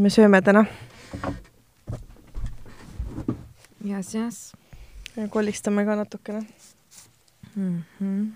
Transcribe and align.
me 0.00 0.08
sööme 0.08 0.38
täna 0.40 0.64
jess, 3.84 4.14
jess 4.14 4.52
ja 5.16 5.28
kolistame 5.28 5.84
ka 5.84 5.96
natukene. 5.96 6.46
mm. 7.54 7.82
-hmm. 8.00 8.30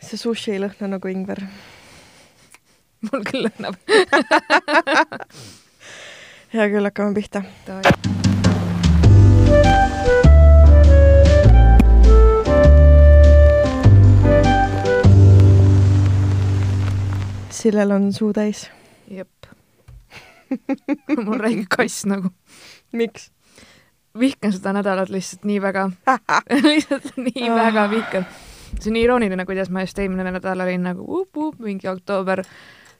see 0.00 0.18
sushi 0.18 0.52
ei 0.52 0.58
lõhna 0.58 0.88
nagu 0.88 1.08
ingver. 1.08 1.46
mul 3.06 3.24
küll 3.24 3.46
lõhnab. 3.46 3.74
hea 6.54 6.68
küll, 6.68 6.84
hakkame 6.84 7.14
pihta. 7.14 7.42
Sillel 17.62 17.90
on 17.94 18.12
suu 18.12 18.32
täis. 18.32 18.81
Jep. 19.12 19.46
mul 21.24 21.38
räige 21.40 21.66
kass 21.76 22.06
nagu. 22.08 22.32
miks? 22.92 23.30
vihkan 24.18 24.52
seda 24.52 24.74
nädalat 24.76 25.08
lihtsalt 25.08 25.44
nii 25.48 25.60
väga. 25.62 25.90
lihtsalt 26.68 27.16
nii 27.16 27.50
väga 27.50 27.88
vihkan. 27.90 28.26
see 28.80 28.90
on 28.90 28.98
nii 28.98 29.06
irooniline, 29.06 29.46
kuidas 29.48 29.70
ma 29.70 29.84
just 29.86 29.98
eelmine 29.98 30.30
nädal 30.30 30.60
olin 30.60 30.82
nagu 30.88 31.06
up-up, 31.20 31.58
mingi 31.60 31.88
oktoober. 31.88 32.44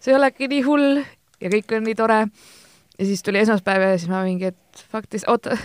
see 0.01 0.13
ei 0.13 0.19
olegi 0.19 0.49
nii 0.49 0.63
hull 0.69 1.03
ja 1.41 1.53
kõik 1.53 1.77
on 1.77 1.87
nii 1.89 1.95
tore. 1.99 2.27
ja 2.99 3.07
siis 3.07 3.23
tuli 3.23 3.43
esmaspäev 3.45 3.89
ja 3.89 3.99
siis 3.99 4.11
ma 4.11 4.25
mingi, 4.25 4.53
et 4.53 4.85
faktis, 4.93 5.25
oota, 5.29 5.57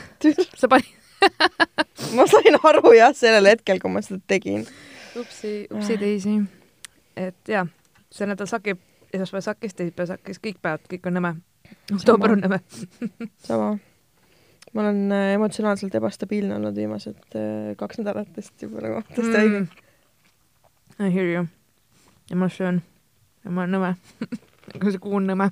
sa 0.55 0.67
panid 0.67 0.95
ma 2.15 2.27
sain 2.29 2.59
aru 2.63 2.93
jah, 2.95 3.15
sellel 3.15 3.49
hetkel, 3.51 3.81
kui 3.81 3.91
ma 3.91 4.03
seda 4.05 4.19
tegin. 4.27 4.65
upsi, 5.17 5.53
upsi 5.73 5.97
teisi. 5.97 6.37
et 7.17 7.53
jaa, 7.53 7.65
see 8.13 8.29
nädal 8.29 8.49
sakib, 8.49 8.81
esmaspäev 9.13 9.45
sakkis, 9.45 9.75
teisipäev 9.77 10.09
sakkis, 10.11 10.39
kõik 10.43 10.59
päevad, 10.61 10.87
kõik 10.91 11.07
on 11.09 11.17
nõme. 11.19 11.35
oktoober 11.95 12.35
on 12.35 12.43
nõme. 12.45 12.59
sama. 13.47 13.77
ma 14.73 14.83
olen 14.83 15.11
äh, 15.11 15.33
emotsionaalselt 15.35 15.95
ebastabiilne 15.95 16.55
olnud 16.55 16.75
viimased 16.75 17.35
äh, 17.35 17.73
kaks 17.79 18.01
nädalat 18.03 18.35
vist 18.37 18.61
juba 18.61 18.83
nagu 18.83 19.01
tõesti 19.13 19.35
haige 19.35 19.59
mm.. 19.59 19.83
I 20.99 21.13
hear 21.13 21.27
you. 21.29 22.49
söön 22.49 22.81
ja 23.43 23.51
ma 23.51 23.63
olen 23.63 23.77
nõme. 23.77 23.91
aga 24.75 24.91
see 24.91 25.03
kuu 25.03 25.19
on 25.19 25.27
nõme. 25.29 25.49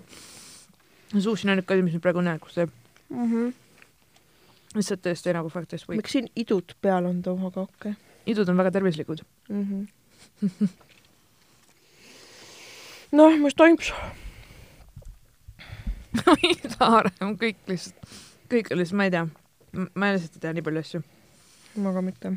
sushi 1.13 1.47
on 1.47 1.55
ainuke 1.55 1.75
asi, 1.75 1.85
mis 1.85 1.95
mind 1.95 2.03
praegu 2.03 2.23
nälgus 2.25 2.57
teeb. 2.57 2.73
Mm 3.09 3.29
-hmm. 3.31 3.53
lihtsalt 4.75 5.03
tõesti 5.05 5.33
nagu 5.33 5.49
faktist 5.49 5.87
või. 5.87 6.01
miks 6.01 6.11
siin 6.17 6.27
idud 6.35 6.75
peal 6.81 7.05
on 7.05 7.21
okei 7.25 7.63
okay. 7.63 7.93
idud 8.25 8.49
on 8.49 8.57
väga 8.57 8.71
tervislikud. 8.71 9.21
mm. 9.49 9.63
-hmm. 9.63 10.67
noh, 13.15 13.37
mis 13.41 13.55
toimub? 13.57 13.83
ma 16.25 16.35
ei 16.43 16.55
saa 16.63 17.03
rohkem, 17.05 17.35
kõik 17.39 17.71
lihtsalt, 17.71 18.17
kõik 18.51 18.71
on 18.71 18.81
lihtsalt, 18.81 18.99
ma 18.99 19.07
ei 19.07 19.13
tea, 19.15 19.23
ma 19.93 20.11
lihtsalt 20.15 20.37
ei 20.37 20.43
tea 20.45 20.53
nii 20.55 20.65
palju 20.65 20.83
asju. 20.85 21.01
ma 21.83 21.93
ka 21.95 22.03
mitte. 22.05 22.33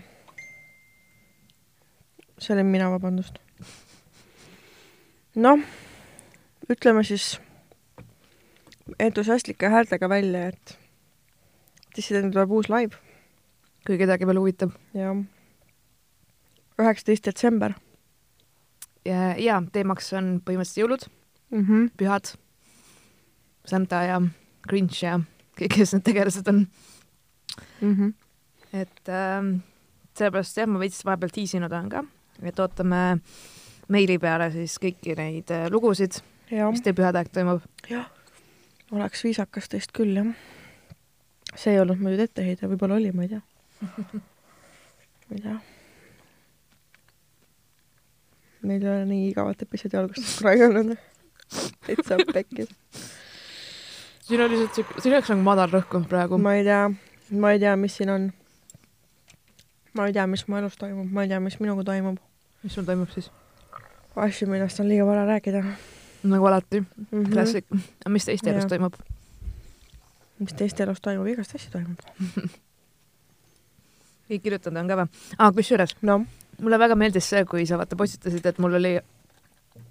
see 2.38 2.54
olin 2.54 2.72
mina, 2.72 2.90
vabandust. 2.94 3.38
noh, 5.38 5.62
ütleme 6.70 7.04
siis 7.06 7.36
entusiastlike 8.98 9.70
häältega 9.70 10.08
välja, 10.08 10.48
et 10.48 10.78
dissident 11.96 12.32
tuleb 12.32 12.50
uus 12.54 12.70
live 12.72 12.98
kui 13.86 13.96
kedagi 13.96 14.26
veel 14.28 14.40
huvitab. 14.40 14.74
ja 14.94 15.14
üheksateist 16.78 17.24
detsember 17.24 17.74
ja, 19.08 19.32
ja 19.40 19.58
teemaks 19.72 20.12
on 20.16 20.36
põhimõtteliselt 20.44 20.82
jõulud, 20.82 21.08
mm. 21.50 21.64
-hmm. 21.64 21.88
pühad, 22.00 22.32
Santa 23.68 24.02
ja 24.06 24.20
Grinch 24.68 25.02
ja 25.04 25.18
kõik, 25.58 25.74
kes 25.76 25.94
need 25.96 26.06
tegelased 26.06 26.48
on. 26.48 26.66
Mm 27.80 27.94
-hmm. 27.94 28.12
et 28.72 29.08
ähm, 29.08 29.54
sellepärast 30.16 30.56
jah, 30.56 30.68
ma 30.68 30.78
veits 30.78 31.04
vahepeal 31.04 31.32
tiisinud 31.34 31.72
olen 31.72 31.88
ka, 31.88 32.04
et 32.42 32.58
ootame 32.58 33.20
meili 33.88 34.18
peale 34.18 34.50
siis 34.52 34.76
kõiki 34.82 35.16
neid 35.16 35.50
äh, 35.50 35.66
lugusid, 35.70 36.20
jah 36.50 36.70
mis 36.70 36.82
teil 36.84 36.94
pühade 36.94 37.18
aeg 37.18 37.32
toimub. 37.32 37.62
oleks 38.92 39.24
viisakas 39.24 39.68
teist 39.68 39.92
küll, 39.92 40.16
jah. 40.16 40.34
see 41.54 41.72
ei 41.72 41.80
olnud 41.80 41.98
muidu 41.98 42.22
etteheide, 42.22 42.68
võib-olla 42.68 42.94
oli, 42.94 43.12
ma 43.12 43.22
ei 43.22 43.28
tea. 43.28 43.42
ma 45.28 45.36
ei 45.36 45.42
tea. 45.42 45.58
Meil 48.62 48.82
ei 48.82 48.90
ole 48.90 49.04
nii 49.08 49.28
igavat 49.30 49.62
episoodi 49.62 49.98
algust 50.00 50.38
kunagi 50.38 50.64
olnud. 50.66 50.96
täitsa 51.86 52.18
pekkis. 52.32 52.68
siin 54.26 54.40
oli 54.40 54.58
lihtsalt 54.58 54.74
siuke, 54.74 55.00
siin 55.02 55.14
oleks 55.14 55.30
nagu 55.32 55.44
madal 55.46 55.72
rõhk 55.72 55.94
olnud 55.94 56.10
praegu. 56.10 56.38
ma 56.38 56.54
ei 56.58 56.64
tea, 56.66 56.82
ma 57.30 57.52
ei 57.54 57.62
tea, 57.62 57.76
mis 57.76 57.96
siin 57.96 58.10
on. 58.14 58.30
ma 59.94 60.06
ei 60.06 60.16
tea, 60.16 60.26
mis 60.26 60.46
mu 60.48 60.58
elus 60.60 60.78
toimub, 60.80 61.12
ma 61.12 61.26
ei 61.26 61.32
tea, 61.32 61.40
mis 61.40 61.60
minuga 61.60 61.86
toimub. 61.92 62.18
mis 62.62 62.74
sul 62.74 62.88
toimub 62.88 63.12
siis? 63.14 63.30
asju, 64.18 64.48
millest 64.50 64.80
on 64.80 64.88
liiga 64.90 65.06
vara 65.06 65.26
rääkida 65.28 65.62
nagu 66.22 66.46
alati, 66.46 66.80
mm. 66.80 67.06
-hmm. 67.12 67.32
klassik. 67.32 67.66
aga 67.70 68.10
mis 68.10 68.24
teiste 68.24 68.50
elus 68.50 68.66
toimub? 68.66 68.94
mis 70.38 70.52
teiste 70.52 70.82
elus 70.82 71.00
toimub, 71.00 71.26
igast 71.26 71.54
asju 71.54 71.70
toimub. 71.72 71.98
kõik 74.28 74.42
kirjutanud 74.42 74.82
on 74.82 74.88
ka 74.88 74.96
või? 75.00 75.08
aa, 75.38 75.52
kusjuures 75.52 75.96
noh, 76.02 76.26
mulle 76.62 76.78
väga 76.78 76.94
meeldis 76.98 77.28
see, 77.30 77.44
kui 77.44 77.66
sa 77.66 77.78
vaata 77.78 77.96
postitasid, 77.96 78.46
et 78.46 78.58
mul 78.58 78.74
oli 78.80 78.98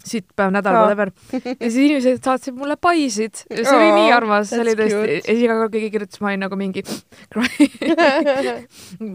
sitt 0.07 0.25
päev 0.35 0.51
nädal 0.51 0.75
Aa. 0.75 0.81
whatever 0.83 1.09
ja 1.33 1.39
siis 1.69 1.75
inimesed 1.77 2.23
saatsid 2.23 2.53
mulle 2.55 2.75
paisid 2.79 3.35
ja 3.49 3.63
see 3.63 3.75
oli 3.77 3.87
Aa, 3.89 3.95
nii 3.95 4.11
armas, 4.15 4.49
see 4.51 4.61
oli 4.61 4.73
tõesti 4.79 5.33
iga 5.43 5.53
kord 5.59 5.71
keegi 5.73 5.89
kirjutas, 5.93 6.19
ma 6.21 6.27
olin 6.31 6.39
nagu 6.45 6.55
mingi 6.59 6.81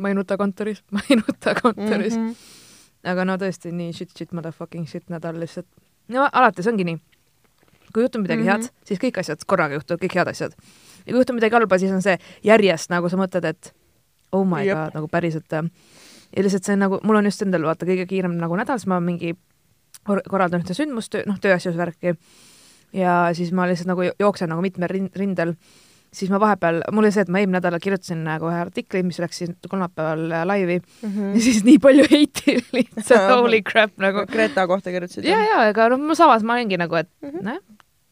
ma 0.03 0.09
ei 0.09 0.15
nuta 0.19 0.37
kontoris, 0.41 0.83
ma 0.95 1.01
ei 1.11 1.17
nuta 1.21 1.55
kontoris 1.61 2.17
mm. 2.17 2.23
Mhm. 2.23 2.33
-hmm. 2.33 2.37
aga 3.13 3.25
no 3.29 3.35
tõesti 3.41 3.69
nii 3.73 3.93
shit, 3.97 4.11
shit, 4.17 4.33
motherfucking 4.33 4.87
shit 4.89 5.05
nädal 5.13 5.37
lihtsalt. 5.41 5.67
no 6.09 6.29
alati 6.33 6.63
see 6.63 6.73
ongi 6.73 6.85
nii. 6.85 6.99
kui 7.93 8.03
juhtub 8.07 8.23
midagi 8.23 8.43
mm 8.43 8.49
Mhm. 8.49 8.61
-hmm. 8.61 8.69
head, 8.69 8.87
siis 8.89 8.99
kõik 9.01 9.19
asjad 9.21 9.39
korraga 9.47 9.75
juhtuvad, 9.75 10.01
kõik 10.01 10.15
head 10.15 10.29
asjad. 10.29 10.53
ja 11.07 11.11
kui 11.13 11.19
juhtub 11.21 11.35
midagi 11.37 11.55
halba, 11.55 11.79
siis 11.79 11.93
on 11.93 12.03
see 12.03 12.19
järjest 12.45 12.91
nagu 12.91 13.09
sa 13.09 13.17
mõtled, 13.17 13.45
et 13.45 13.75
oh 14.33 14.45
my 14.47 14.65
Jep. 14.67 14.77
god, 14.79 14.95
nagu 14.95 15.09
päriselt. 15.09 15.45
Ja 16.37 16.43
lihtsalt 16.43 16.65
see 16.65 16.73
on 16.77 16.79
nagu, 16.87 17.01
mul 17.03 17.17
on 17.21 17.25
just 17.29 17.43
endal 17.43 17.63
vaata 17.69 17.87
kõige 17.87 18.07
kiirem 18.11 18.37
nagu 18.41 18.57
nädal, 18.57 18.79
siis 18.79 18.87
ma 18.91 19.01
mingi 19.01 19.35
kor- 20.07 20.23
korraldan 20.29 20.63
ühte 20.65 20.75
sündmust, 20.75 21.15
noh, 21.27 21.39
tööasjus 21.39 21.77
värki. 21.77 22.17
ja 22.93 23.31
siis 23.35 23.53
ma 23.53 23.67
lihtsalt 23.67 23.89
nagu 23.89 24.03
jo- 24.03 24.17
jooksen 24.21 24.49
nagu 24.53 24.61
mitmel 24.63 24.89
rind- 24.89 25.17
rindel 25.17 25.55
siis 26.13 26.29
ma 26.31 26.37
vahepeal, 26.41 26.83
mul 26.93 27.05
oli 27.07 27.13
see, 27.13 27.23
et 27.25 27.29
ma 27.33 27.39
eelmine 27.41 27.57
nädal 27.61 27.79
kirjutasin 27.81 28.21
nagu 28.25 28.45
ühe 28.51 28.59
artikli, 28.61 29.01
mis 29.03 29.19
läks 29.19 29.39
siis 29.39 29.51
kolmapäeval 29.69 30.27
äh, 30.33 30.43
laivi 30.47 30.81
Mhm. 31.03 31.35
ja 31.35 31.41
siis 31.41 31.63
nii 31.65 31.79
palju 31.79 32.05
heiti 32.11 32.59
lihtsalt 32.77 33.31
holy 33.33 33.63
crap 33.63 33.93
nagu. 33.97 34.27
Greta 34.29 34.67
kohta 34.67 34.91
kirjutasid 34.93 35.25
ja, 35.25 35.39
ja, 35.41 35.63
ega 35.71 35.89
noh, 35.89 35.97
ma 35.99 36.15
samas 36.15 36.43
ma 36.43 36.53
olingi 36.59 36.77
nagu, 36.77 36.95
et 37.01 37.09
Mhm. 37.23 37.45
noh, 37.45 37.59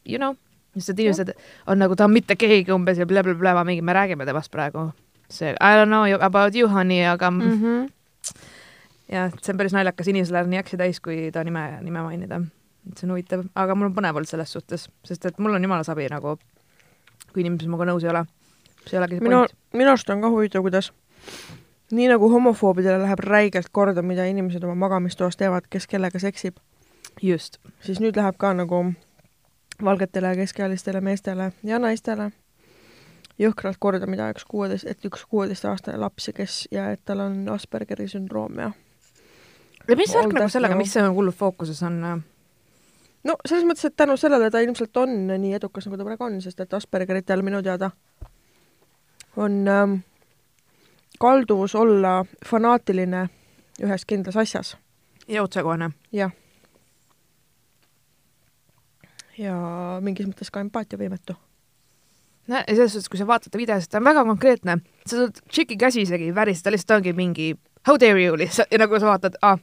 you 0.05 0.17
know, 0.17 0.33
lihtsalt 0.75 0.97
inimesed 0.99 1.33
on 1.67 1.77
nagu, 1.77 1.95
ta 1.95 2.05
on 2.05 2.13
mitte 2.13 2.35
keegi 2.35 2.71
umbes 2.73 2.97
ja 2.97 3.05
blablabla, 3.05 3.63
mingi, 3.65 3.81
me 3.85 3.93
räägime 3.93 4.25
temast 4.25 4.49
praegu. 4.51 4.91
see 5.29 5.51
I 5.61 5.75
don't 5.77 5.87
know 5.93 6.03
about 6.21 6.55
you 6.55 6.67
honey, 6.67 7.05
aga 7.05 7.29
mm. 7.31 7.41
mm. 7.43 7.61
-hmm. 7.61 7.89
jah, 9.11 9.31
see 9.41 9.53
on 9.53 9.59
päris 9.59 9.75
naljakas, 9.75 10.09
inimesel 10.11 10.37
läheb 10.37 10.49
nii 10.51 10.61
äksi 10.61 10.79
täis, 10.79 10.99
kui 11.03 11.29
ta 11.33 11.43
nime, 11.47 11.65
nime 11.85 12.03
mainida. 12.05 12.41
et 12.89 12.97
see 12.97 13.07
on 13.07 13.15
huvitav, 13.15 13.45
aga 13.55 13.75
mul 13.75 13.91
on 13.91 13.95
põnev 13.97 14.17
olnud 14.17 14.29
selles 14.29 14.53
suhtes, 14.55 14.87
sest 15.05 15.25
et 15.29 15.39
mul 15.39 15.55
on 15.55 15.63
jumala 15.63 15.85
sabi 15.87 16.07
nagu, 16.09 16.37
kui 17.33 17.43
inimesed 17.43 17.69
minuga 17.69 17.89
nõus 17.91 18.05
ei 18.05 18.13
ole. 18.13 18.25
see 18.85 18.97
ei 18.97 19.01
olegi 19.03 19.19
see 19.19 19.27
minu 19.27 19.43
point., 19.43 19.55
minu 19.73 19.93
arust 19.93 20.09
on 20.09 20.23
ka 20.23 20.31
huvitav, 20.33 20.65
kuidas 20.65 20.91
nii 21.91 22.07
nagu 22.09 22.29
homofoobidele 22.31 23.03
läheb 23.03 23.23
räigelt 23.27 23.69
korda, 23.71 24.01
mida 24.01 24.25
inimesed 24.25 24.63
oma 24.63 24.75
magamistoas 24.87 25.37
teevad, 25.37 25.67
kes 25.69 25.87
kellega 25.91 26.19
seksib, 26.19 26.59
just, 27.21 27.59
siis 27.85 27.99
nüüd 27.99 28.17
läheb 28.17 28.39
ka 28.39 28.53
nagu 28.57 28.85
valgetele 29.83 30.35
keskealistele 30.35 31.01
meestele 31.01 31.51
ja 31.63 31.79
naistele 31.79 32.31
jõhkralt 33.41 33.79
korda, 33.79 34.07
mida 34.07 34.29
üks 34.33 34.45
kuueteist, 34.47 34.87
et 34.87 35.05
üks 35.05 35.25
kuueteistaastane 35.29 35.97
laps 35.97 36.29
kes 36.35 36.67
ja 36.71 36.91
et 36.93 37.01
tal 37.05 37.23
on 37.25 37.43
Aspergeri 37.49 38.07
sündroom 38.07 38.59
ja 38.61 38.71
ja 39.91 39.97
mis 39.99 40.13
värk 40.15 40.35
nagu 40.37 40.51
sellega, 40.51 40.77
mis 40.79 40.93
see 40.95 41.07
hullult 41.07 41.37
fookuses 41.37 41.81
on? 41.87 41.99
no 43.27 43.35
selles 43.45 43.65
mõttes, 43.67 43.89
et 43.89 43.97
tänu 43.97 44.17
sellele 44.17 44.51
ta 44.53 44.61
ilmselt 44.63 44.97
on 45.03 45.17
nii 45.31 45.57
edukas, 45.59 45.87
nagu 45.87 45.99
ta 45.99 46.07
praegu 46.07 46.27
on, 46.29 46.39
sest 46.43 46.63
et 46.63 46.73
Aspergeritel 46.73 47.43
minu 47.45 47.61
teada 47.65 47.91
on 49.39 49.67
ähm, 49.67 49.99
kalduvus 51.19 51.75
olla 51.75 52.21
fanaatiline 52.45 53.27
ühes 53.81 54.05
kindlas 54.05 54.37
asjas, 54.37 54.75
ja 55.27 55.43
otsekohene. 55.43 55.91
jah. 56.11 56.31
ja 59.37 59.55
mingis 60.01 60.27
mõttes 60.27 60.51
ka 60.51 60.61
empaatiavõimetu. 60.61 61.35
no 62.47 62.55
ja 62.55 62.75
selles 62.75 62.93
suhtes, 62.93 63.09
kui 63.09 63.21
sa 63.21 63.27
vaatad 63.27 63.53
ta 63.53 63.61
videosid, 63.61 63.91
ta 63.91 64.01
on 64.01 64.09
väga 64.09 64.25
konkreetne, 64.27 64.77
sa 65.05 65.23
saad 65.23 65.43
tšiki 65.47 65.77
käsi 65.77 66.05
isegi 66.07 66.29
ei 66.29 66.35
väristada, 66.35 66.75
lihtsalt 66.75 66.99
ongi 66.99 67.13
mingi 67.17 67.53
how 67.87 67.97
dare 67.97 68.23
you 68.23 68.37
lihtsalt 68.37 68.71
ja 68.71 68.81
nagu 68.81 68.99
sa 68.99 69.13
vaatad 69.13 69.37
ah,, 69.41 69.59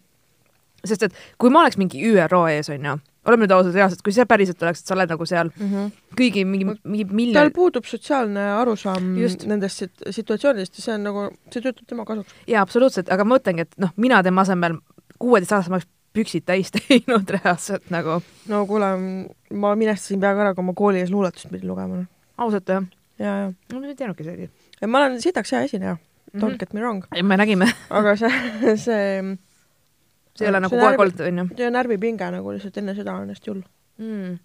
sest 0.85 1.09
et 1.09 1.15
kui 1.39 1.51
ma 1.51 1.65
oleks 1.65 1.79
mingi 1.81 2.03
ÜRO 2.13 2.47
ees 2.53 2.69
onju 2.71 2.99
oleme 3.29 3.45
nüüd 3.45 3.55
ausad, 3.55 3.75
reaalselt, 3.77 4.03
kui 4.05 4.15
see 4.15 4.25
päriselt 4.29 4.63
oleks, 4.65 4.83
et 4.83 4.91
sa 4.91 4.97
oled 4.97 5.13
nagu 5.13 5.27
seal 5.29 5.51
mm. 5.51 5.69
-hmm. 5.69 5.91
kõigi 6.19 6.45
mingi, 6.49 6.67
mingi 6.85 7.05
tal 7.05 7.19
miljon 7.21 7.53
puudub 7.57 7.89
sotsiaalne 7.89 8.45
arusaam 8.57 9.17
Just. 9.21 9.45
nendest 9.51 9.85
sit- 9.85 10.07
situatsioonidest 10.17 10.79
ja 10.79 10.85
see 10.85 10.95
on 10.95 11.07
nagu, 11.09 11.29
see 11.53 11.65
töötab 11.65 11.87
tema 11.87 12.07
kasuks. 12.09 12.35
jaa, 12.47 12.63
absoluutselt, 12.63 13.13
aga 13.13 13.25
ma 13.25 13.37
mõtlengi, 13.37 13.67
et 13.67 13.79
noh, 13.85 13.93
mina 13.97 14.23
tema 14.23 14.47
asemel 14.47 14.79
kuueteistaastasena 15.19 15.77
oleks 15.77 15.89
püksid 16.17 16.47
täis 16.49 16.73
teinud 16.77 17.31
reaalselt 17.37 17.91
nagu, 17.95 18.21
no 18.49 18.65
kuule, 18.67 18.93
ma 19.53 19.75
minestasin 19.77 20.21
peaaegu 20.21 20.47
ära, 20.47 20.55
kui 20.55 20.65
ma 20.65 20.77
kooli 20.77 21.03
ees 21.05 21.13
luuletust 21.13 21.51
pidin 21.53 21.69
lugema. 21.69 22.03
noh. 22.03 22.09
ausalt 22.39 22.69
jah. 22.69 22.87
ja, 23.19 23.35
ja. 23.45 23.51
no 23.73 23.81
ma 23.81 23.93
ei 23.93 23.99
teadnudki 23.99 24.51
ja 24.81 24.89
ma 24.89 25.05
olen 25.05 25.21
sitaks 25.23 25.53
hea 25.53 25.67
esineja 25.69 25.95
mm, 25.95 26.01
-hmm. 26.33 26.41
don't 26.41 26.59
get 26.59 26.73
me 26.73 26.81
wrong, 26.81 27.05
me 27.23 27.37
nägime, 27.37 27.69
aga 27.91 28.17
see, 28.17 28.33
see, 28.87 29.39
see 30.39 30.47
ei 30.47 30.53
ole 30.53 30.63
nagu 30.65 30.75
kogu 30.75 30.87
aeg 30.89 31.03
olnud, 31.05 31.21
onju 31.29 31.47
see 31.59 31.71
närvipinge 31.75 32.31
nagu 32.35 32.55
lihtsalt 32.55 32.81
enne 32.83 32.95
seda 32.97 33.15
on 33.19 33.33
hästi 33.35 33.53
hull. 33.53 33.63
mm.. 33.99 34.39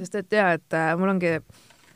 sest 0.00 0.20
et 0.22 0.38
jaa, 0.38 0.52
et 0.58 0.76
äh, 0.76 0.92
mul 1.00 1.14
ongi, 1.14 1.38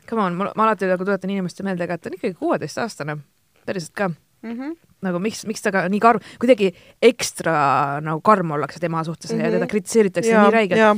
come 0.09 0.25
on, 0.25 0.37
ma 0.41 0.51
alati 0.65 0.89
nagu 0.89 1.05
tuletan 1.07 1.33
inimestele 1.33 1.69
meelde 1.69 1.89
ka, 1.89 1.97
et 1.97 2.05
ta 2.05 2.11
on 2.11 2.19
ikkagi 2.19 2.37
kuueteistaastane, 2.41 3.17
päriselt 3.65 3.95
ka 3.95 4.11
Mm 4.41 4.57
-hmm. 4.57 4.77
nagu 5.05 5.19
miks, 5.21 5.45
miks 5.45 5.61
ta 5.61 5.71
ka 5.71 5.83
nii 5.89 5.99
karm, 6.01 6.19
kuidagi 6.41 6.71
ekstra 7.01 7.99
nagu 8.01 8.21
karm 8.25 8.51
ollakse 8.51 8.79
tema 8.79 9.03
suhtes 9.03 9.31
mm 9.31 9.37
-hmm. 9.37 9.41
ja 9.43 9.49
Mhm. 9.49 9.53
teda 9.53 9.67
kritiseeritakse 9.67 10.31
nii 10.41 10.51
räigelt. 10.51 10.79
ja 10.79 10.95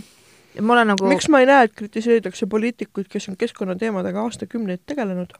ja 0.55 0.61
ma 0.61 0.73
olen 0.73 0.87
nagu, 0.87 1.07
miks 1.09 1.29
ma 1.29 1.39
ei 1.39 1.45
näe, 1.49 1.63
et 1.67 1.73
kritiseeritakse 1.75 2.47
poliitikuid, 2.49 3.09
kes 3.09 3.29
on 3.29 3.37
keskkonnateemadega 3.37 4.21
aastakümneid 4.21 4.83
tegelenud, 4.85 5.33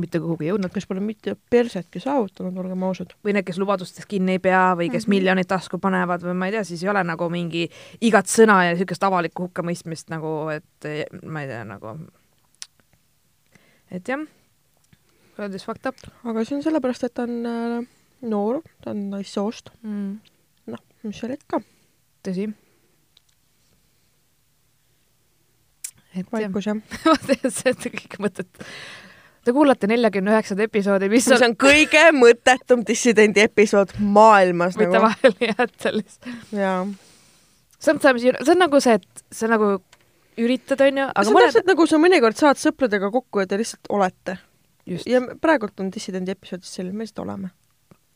mitte 0.00 0.20
kuhugi 0.22 0.48
jõudnud 0.48 0.72
kes 0.74 0.86
pole 0.90 1.02
mitte 1.04 1.36
persetki 1.50 2.02
saavutanud, 2.02 2.56
olgem 2.62 2.82
ausad. 2.86 3.14
või 3.24 3.36
need, 3.36 3.46
kes 3.46 3.58
lubadustest 3.62 4.08
kinni 4.10 4.38
ei 4.38 4.42
pea 4.42 4.74
või 4.74 4.90
kes 4.90 5.04
mm. 5.04 5.10
-hmm. 5.10 5.16
miljonid 5.16 5.50
tasku 5.50 5.78
panevad 5.78 6.24
või 6.26 6.36
ma 6.38 6.50
ei 6.50 6.56
tea, 6.56 6.64
siis 6.64 6.82
ei 6.82 6.90
ole 6.92 7.04
nagu 7.04 7.28
mingi 7.30 7.68
igat 8.00 8.30
sõna 8.30 8.64
ja 8.64 8.74
niisugust 8.74 9.04
avalikku 9.06 9.48
hukkamõistmist 9.48 10.10
nagu, 10.10 10.36
et 10.54 10.90
ma 11.22 11.44
ei 11.44 11.50
tea, 11.50 11.64
nagu 11.68 11.96
et 13.94 14.08
jah, 14.08 14.24
öeldes 15.38 15.66
fucked 15.66 15.86
up 15.90 16.00
aga 16.24 16.44
see 16.44 16.58
on 16.58 16.64
sellepärast, 16.66 17.06
et 17.06 17.14
ta 17.14 17.28
on 17.28 17.46
äh, 17.50 17.92
noor, 18.24 18.60
ta 18.82 18.92
on 18.94 19.08
naissoost, 19.12 19.70
mm.. 19.82 20.12
noh, 20.72 20.84
mis 21.04 21.20
seal 21.20 21.34
ikka, 21.36 21.60
tõsi. 22.26 22.48
et 26.14 26.30
vaikus 26.32 26.70
jah. 26.70 26.82
vaata, 27.08 27.38
see 27.50 27.74
on 27.74 27.82
kõik 27.98 28.20
mõtet. 28.22 28.64
Te 29.44 29.52
kuulate 29.52 29.88
neljakümne 29.90 30.32
üheksat 30.32 30.60
episoodi, 30.64 31.10
mis 31.12 31.26
see 31.28 31.36
on 31.36 31.50
on 31.50 31.56
kõige 31.60 32.04
mõttetum 32.16 32.84
dissidendi 32.86 33.44
episood 33.44 33.92
maailmas 34.00 34.78
mitte 34.80 34.96
nagu. 34.96 35.08
vahele 35.08 35.50
jätta 35.50 35.92
lihtsalt. 35.92 36.46
jaa. 36.52 36.78
Sometimes 37.78 38.24
you, 38.24 38.32
see 38.40 38.54
on 38.54 38.62
nagu 38.64 38.80
see, 38.80 38.94
et 38.96 39.24
sa 39.34 39.50
nagu 39.52 39.74
üritad, 40.40 40.80
onju, 40.80 41.10
aga 41.10 41.26
see 41.26 41.34
on 41.34 41.38
mõned, 41.38 41.52
täpselt 41.52 41.68
nagu 41.72 41.86
sa 41.90 42.00
mõnikord 42.00 42.40
saad 42.40 42.60
sõpradega 42.62 43.10
kokku 43.12 43.44
ja 43.44 43.50
te 43.50 43.60
lihtsalt 43.60 43.92
olete. 43.92 44.38
ja 45.06 45.20
praegult 45.40 45.80
on 45.80 45.92
dissidendi 45.92 46.32
episoodis 46.32 46.72
selline, 46.78 46.96
me 46.96 47.04
lihtsalt 47.04 47.26
oleme. 47.26 47.52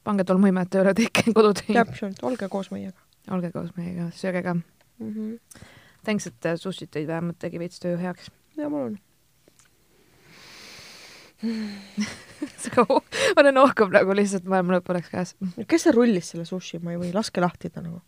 pange 0.04 0.24
tolmuimet 0.24 0.72
tööle, 0.72 0.96
tehke 0.96 1.28
kodutöid, 1.36 1.76
täpselt, 1.76 2.24
olge 2.24 2.48
koos 2.48 2.72
meiega 2.72 2.96
olge 3.34 3.50
koos 3.52 3.72
meiega, 3.76 4.08
sööge 4.16 4.42
ka. 4.42 4.54
mm. 4.54 5.12
-hmm. 5.14 5.64
Thanks, 6.04 6.26
et 6.26 6.46
äh, 6.46 6.56
sushit 6.56 6.90
tõid, 6.94 7.06
vähemalt 7.06 7.38
tegi 7.38 7.58
veits 7.58 7.80
töö 7.80 7.96
heaks. 7.98 8.30
ja 8.56 8.68
mul 8.68 8.86
on. 8.86 8.98
ma 13.34 13.42
olen 13.42 13.60
ohkav 13.62 13.92
nagu 13.94 14.14
lihtsalt 14.16 14.48
maailma 14.50 14.78
lõpp 14.78 14.90
oleks 14.94 15.10
käes. 15.12 15.34
kes 15.70 15.86
see 15.86 15.94
rullis 15.94 16.32
selle 16.32 16.46
sushi, 16.48 16.80
ma 16.82 16.94
ei 16.94 17.00
või, 17.00 17.12
laske 17.14 17.42
lahti 17.42 17.70
ta 17.70 17.82
nagu. 17.84 18.02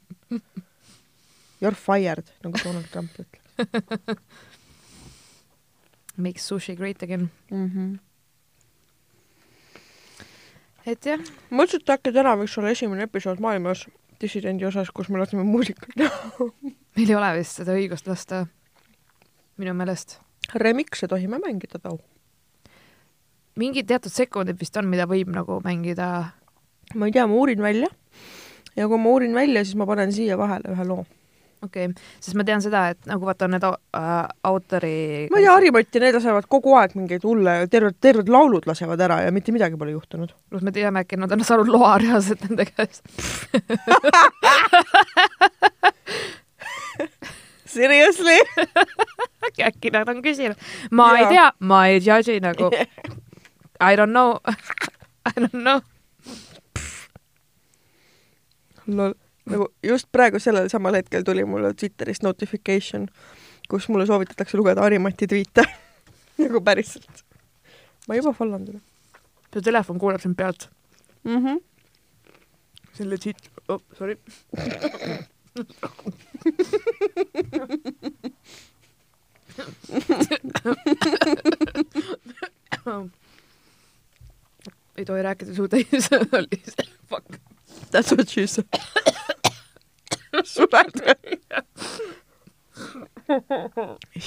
You 1.61 1.69
are 1.69 1.77
fired, 1.77 2.33
nagu 2.45 2.59
Donald 2.65 2.89
Trump 2.91 3.11
ütleb 3.21 3.39
Makes 6.25 6.47
sushi 6.49 6.77
great 6.77 7.03
again. 7.03 7.31
mm. 7.51 7.67
-hmm. 7.71 7.99
et 10.87 11.07
jah, 11.07 11.21
ma 11.51 11.65
ütlesin, 11.65 11.85
et 11.85 11.95
äkki 11.97 12.13
täna 12.13 12.37
võiks 12.37 12.59
olla 12.59 12.71
esimene 12.75 13.03
episood 13.07 13.41
maailmas 13.41 13.87
dissidendi 14.21 14.65
osas, 14.65 14.91
kus 14.91 15.09
me 15.09 15.19
laseme 15.19 15.43
muusikat 15.45 15.97
meil 16.97 17.11
ei 17.11 17.17
ole 17.17 17.31
vist 17.39 17.61
seda 17.61 17.77
õigust 17.77 18.09
lasta. 18.11 18.47
minu 19.61 19.75
meelest. 19.77 20.19
Remix'e 20.55 21.09
tohime 21.09 21.39
mängida 21.39 21.79
tau. 21.79 22.01
Mingid 23.61 23.89
teatud 23.91 24.13
sekundid 24.13 24.59
vist 24.61 24.77
on, 24.81 24.89
mida 24.91 25.07
võib 25.11 25.31
nagu 25.35 25.61
mängida. 25.65 26.07
ma 26.95 27.07
ei 27.07 27.15
tea, 27.15 27.27
ma 27.31 27.35
uurin 27.39 27.63
välja 27.63 27.91
ja 28.77 28.89
kui 28.89 28.99
ma 28.99 29.09
uurin 29.15 29.35
välja, 29.35 29.65
siis 29.65 29.77
ma 29.79 29.87
panen 29.89 30.13
siia 30.15 30.39
vahele 30.39 30.73
ühe 30.75 30.85
loo. 30.89 31.05
okei 31.63 31.87
okay., 31.91 31.95
sest 32.23 32.37
ma 32.39 32.45
tean 32.49 32.63
seda, 32.65 32.89
et 32.95 33.01
nagu 33.11 33.27
vaata, 33.29 33.49
need 33.51 33.65
äh, 33.67 33.75
autori. 34.51 35.29
ma 35.31 35.39
ei 35.39 35.45
tea, 35.45 35.55
Harimott 35.55 35.95
ja 35.95 36.01
need 36.05 36.17
lasevad 36.19 36.47
kogu 36.51 36.75
aeg 36.81 36.91
mingeid 36.99 37.25
hulle, 37.29 37.53
terved, 37.73 37.97
terved 38.01 38.29
laulud 38.33 38.65
lasevad 38.71 39.01
ära 39.07 39.17
ja 39.27 39.31
mitte 39.35 39.55
midagi 39.55 39.77
pole 39.81 39.93
juhtunud. 39.97 40.31
pluss 40.49 40.67
me 40.67 40.73
teame 40.77 40.99
äkki, 41.05 41.15
nad 41.21 41.33
on 41.37 41.45
saanud 41.47 41.69
loa 41.73 41.93
reaalselt 42.03 42.41
nende 42.49 42.65
käest. 42.71 43.01
Seriously? 47.71 48.39
äkki, 49.69 49.91
nad 49.95 50.09
on 50.11 50.23
küsinud. 50.25 50.59
ma 50.91 51.13
Jaa. 51.13 51.19
ei 51.19 51.27
tea, 51.35 51.47
ma 51.61 51.87
ei 51.87 52.01
judge'i 52.01 52.41
nagu. 52.43 52.71
I 53.81 53.97
don't 53.97 54.13
know 54.13 54.41
I 55.27 55.33
don't 55.37 55.53
know. 55.53 55.81
lol, 58.87 59.15
nagu 59.47 59.69
just 59.87 60.09
praegu 60.13 60.41
sellel 60.41 60.69
samal 60.73 60.95
hetkel 60.99 61.23
tuli 61.25 61.45
mulle 61.45 61.75
Twitterist 61.75 62.23
notification, 62.27 63.09
kus 63.71 63.89
mulle 63.89 64.07
soovitatakse 64.07 64.59
lugeda 64.59 64.83
Harimati 64.83 65.27
tweet'e 65.31 65.65
nagu 66.43 66.61
päriselt. 66.65 67.25
ma 68.09 68.15
juba 68.19 68.33
follow 68.33 68.59
n 68.59 68.67
teda 68.67 68.81
su 69.53 69.61
telefon 69.63 69.99
kuuleb 69.99 70.21
sind 70.21 70.37
pealt. 70.37 70.69
mm. 71.25 71.37
-hmm. 71.37 71.61
on 73.01 73.11
legit 73.11 73.51
oh,, 73.69 73.83
sorry. 73.99 74.17
ei 85.01 85.09
tohi 85.09 85.23
rääkida 85.25 85.55
suu 85.57 85.69
täis, 85.69 86.11
fuck. 87.09 87.41
That's 87.91 88.13
what 88.13 88.29
she 88.29 88.47
said. 88.47 88.67
välja. 90.73 91.15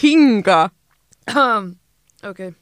hinga. 0.03 0.69
okei, 2.29 2.53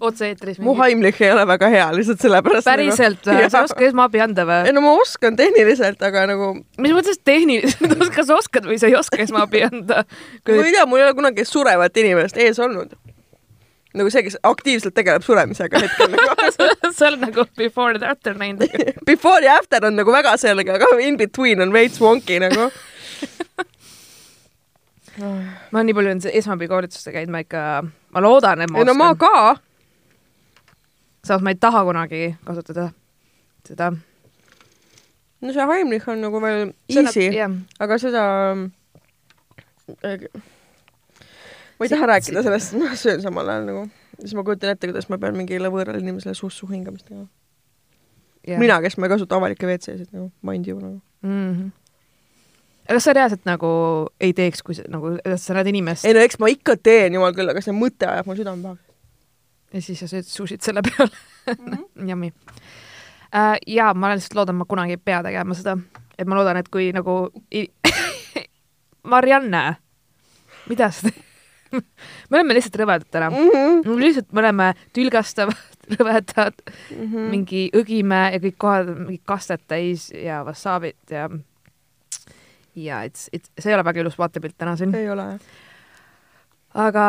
otse-eetris 0.00 0.58
mu. 0.60 0.74
Heimlich 0.78 1.20
ei 1.22 1.32
ole 1.32 1.46
väga 1.48 1.68
hea 1.72 1.86
lihtsalt 1.96 2.20
sellepärast. 2.22 2.66
päriselt 2.68 3.26
või? 3.26 3.46
sa 3.52 3.62
ei 3.62 3.68
oska 3.68 3.86
esmaabi 3.88 4.22
anda 4.24 4.44
ei 4.44 4.50
või? 4.50 4.74
no 4.76 4.84
ma 4.84 4.94
oskan 5.00 5.38
tehniliselt, 5.38 6.02
aga 6.06 6.26
nagu 6.30 6.52
mis 6.78 6.94
mõttes 6.96 7.20
tehniliselt, 7.24 7.96
kas 8.16 8.28
sa 8.30 8.36
oskad 8.38 8.68
või 8.68 8.80
sa 8.80 8.90
ei 8.90 8.98
oska 8.98 9.20
esmaabi 9.24 9.64
anda? 9.68 10.04
ma 10.04 10.60
ei 10.60 10.74
tea, 10.76 10.86
mul 10.90 11.00
ei 11.00 11.08
ole 11.08 11.16
kunagi 11.18 11.46
surevat 11.48 12.02
inimest 12.02 12.40
ees 12.40 12.60
olnud. 12.62 12.94
Nagu 13.94 14.10
see, 14.12 14.22
kes 14.26 14.36
aktiivselt 14.46 14.94
tegeleb 14.94 15.24
suremisega 15.26 15.80
hetkel 15.82 16.12
nagu.. 16.12 16.26
sa 16.96 17.08
oled 17.08 17.24
nagu 17.24 17.44
before 17.58 17.94
and 17.94 18.06
after 18.06 18.36
näinud. 18.38 18.70
Before 19.08 19.42
ja 19.44 19.56
after 19.58 19.86
on 19.86 19.98
nagu 19.98 20.12
väga 20.14 20.36
selge, 20.40 20.76
aga 20.76 20.90
in 21.02 21.16
between 21.18 21.62
on 21.62 21.72
veits 21.74 22.00
wonky 22.02 22.38
nagu. 22.42 22.70
ma 25.70 25.82
nii 25.82 25.96
palju 25.96 26.12
nende 26.12 26.30
esmaabikoolituste 26.38 27.12
käinud, 27.12 27.32
ma 27.34 27.42
ikka, 27.44 27.64
ma 28.14 28.22
loodan, 28.22 28.62
et 28.64 28.70
ma 28.70 28.80
ei 28.80 28.88
no 28.88 28.94
ma 28.94 29.10
oskan. 29.12 29.26
ka. 29.26 29.56
samas 31.26 31.42
ma 31.44 31.52
ei 31.52 31.58
taha 31.60 31.82
kunagi 31.88 32.22
kasutada 32.46 32.90
seda. 33.66 33.90
no 35.40 35.52
see 35.52 35.66
Heimlich 35.72 36.08
on 36.08 36.22
nagu 36.22 36.40
veel 36.42 36.72
easy, 36.88 37.26
aga 37.80 37.98
seda 37.98 38.24
äh, 40.06 40.30
ma 41.80 41.86
ei 41.88 41.92
taha 41.92 42.06
rääkida 42.12 42.44
sellest, 42.44 42.76
ma 42.78 42.94
söön 42.98 43.22
samal 43.24 43.48
ajal 43.48 43.66
nagu, 43.66 43.84
siis 44.20 44.34
ma 44.36 44.44
kujutan 44.44 44.74
ette, 44.74 44.90
kuidas 44.90 45.08
ma 45.08 45.18
pean 45.18 45.36
mingile 45.38 45.70
võõrale 45.72 46.02
inimesele 46.02 46.36
sussu 46.36 46.68
hingamist 46.70 47.08
tegema. 47.08 47.28
mina, 48.60 48.80
kes 48.84 48.98
ma 48.98 49.08
ei 49.08 49.14
kasuta 49.16 49.38
avalikke 49.40 49.68
WC-sid 49.68 50.12
nagu, 50.12 50.30
mind 50.42 50.66
ju 50.68 50.76
nagu. 50.80 51.00
mm. 51.22 51.54
-hmm. 51.54 51.70
kas 52.92 53.04
sa 53.04 53.16
reaalselt 53.16 53.48
nagu 53.48 53.72
ei 54.20 54.32
teeks, 54.36 54.62
kui 54.62 54.74
sa 54.74 54.84
nagu, 54.88 55.16
sa 55.36 55.54
näed 55.54 55.72
inimest 55.72 56.04
ei 56.04 56.14
no 56.14 56.20
eks 56.20 56.38
ma 56.38 56.52
ikka 56.52 56.76
teen, 56.76 57.14
jumal 57.14 57.32
küll, 57.32 57.50
aga 57.50 57.60
see 57.64 57.72
mõte 57.72 58.08
ajab 58.08 58.26
mul 58.26 58.36
südame 58.36 58.62
pahaks. 58.62 58.82
ja 59.72 59.82
siis 59.82 59.98
sa 60.00 60.06
sööd 60.06 60.26
sushit 60.28 60.62
selle 60.62 60.82
peale 60.82 61.10
Mhm. 61.46 61.84
Yummy 62.10 62.32
uh,. 63.34 63.56
ja 63.66 63.94
ma 63.94 64.12
lihtsalt 64.14 64.34
loodan, 64.34 64.56
ma 64.60 64.64
kunagi 64.68 64.96
ei 64.98 65.02
pea 65.04 65.22
tegema 65.22 65.54
seda, 65.54 65.76
et 66.18 66.28
ma 66.28 66.36
loodan, 66.38 66.56
et 66.60 66.68
kui 66.68 66.90
nagu 66.92 67.30
Marianne, 69.12 69.76
mida 70.68 70.90
sa 70.90 71.08
teed? 71.08 71.29
me 72.30 72.38
oleme 72.38 72.56
lihtsalt 72.56 72.80
rõvedad 72.82 73.10
täna 73.10 73.30
mm. 73.30 73.52
-hmm. 73.54 74.00
lihtsalt 74.00 74.32
me 74.32 74.44
oleme 74.44 74.72
tülgastavad, 74.96 75.62
rõvedad 75.96 76.58
mm. 76.64 77.06
-hmm. 77.06 77.30
mingi 77.36 77.64
õgime 77.76 78.22
ja 78.34 78.42
kõik 78.42 78.58
kohad 78.58 78.92
mingi 78.96 79.22
kastet 79.24 79.64
täis 79.68 80.10
ja 80.10 80.42
wasaabit 80.46 81.16
ja 81.16 81.28
ja 82.74 83.02
et, 83.04 83.28
et 83.32 83.50
see 83.58 83.72
ei 83.72 83.74
ole 83.74 83.84
väga 83.84 84.00
ilus 84.00 84.18
vaatepilt 84.18 84.56
täna 84.58 84.76
siin. 84.76 84.94
ei 84.94 85.10
ole 85.10 85.32
jah 85.32 85.50
aga 86.74 87.04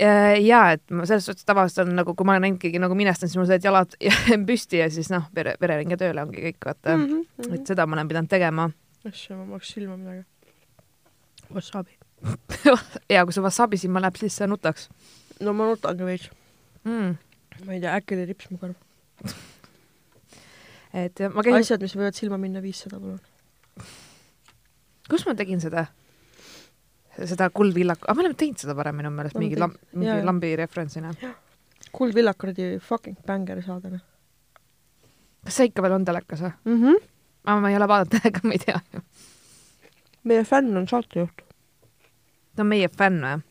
äh, 0.00 0.40
jaa, 0.42 0.72
et 0.74 0.82
ma 0.90 1.06
selles 1.06 1.26
suhtes 1.28 1.46
tavaliselt 1.46 1.88
on 1.88 1.94
nagu, 1.94 2.14
kui 2.18 2.26
ma 2.26 2.34
olen 2.34 2.48
näinud 2.48 2.60
keegi 2.62 2.80
nagu 2.82 2.96
minestan, 2.98 3.30
siis 3.30 3.38
mul 3.38 3.46
said 3.46 3.64
jalad 3.64 3.94
püsti 4.48 4.82
ja 4.82 4.88
siis 4.90 5.10
noh, 5.14 5.28
vere, 5.36 5.54
vereringe 5.62 5.98
tööle 6.00 6.24
ongi 6.24 6.42
kõik, 6.48 6.62
vaata 6.66 6.96
mm. 6.96 7.04
-hmm. 7.10 7.54
et 7.54 7.66
seda 7.66 7.86
ma 7.86 7.98
olen 7.98 8.10
pidanud 8.10 8.30
tegema. 8.30 8.70
issand, 9.04 9.38
ma 9.38 9.44
maksan 9.54 9.74
silma 9.74 9.96
midagi. 9.96 10.24
Wasabi 11.54 12.03
ja 13.14 13.24
kui 13.24 13.36
sa 13.36 13.44
wasabi 13.44 13.80
silma 13.80 14.02
läheb, 14.04 14.16
siis 14.20 14.36
sa 14.40 14.48
nutaks. 14.50 14.88
no 15.40 15.52
ma 15.56 15.68
nutangi 15.70 16.06
veits 16.08 16.30
mm.. 16.84 17.16
ma 17.66 17.76
ei 17.76 17.82
tea, 17.82 17.96
äkki 17.98 18.16
oli 18.16 18.28
rips 18.30 18.50
mu 18.52 18.60
kõrv. 18.62 19.34
et 21.04 21.26
ma 21.34 21.44
käin. 21.44 21.58
asjad, 21.60 21.82
mis 21.84 21.96
võivad 21.96 22.16
silma 22.18 22.40
minna, 22.40 22.62
viissada 22.64 23.00
palun. 23.00 23.20
kus 25.10 25.26
ma 25.28 25.36
tegin 25.38 25.62
seda? 25.64 25.86
seda 27.14 27.48
Kuldvillaku, 27.54 28.08
aga 28.08 28.16
me 28.18 28.24
oleme 28.24 28.38
teinud 28.38 28.60
seda 28.60 28.74
varem 28.76 28.98
minu 28.98 29.12
meelest 29.14 29.38
mingi 29.38 29.58
lamb, 29.60 29.76
mingi 29.94 30.10
ja, 30.10 30.24
lambi 30.26 30.50
referentsina. 30.58 31.12
Kuldvillak 31.94 32.38
kuradi 32.40 32.74
fucking 32.82 33.20
bänger 33.26 33.60
saade. 33.62 34.00
kas 35.44 35.58
see 35.60 35.68
ikka 35.68 35.84
veel 35.84 35.92
on 35.98 36.04
telekas 36.08 36.40
või 36.40 36.50
mm? 36.50 36.76
-hmm. 36.80 37.00
aga 37.44 37.60
ma 37.60 37.70
ei 37.70 37.76
ole 37.76 37.88
vaadanud 37.88 38.14
telekat, 38.16 38.44
ma 38.48 38.56
ei 38.56 38.62
tea 38.62 38.80
ju. 38.94 39.02
meie 40.24 40.44
fänn 40.48 40.76
on 40.76 40.88
saatejuht. 40.88 41.44
Ta 42.54 42.64
on 42.64 42.70
meie 42.70 42.88
fänn 42.88 43.20
või? 43.24 43.42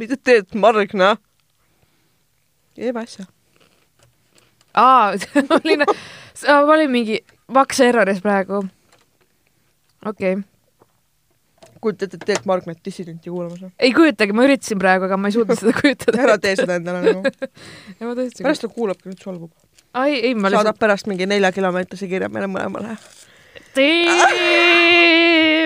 mida 0.00 0.16
teed, 0.16 0.54
Margna? 0.54 1.16
Eva 2.76 3.04
asja. 3.06 3.26
aa, 4.74 5.16
ma 5.48 5.58
olin, 5.58 5.84
ma 6.46 6.76
olin 6.76 6.94
mingi 6.94 7.20
Max 7.50 7.80
Erroris 7.80 8.22
praegu. 8.22 8.64
okei 10.06 10.36
okay 10.38 10.50
kujutad 11.80 12.14
ette 12.14 12.26
Teet 12.26 12.44
Margmet 12.48 12.80
dissidenti 12.84 13.30
kuulamas 13.30 13.60
või? 13.62 13.70
ei 13.80 13.92
kujutagi, 13.96 14.34
ma 14.36 14.44
üritasin 14.46 14.80
praegu, 14.80 15.06
aga 15.08 15.16
ma 15.20 15.30
ei 15.30 15.36
suutnud 15.36 15.58
seda 15.60 15.74
kujutada 15.80 16.22
ära 16.26 16.36
tee 16.42 16.54
seda 16.60 16.76
endale 16.80 17.00
nagu 17.06 17.20
pärast 18.42 18.66
ta 18.66 18.68
kuulabki, 18.68 19.08
nüüd 19.10 19.24
solvub. 19.24 19.52
ai, 19.92 20.18
ei 20.18 20.34
ma 20.34 20.50
saadab 20.50 20.74
lihtsalt... 20.74 20.82
pärast 20.84 21.10
mingi 21.10 21.28
neljakilomeetrise 21.30 22.10
kirja 22.10 22.28
meile 22.32 22.50
mõlemale. 22.52 22.96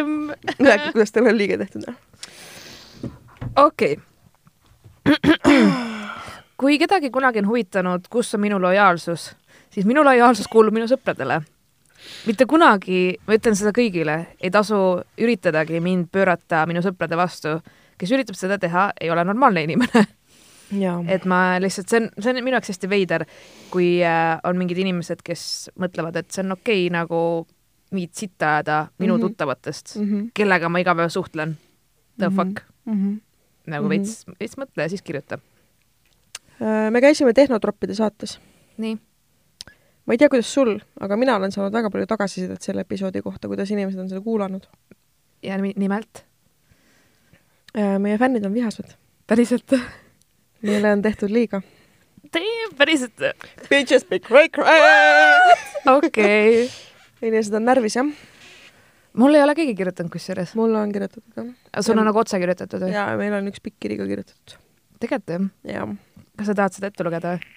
Teem 0.05 0.69
räägi, 0.69 0.93
kuidas 0.93 1.13
teil 1.13 1.27
on 1.27 1.39
liiga 1.39 1.59
tehtud. 1.59 1.89
okei 3.57 3.99
kui 6.61 6.79
kedagi 6.79 7.11
kunagi 7.11 7.39
on 7.39 7.49
huvitanud, 7.49 8.07
kus 8.11 8.35
on 8.35 8.41
minu 8.41 8.61
lojaalsus, 8.63 9.37
siis 9.71 9.87
minu 9.87 10.05
lojaalsus 10.05 10.49
kuulub 10.49 10.75
minu 10.75 10.89
sõpradele 10.91 11.43
mitte 12.29 12.47
kunagi, 12.49 13.17
ma 13.27 13.37
ütlen 13.39 13.57
seda 13.57 13.73
kõigile, 13.77 14.17
ei 14.41 14.51
tasu 14.53 14.77
üritadagi 15.21 15.81
mind 15.85 16.11
pöörata 16.13 16.65
minu 16.69 16.83
sõprade 16.85 17.17
vastu. 17.17 17.61
kes 17.99 18.11
üritab 18.11 18.35
seda 18.37 18.59
teha, 18.59 18.93
ei 19.01 19.11
ole 19.11 19.25
normaalne 19.25 19.63
inimene. 19.63 20.05
et 21.09 21.25
ma 21.25 21.59
lihtsalt, 21.61 21.89
see 21.89 22.01
on, 22.01 22.09
see 22.19 22.33
on 22.33 22.45
minu 22.45 22.57
jaoks 22.57 22.73
hästi 22.73 22.91
veider, 22.91 23.25
kui 23.71 24.03
äh, 24.03 24.41
on 24.45 24.59
mingid 24.59 24.79
inimesed, 24.79 25.23
kes 25.25 25.71
mõtlevad, 25.81 26.17
et 26.17 26.31
see 26.31 26.43
on 26.45 26.57
okei 26.57 26.87
okay, 26.87 26.93
nagu 26.93 27.47
mingit 27.95 28.15
sitta 28.15 28.55
ajada 28.57 28.87
minu 28.99 29.15
mm 29.15 29.19
-hmm. 29.19 29.29
tuttavatest 29.29 29.97
mm, 29.97 30.05
-hmm. 30.05 30.31
kellega 30.35 30.69
ma 30.69 30.79
iga 30.79 30.95
päev 30.95 31.09
suhtlen. 31.09 31.57
The 32.19 32.29
mm 32.29 32.37
-hmm. 32.37 32.37
fuck 32.37 32.63
mm. 32.85 32.95
-hmm. 32.95 33.21
nagu 33.67 33.89
veits 33.89 34.27
mm 34.27 34.33
-hmm., 34.33 34.37
veits 34.41 34.59
mõtle 34.59 34.83
ja 34.83 34.89
siis 34.89 35.03
kirjuta. 35.03 35.39
Äh, 36.63 36.91
me 36.91 37.01
käisime 37.01 37.33
Tehnotroppide 37.33 37.95
saates. 37.95 38.41
nii 38.79 38.99
ma 40.05 40.15
ei 40.15 40.19
tea, 40.21 40.29
kuidas 40.29 40.55
sul, 40.55 40.77
aga 41.01 41.17
mina 41.17 41.37
olen 41.37 41.53
saanud 41.53 41.73
väga 41.73 41.91
palju 41.91 42.07
tagasisidet 42.07 42.63
selle 42.63 42.85
episoodi 42.85 43.23
kohta, 43.25 43.49
kuidas 43.49 43.71
inimesed 43.71 44.01
on 44.01 44.09
seda 44.09 44.21
kuulanud. 44.21 44.67
ja 45.43 45.59
nimelt? 45.59 46.25
Äh, 47.79 47.99
meie 47.99 48.19
fännid 48.19 48.45
on 48.45 48.55
vihased. 48.55 48.97
päriselt? 49.27 49.73
Neile 50.63 50.93
on 50.93 51.03
tehtud 51.03 51.31
liiga. 51.31 51.63
päriselt? 52.79 53.21
Bitches 53.71 54.05
be 54.05 54.19
cray 54.19 54.49
cray! 54.49 55.57
okei. 55.97 56.71
Inimesed 57.25 57.57
on 57.59 57.67
närvis, 57.69 57.97
jah. 57.99 58.13
mul 59.21 59.35
ei 59.35 59.43
ole 59.45 59.55
keegi 59.59 59.75
kirjutanud 59.79 60.13
kusjuures. 60.13 60.55
mulle 60.59 60.79
on 60.81 60.93
kirjutatud, 60.93 61.33
jah. 61.37 61.51
sul 61.81 61.99
on 61.99 62.09
nagu 62.11 62.23
otse 62.23 62.41
kirjutatud 62.43 62.87
või? 62.87 62.95
jaa, 62.95 63.17
meil 63.21 63.37
on 63.41 63.51
üks 63.53 63.63
pikk 63.65 63.81
kiri 63.87 63.99
ka 64.01 64.09
kirjutatud. 64.11 64.57
tegelikult 65.01 65.37
jah? 65.37 65.77
jah. 65.77 65.95
kas 66.39 66.51
sa 66.51 66.59
tahad 66.63 66.79
seda 66.79 66.93
ette 66.93 67.07
lugeda 67.07 67.37
või? 67.37 67.53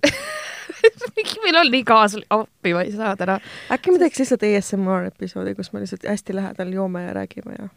miks 1.16 1.36
meil 1.44 1.60
on 1.60 1.70
nii 1.72 1.84
kaas-, 1.88 2.18
appi 2.32 2.74
ma 2.76 2.84
ei 2.86 2.94
saa 2.94 3.16
täna. 3.20 3.38
äkki 3.72 3.94
me 3.94 4.02
teeks 4.02 4.22
lihtsalt 4.22 4.46
ASMR 4.48 5.10
episoodi, 5.10 5.54
kus 5.58 5.72
me 5.72 5.84
lihtsalt 5.84 6.08
hästi 6.08 6.36
lähedal 6.36 6.72
joome 6.74 7.04
ja 7.04 7.14
räägime 7.16 7.58
ja 7.58 7.68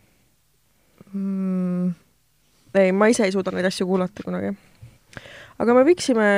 mm.? 1.13 1.93
ei, 2.75 2.91
ma 2.91 3.09
ise 3.11 3.27
ei 3.27 3.31
suuda 3.35 3.53
neid 3.53 3.67
asju 3.69 3.87
kuulata 3.87 4.23
kunagi. 4.25 4.53
Aga 5.62 5.75
me 5.77 5.83
võiksime, 5.88 6.29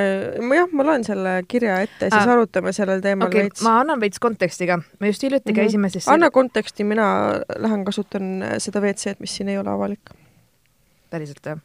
jah, 0.58 0.72
ma 0.76 0.88
loen 0.88 1.06
selle 1.08 1.38
kirja 1.48 1.80
ette, 1.86 2.10
siis 2.10 2.18
ah. 2.22 2.34
arutame 2.36 2.74
sellel 2.76 3.04
teemal 3.04 3.32
okay, 3.32 3.48
veits. 3.48 3.64
ma 3.66 3.80
annan 3.84 4.02
veits 4.02 4.22
konteksti 4.24 4.68
ka. 4.72 4.80
me 5.00 5.14
just 5.14 5.24
hiljuti 5.24 5.52
mm 5.52 5.56
-hmm. 5.56 5.62
käisime 5.62 5.90
siis 5.94 6.10
anna 6.12 6.32
konteksti, 6.32 6.84
mina 6.84 7.08
lähen 7.58 7.86
kasutan 7.86 8.44
seda 8.58 8.82
WC-d, 8.82 9.20
mis 9.20 9.36
siin 9.36 9.50
ei 9.50 9.58
ole 9.58 9.70
avalik. 9.70 10.14
päriselt, 11.10 11.46
jah? 11.46 11.64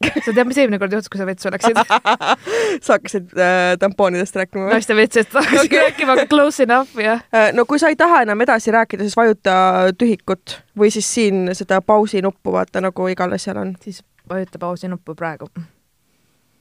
sa 0.00 0.32
tead, 0.32 0.46
mis 0.48 0.58
eelmine 0.60 0.78
kord 0.80 0.94
juhtus, 0.94 1.10
kui 1.12 1.20
sa 1.20 1.26
vetsu 1.28 1.50
läksid 1.52 1.76
sa 2.84 2.96
hakkasid 2.96 3.34
äh, 3.36 3.76
tampoonidest 3.80 4.36
rääkima? 4.36 4.70
naiste 4.72 4.96
vetsest 4.96 5.34
hakkasid 5.36 5.66
okay. 5.66 5.82
rääkima, 5.88 6.16
aga 6.16 6.26
close 6.30 6.64
enough, 6.64 6.94
jah 6.96 7.20
äh,. 7.34 7.50
no 7.56 7.66
kui 7.68 7.78
sa 7.82 7.92
ei 7.92 7.98
taha 8.00 8.22
enam 8.24 8.40
edasi 8.40 8.72
rääkida, 8.72 9.04
siis 9.04 9.16
vajuta 9.16 9.90
tühikut 9.98 10.56
või 10.78 10.92
siis 10.94 11.10
siin 11.14 11.50
seda 11.56 11.82
pausi 11.84 12.24
nuppu, 12.24 12.54
vaata 12.56 12.80
nagu 12.80 13.08
igal 13.12 13.36
asjal 13.36 13.60
on. 13.60 13.76
siis 13.84 14.00
vajuta 14.28 14.58
pausi 14.62 14.88
nuppu 14.88 15.14
praegu. 15.14 15.52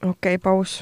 Okei 0.04 0.36
okay,, 0.36 0.38
paus 0.38 0.80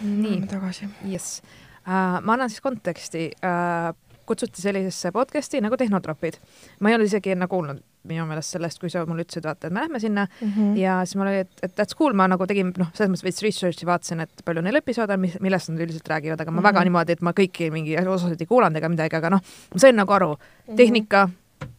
nii. 0.00 0.46
tagasi. 0.50 0.88
jess 1.04 1.40
uh,. 1.86 2.20
ma 2.22 2.32
annan 2.36 2.50
siis 2.50 2.60
konteksti 2.64 3.30
uh, 3.38 3.94
kutsuti 4.26 4.62
sellisesse 4.62 5.12
podcast'i 5.12 5.60
nagu 5.60 5.76
Tehnotropid. 5.76 6.38
ma 6.80 6.90
ei 6.90 6.96
olnud 6.96 7.06
isegi 7.10 7.34
enne 7.34 7.48
kuulnud 7.48 7.82
minu 8.04 8.26
meelest 8.28 8.52
sellest, 8.52 8.80
kui 8.80 8.90
sa 8.92 9.04
mulle 9.08 9.24
ütlesid, 9.24 9.46
vaata, 9.46 9.68
et 9.68 9.72
me 9.72 9.80
lähme 9.80 10.00
sinna 10.00 10.26
mm 10.26 10.48
-hmm. 10.48 10.76
ja 10.76 10.98
siis 11.04 11.16
mul 11.16 11.26
oli, 11.26 11.44
et, 11.44 11.52
et 11.62 11.72
that's 11.72 11.96
cool, 11.96 12.12
ma 12.12 12.28
nagu 12.28 12.46
tegin, 12.46 12.72
noh, 12.76 12.90
selles 12.94 13.10
mõttes 13.10 13.24
veits 13.24 13.42
research'i 13.42 13.86
vaatasin, 13.88 14.20
et 14.20 14.42
palju 14.44 14.62
neil 14.62 14.76
episoode 14.76 15.16
on, 15.16 15.20
mis, 15.20 15.38
millest 15.40 15.70
nad 15.70 15.80
üldiselt 15.80 16.08
räägivad, 16.08 16.40
aga 16.40 16.50
ma 16.50 16.60
mm 16.60 16.60
-hmm. 16.60 16.68
väga 16.68 16.84
niimoodi, 16.84 17.12
et 17.12 17.22
ma 17.22 17.32
kõiki 17.32 17.70
mingi 17.72 17.96
osasid 17.96 18.40
ei 18.40 18.46
kuulanud 18.46 18.76
ega 18.76 18.88
midagi, 18.88 19.16
aga 19.16 19.30
noh, 19.30 19.40
ma 19.74 19.80
sain 19.80 19.96
nagu 19.96 20.12
aru, 20.12 20.36
mhm. 20.68 20.76
tehnika 20.76 21.28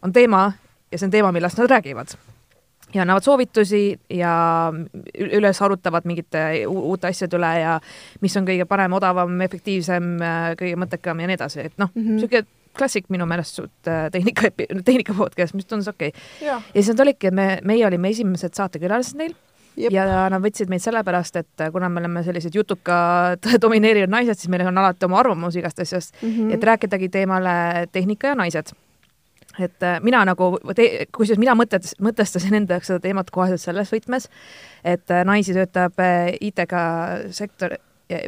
on 0.02 0.14
teema 0.14 0.54
ja 0.92 0.98
see 0.98 1.06
on 1.06 1.12
teema, 1.12 1.32
millest 1.32 1.58
nad 1.58 1.70
räägivad 1.70 2.18
ja 2.94 3.02
annavad 3.02 3.24
soovitusi 3.26 4.00
ja 4.10 4.34
üles 5.20 5.62
arutavad 5.62 6.06
mingite 6.06 6.44
uute 6.68 7.08
asjade 7.08 7.38
üle 7.38 7.54
ja 7.60 7.80
mis 8.22 8.36
on 8.38 8.46
kõige 8.48 8.68
parem, 8.70 8.94
odavam, 8.94 9.42
efektiivsem, 9.42 10.14
kõige 10.60 10.78
mõttekam 10.80 11.20
ja 11.20 11.28
nii 11.30 11.40
edasi, 11.40 11.66
et 11.66 11.82
noh 11.82 11.92
mm 11.94 12.02
-hmm., 12.02 12.20
niisugune 12.20 12.46
klassik 12.76 13.10
minu 13.14 13.26
meelest 13.30 13.56
suht 13.60 13.88
äh, 13.88 14.10
tehnika, 14.12 14.52
tehnika 14.86 15.16
podcast, 15.18 15.56
mis 15.56 15.66
tundus 15.66 15.88
okei 15.88 16.12
okay.. 16.12 16.48
ja 16.48 16.60
siis 16.74 16.92
nad 16.94 17.06
olidki, 17.06 17.32
et 17.32 17.34
me, 17.34 17.48
meie 17.64 17.88
olime 17.88 18.12
esimesed 18.12 18.56
saatekülalised 18.58 19.20
neil 19.20 19.36
Jep. 19.76 19.92
ja 19.92 20.06
nad 20.32 20.44
võtsid 20.44 20.72
meid 20.72 20.84
sellepärast, 20.84 21.36
et 21.42 21.66
kuna 21.72 21.90
me 21.92 22.00
oleme 22.04 22.24
sellised 22.24 22.56
jutukad 22.56 23.48
domineerivad 23.64 24.12
naised, 24.12 24.40
siis 24.40 24.52
meil 24.52 24.68
on 24.68 24.78
alati 24.84 25.08
oma 25.08 25.20
arvamus 25.20 25.56
igast 25.60 25.80
asjast 25.84 26.16
mm, 26.22 26.30
-hmm. 26.30 26.54
et 26.56 26.64
rääkidagi 26.64 27.10
teemale 27.10 27.88
tehnika 27.92 28.34
ja 28.34 28.36
naised 28.36 28.76
et 29.60 29.84
äh, 29.84 29.98
mina 30.04 30.24
nagu, 30.28 30.56
kusjuures 31.16 31.42
mina 31.42 31.56
mõtet-, 31.58 31.96
mõtestasin 32.04 32.62
enda 32.62 32.78
jaoks 32.78 32.92
seda 32.92 33.04
teemat 33.04 33.32
koheselt 33.34 33.64
selles 33.64 33.92
võtmes, 33.94 34.30
et 34.84 35.12
naisi 35.26 35.56
töötab 35.56 36.00
IT-ga 36.42 36.82
sektor, 37.36 37.78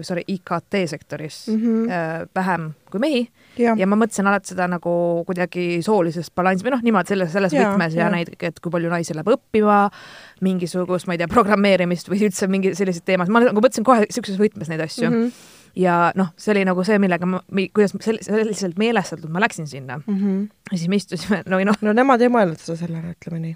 sorry, 0.02 0.24
IKT 0.28 0.84
sektoris 0.90 1.48
mm 1.48 1.58
-hmm. 1.62 2.30
vähem 2.36 2.72
kui 2.92 3.00
mehi 3.00 3.28
ja. 3.58 3.76
ja 3.78 3.88
ma 3.88 3.96
mõtlesin 3.96 4.28
alati 4.28 4.54
seda 4.54 4.68
nagu 4.68 5.24
kuidagi 5.28 5.82
soolisest 5.86 6.34
balansi 6.36 6.66
või 6.66 6.74
noh, 6.76 6.82
niimoodi 6.84 7.14
selles, 7.14 7.32
selles 7.32 7.54
ja, 7.54 7.68
võtmes 7.68 7.94
ja, 7.94 8.06
ja 8.06 8.10
neid, 8.10 8.34
et 8.40 8.60
kui 8.60 8.72
palju 8.72 8.90
naisi 8.90 9.14
läheb 9.14 9.28
õppima, 9.36 9.90
mingisugust, 10.42 11.08
ma 11.08 11.14
ei 11.14 11.22
tea, 11.22 11.28
programmeerimist 11.28 12.10
või 12.10 12.24
üldse 12.30 12.48
mingi 12.48 12.76
selliseid 12.76 13.06
teemasid, 13.06 13.34
ma 13.34 13.44
nagu 13.46 13.62
mõtlesin 13.62 13.86
kohe 13.88 14.08
niisuguses 14.08 14.40
võtmes 14.42 14.70
neid 14.72 14.82
asju 14.88 15.10
mm. 15.10 15.22
-hmm 15.22 15.56
ja 15.76 16.12
noh, 16.16 16.34
see 16.38 16.54
oli 16.56 16.66
nagu 16.68 16.84
see, 16.88 17.00
millega 17.02 17.30
ma, 17.30 17.42
kuidas 17.74 17.96
sel-, 18.04 18.22
selliselt 18.24 18.78
meelestatud 18.80 19.32
ma 19.34 19.44
läksin 19.44 19.68
sinna 19.68 20.00
mm. 20.00 20.18
-hmm. 20.18 20.44
ja 20.72 20.78
siis 20.78 20.90
me 20.90 21.00
istusime, 21.00 21.44
no 21.46 21.60
noh. 21.60 21.80
no 21.82 21.94
nemad 21.94 22.22
ei 22.22 22.34
mõelnud 22.34 22.62
seda 22.62 22.78
sellele, 22.86 23.16
ütleme 23.18 23.42
nii 23.46 23.56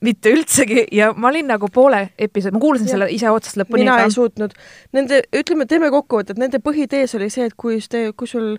mitte 0.00 0.30
üldsegi 0.30 0.84
ja 0.94 1.10
ma 1.16 1.28
olin 1.32 1.48
nagu 1.50 1.68
poole 1.74 2.04
episoodi, 2.18 2.54
ma 2.54 2.62
kuulasin 2.62 2.86
ja. 2.86 2.92
selle 2.94 3.08
ise 3.14 3.30
otsast 3.34 3.58
lõpuni. 3.58 3.82
mina 3.82 3.96
ei 4.04 4.12
suutnud. 4.14 4.54
Nende, 4.94 5.20
ütleme, 5.34 5.66
teeme 5.70 5.90
kokkuvõtet, 5.90 6.38
nende 6.38 6.60
põhitees 6.62 7.16
oli 7.18 7.30
see, 7.34 7.48
et 7.50 7.56
kui 7.58 7.80
te, 7.90 8.04
kui 8.16 8.30
sul 8.30 8.52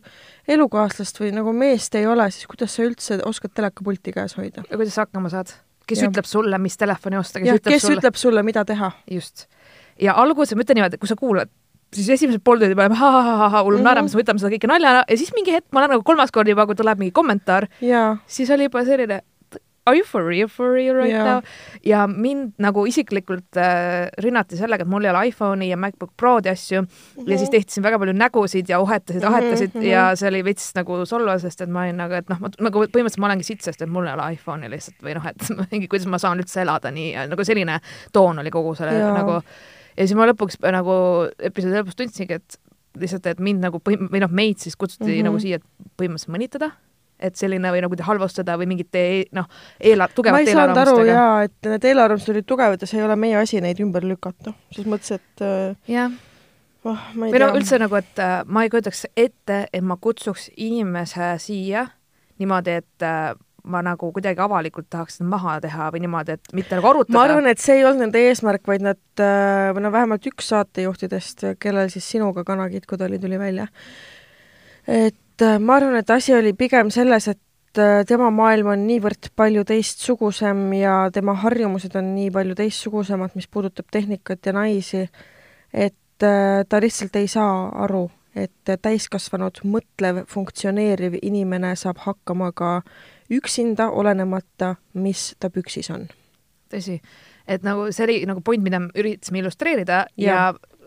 elukaaslast 0.47 1.21
või 1.21 1.31
nagu 1.35 1.53
meest 1.55 1.95
ei 1.95 2.07
ole, 2.11 2.27
siis 2.35 2.49
kuidas 2.49 2.75
sa 2.75 2.83
üldse 2.83 3.21
oskad 3.25 3.55
telekapulti 3.55 4.15
käes 4.15 4.35
hoida? 4.39 4.65
ja 4.67 4.75
kuidas 4.75 4.97
sa 4.97 5.07
hakkama 5.07 5.31
saad? 5.31 5.55
kes 5.89 6.03
ja. 6.03 6.09
ütleb 6.11 6.27
sulle, 6.29 6.59
mis 6.61 6.77
telefoni 6.77 7.17
osta, 7.17 7.39
kes, 7.39 7.47
ja, 7.47 7.55
ütleb, 7.57 7.73
kes 7.73 7.87
sulle... 7.87 8.01
ütleb 8.01 8.19
sulle, 8.19 8.43
mida 8.43 8.65
teha? 8.67 8.91
just. 9.11 9.47
ja 10.01 10.17
alguses, 10.19 10.57
ma 10.57 10.67
ütlen 10.67 10.81
niimoodi, 10.81 10.99
kui 10.99 11.09
sa 11.09 11.17
kuulad 11.19 11.51
siis 11.93 12.09
esimesed 12.17 12.43
pool 12.43 12.59
tundi 12.61 12.75
me 12.75 12.83
oleme 12.85 12.95
ha-ha-ha-ha, 12.99 13.63
Mhm. 13.63 13.81
naerame, 13.83 14.09
siis 14.09 14.21
võtame 14.21 14.39
seda 14.39 14.51
kõike 14.55 14.67
naljana 14.69 15.03
ja 15.09 15.17
siis 15.17 15.31
mingi 15.35 15.51
hetk, 15.55 15.67
ma 15.73 15.81
olen 15.83 15.95
nagu 15.97 16.03
kolmas 16.03 16.31
kord 16.31 16.47
juba, 16.47 16.65
kui 16.65 16.75
tuleb 16.75 16.97
mingi 17.01 17.11
kommentaar, 17.15 17.67
jaa, 17.81 18.17
siis 18.27 18.49
oli 18.51 18.63
juba 18.69 18.85
selline 18.85 19.21
are 19.89 19.95
you 19.97 20.03
for 20.05 20.21
real, 20.21 20.47
for 20.47 20.73
real 20.73 20.93
right 20.99 21.09
Jaa. 21.15 21.23
now? 21.25 21.41
ja 21.83 22.03
mind 22.05 22.51
nagu 22.61 22.83
isiklikult 22.85 23.57
äh, 23.57 24.09
rünnati 24.21 24.57
sellega, 24.59 24.83
et 24.85 24.87
mul 24.91 25.01
ei 25.07 25.09
ole 25.09 25.23
iPhone'i 25.31 25.69
ja 25.71 25.77
MacBook 25.81 26.11
Prod 26.17 26.45
ja 26.45 26.51
asju 26.53 26.83
ja 27.25 27.37
siis 27.39 27.49
tehti 27.49 27.73
siin 27.73 27.83
väga 27.87 27.97
palju 27.97 28.13
nägusid 28.13 28.69
ja 28.69 28.77
ohetasid, 28.83 29.23
Mhm, 29.23 29.33
ahetasid 29.33 29.73
mhm. 29.79 29.87
ja 29.89 30.03
see 30.19 30.27
oli 30.29 30.43
veits 30.45 30.67
nagu 30.77 30.99
solvav, 31.09 31.39
sest 31.41 31.61
et 31.65 31.69
ma 31.73 31.87
olin 31.87 31.97
nagu, 32.03 32.13
et 32.13 32.29
noh, 32.29 32.37
ma 32.39 32.51
nagu 32.59 32.85
põhimõtteliselt 32.85 33.17
ma 33.23 33.31
olengi 33.31 33.43
sitt, 33.49 33.63
sest 33.65 33.81
et 33.81 33.89
mul 33.89 34.05
ei 34.05 34.13
ole 34.13 34.29
iPhone'i 34.37 34.69
lihtsalt 34.69 35.01
või 35.01 35.15
noh, 35.17 35.25
et 35.25 35.49
mingi, 35.71 35.87
kuidas 35.89 36.05
ma 36.05 36.19
saan 36.21 36.37
üldse 36.37 36.61
elada 36.61 36.91
nii 36.93 37.09
ja 37.15 37.25
nagu 37.31 37.43
selline 37.47 37.79
toon 38.13 38.39
oli 38.45 38.51
kogu 38.53 38.75
selle 38.77 38.93
Jaa. 38.93 39.15
nagu 39.17 39.41
ja 39.99 40.07
siis 40.07 40.17
ma 40.17 40.27
lõpuks 40.29 40.59
nagu 40.63 40.93
episoodi 41.49 41.81
lõpus 41.81 41.97
tundsingi, 41.99 42.39
et 42.39 42.59
lihtsalt, 42.99 43.27
et 43.29 43.41
mind 43.43 43.63
nagu 43.63 43.81
põhi- 43.83 43.99
või 44.01 44.21
noh, 44.23 44.31
meid 44.31 44.61
siis 44.63 44.77
kutsuti 44.79 45.05
mm. 45.05 45.15
-hmm. 45.15 45.27
nagu 45.27 45.41
siia 45.43 45.59
põhimõtteliselt 45.99 46.33
mõnitada, 46.35 46.71
et 47.19 47.35
selline 47.35 47.71
või 47.73 47.83
nagu 47.83 47.99
halvustada 48.07 48.55
või 48.59 48.69
mingite 48.71 49.03
noh, 49.35 49.49
eela-, 49.79 50.07
ma 50.07 50.15
tugevate 50.15 50.47
ei 50.47 50.55
saanud 50.55 50.81
aru 50.85 51.03
jaa, 51.09 51.43
et 51.49 51.69
need 51.73 51.89
eelarvamused 51.91 52.33
olid 52.33 52.47
tugevad 52.47 52.81
ja 52.81 52.89
see 52.89 53.01
ei 53.01 53.05
ole 53.05 53.19
meie 53.19 53.37
asi 53.41 53.61
neid 53.61 53.81
ümber 53.83 54.07
lükata. 54.07 54.55
selles 54.71 54.89
mõttes, 54.89 55.19
et 55.19 55.45
äh, 55.45 55.75
jah, 55.91 56.15
oh, 56.83 57.05
ma 57.13 57.27
ei 57.27 57.35
või 57.35 57.43
no 57.43 57.51
üldse 57.59 57.81
nagu, 57.81 57.99
et 57.99 58.23
äh, 58.23 58.39
ma 58.45 58.63
ei 58.63 58.73
kujutaks 58.73 59.05
ette, 59.15 59.61
et 59.73 59.85
ma 59.85 59.99
kutsuks 60.01 60.49
inimese 60.55 61.35
siia 61.43 61.89
niimoodi, 62.39 62.79
et 62.81 63.03
äh, 63.05 63.35
ma 63.63 63.81
nagu 63.85 64.11
kuidagi 64.15 64.41
avalikult 64.43 64.89
tahaks 64.89 65.19
seda 65.19 65.29
maha 65.29 65.57
teha 65.63 65.89
või 65.93 66.03
niimoodi, 66.05 66.37
et 66.37 66.53
mitte 66.57 66.77
nagu 66.77 66.91
arutada. 66.91 67.17
ma 67.17 67.25
arvan, 67.27 67.49
et 67.51 67.61
see 67.63 67.79
ei 67.79 67.85
olnud 67.87 68.05
nende 68.05 68.21
eesmärk, 68.29 68.65
vaid 68.67 68.85
nad, 68.85 69.01
või 69.19 69.83
no 69.85 69.91
vähemalt 69.93 70.25
üks 70.29 70.51
saatejuhtidest, 70.53 71.45
kellel 71.59 71.91
siis 71.93 72.07
sinuga 72.15 72.45
kanakitkud 72.47 73.01
oli, 73.07 73.19
tuli 73.19 73.39
välja. 73.39 73.67
et 74.87 75.45
äh, 75.45 75.59
ma 75.59 75.79
arvan, 75.79 75.99
et 75.99 76.09
asi 76.09 76.33
oli 76.35 76.53
pigem 76.57 76.91
selles, 76.93 77.27
et 77.27 77.81
äh, 77.81 78.03
tema 78.07 78.29
maailm 78.33 78.73
on 78.73 78.85
niivõrd 78.87 79.31
palju 79.35 79.65
teistsugusem 79.67 80.67
ja 80.79 81.01
tema 81.13 81.35
harjumused 81.43 81.95
on 81.99 82.13
nii 82.15 82.31
palju 82.35 82.55
teistsugusemad, 82.59 83.35
mis 83.35 83.47
puudutab 83.47 83.89
tehnikat 83.91 84.45
ja 84.45 84.55
naisi, 84.55 85.05
et 85.73 86.25
äh, 86.25 86.63
ta 86.69 86.81
lihtsalt 86.81 87.15
ei 87.19 87.27
saa 87.27 87.69
aru, 87.85 88.07
et 88.35 88.73
täiskasvanud, 88.81 89.61
mõtlev, 89.67 90.23
funktsioneeriv 90.29 91.17
inimene 91.21 91.73
saab 91.79 92.01
hakkama 92.05 92.51
ka 92.55 92.73
üksinda, 93.31 93.89
olenemata, 93.91 94.75
mis 94.93 95.33
ta 95.39 95.49
püksis 95.53 95.89
on. 95.93 96.07
tõsi, 96.69 96.99
et 97.49 97.63
nagu 97.65 97.87
see 97.91 98.03
oli 98.05 98.17
nagu 98.29 98.43
point, 98.45 98.61
mida 98.61 98.79
me 98.79 98.91
üritasime 98.93 99.41
illustreerida 99.41 100.03
ja, 100.21 100.33
ja 100.35 100.41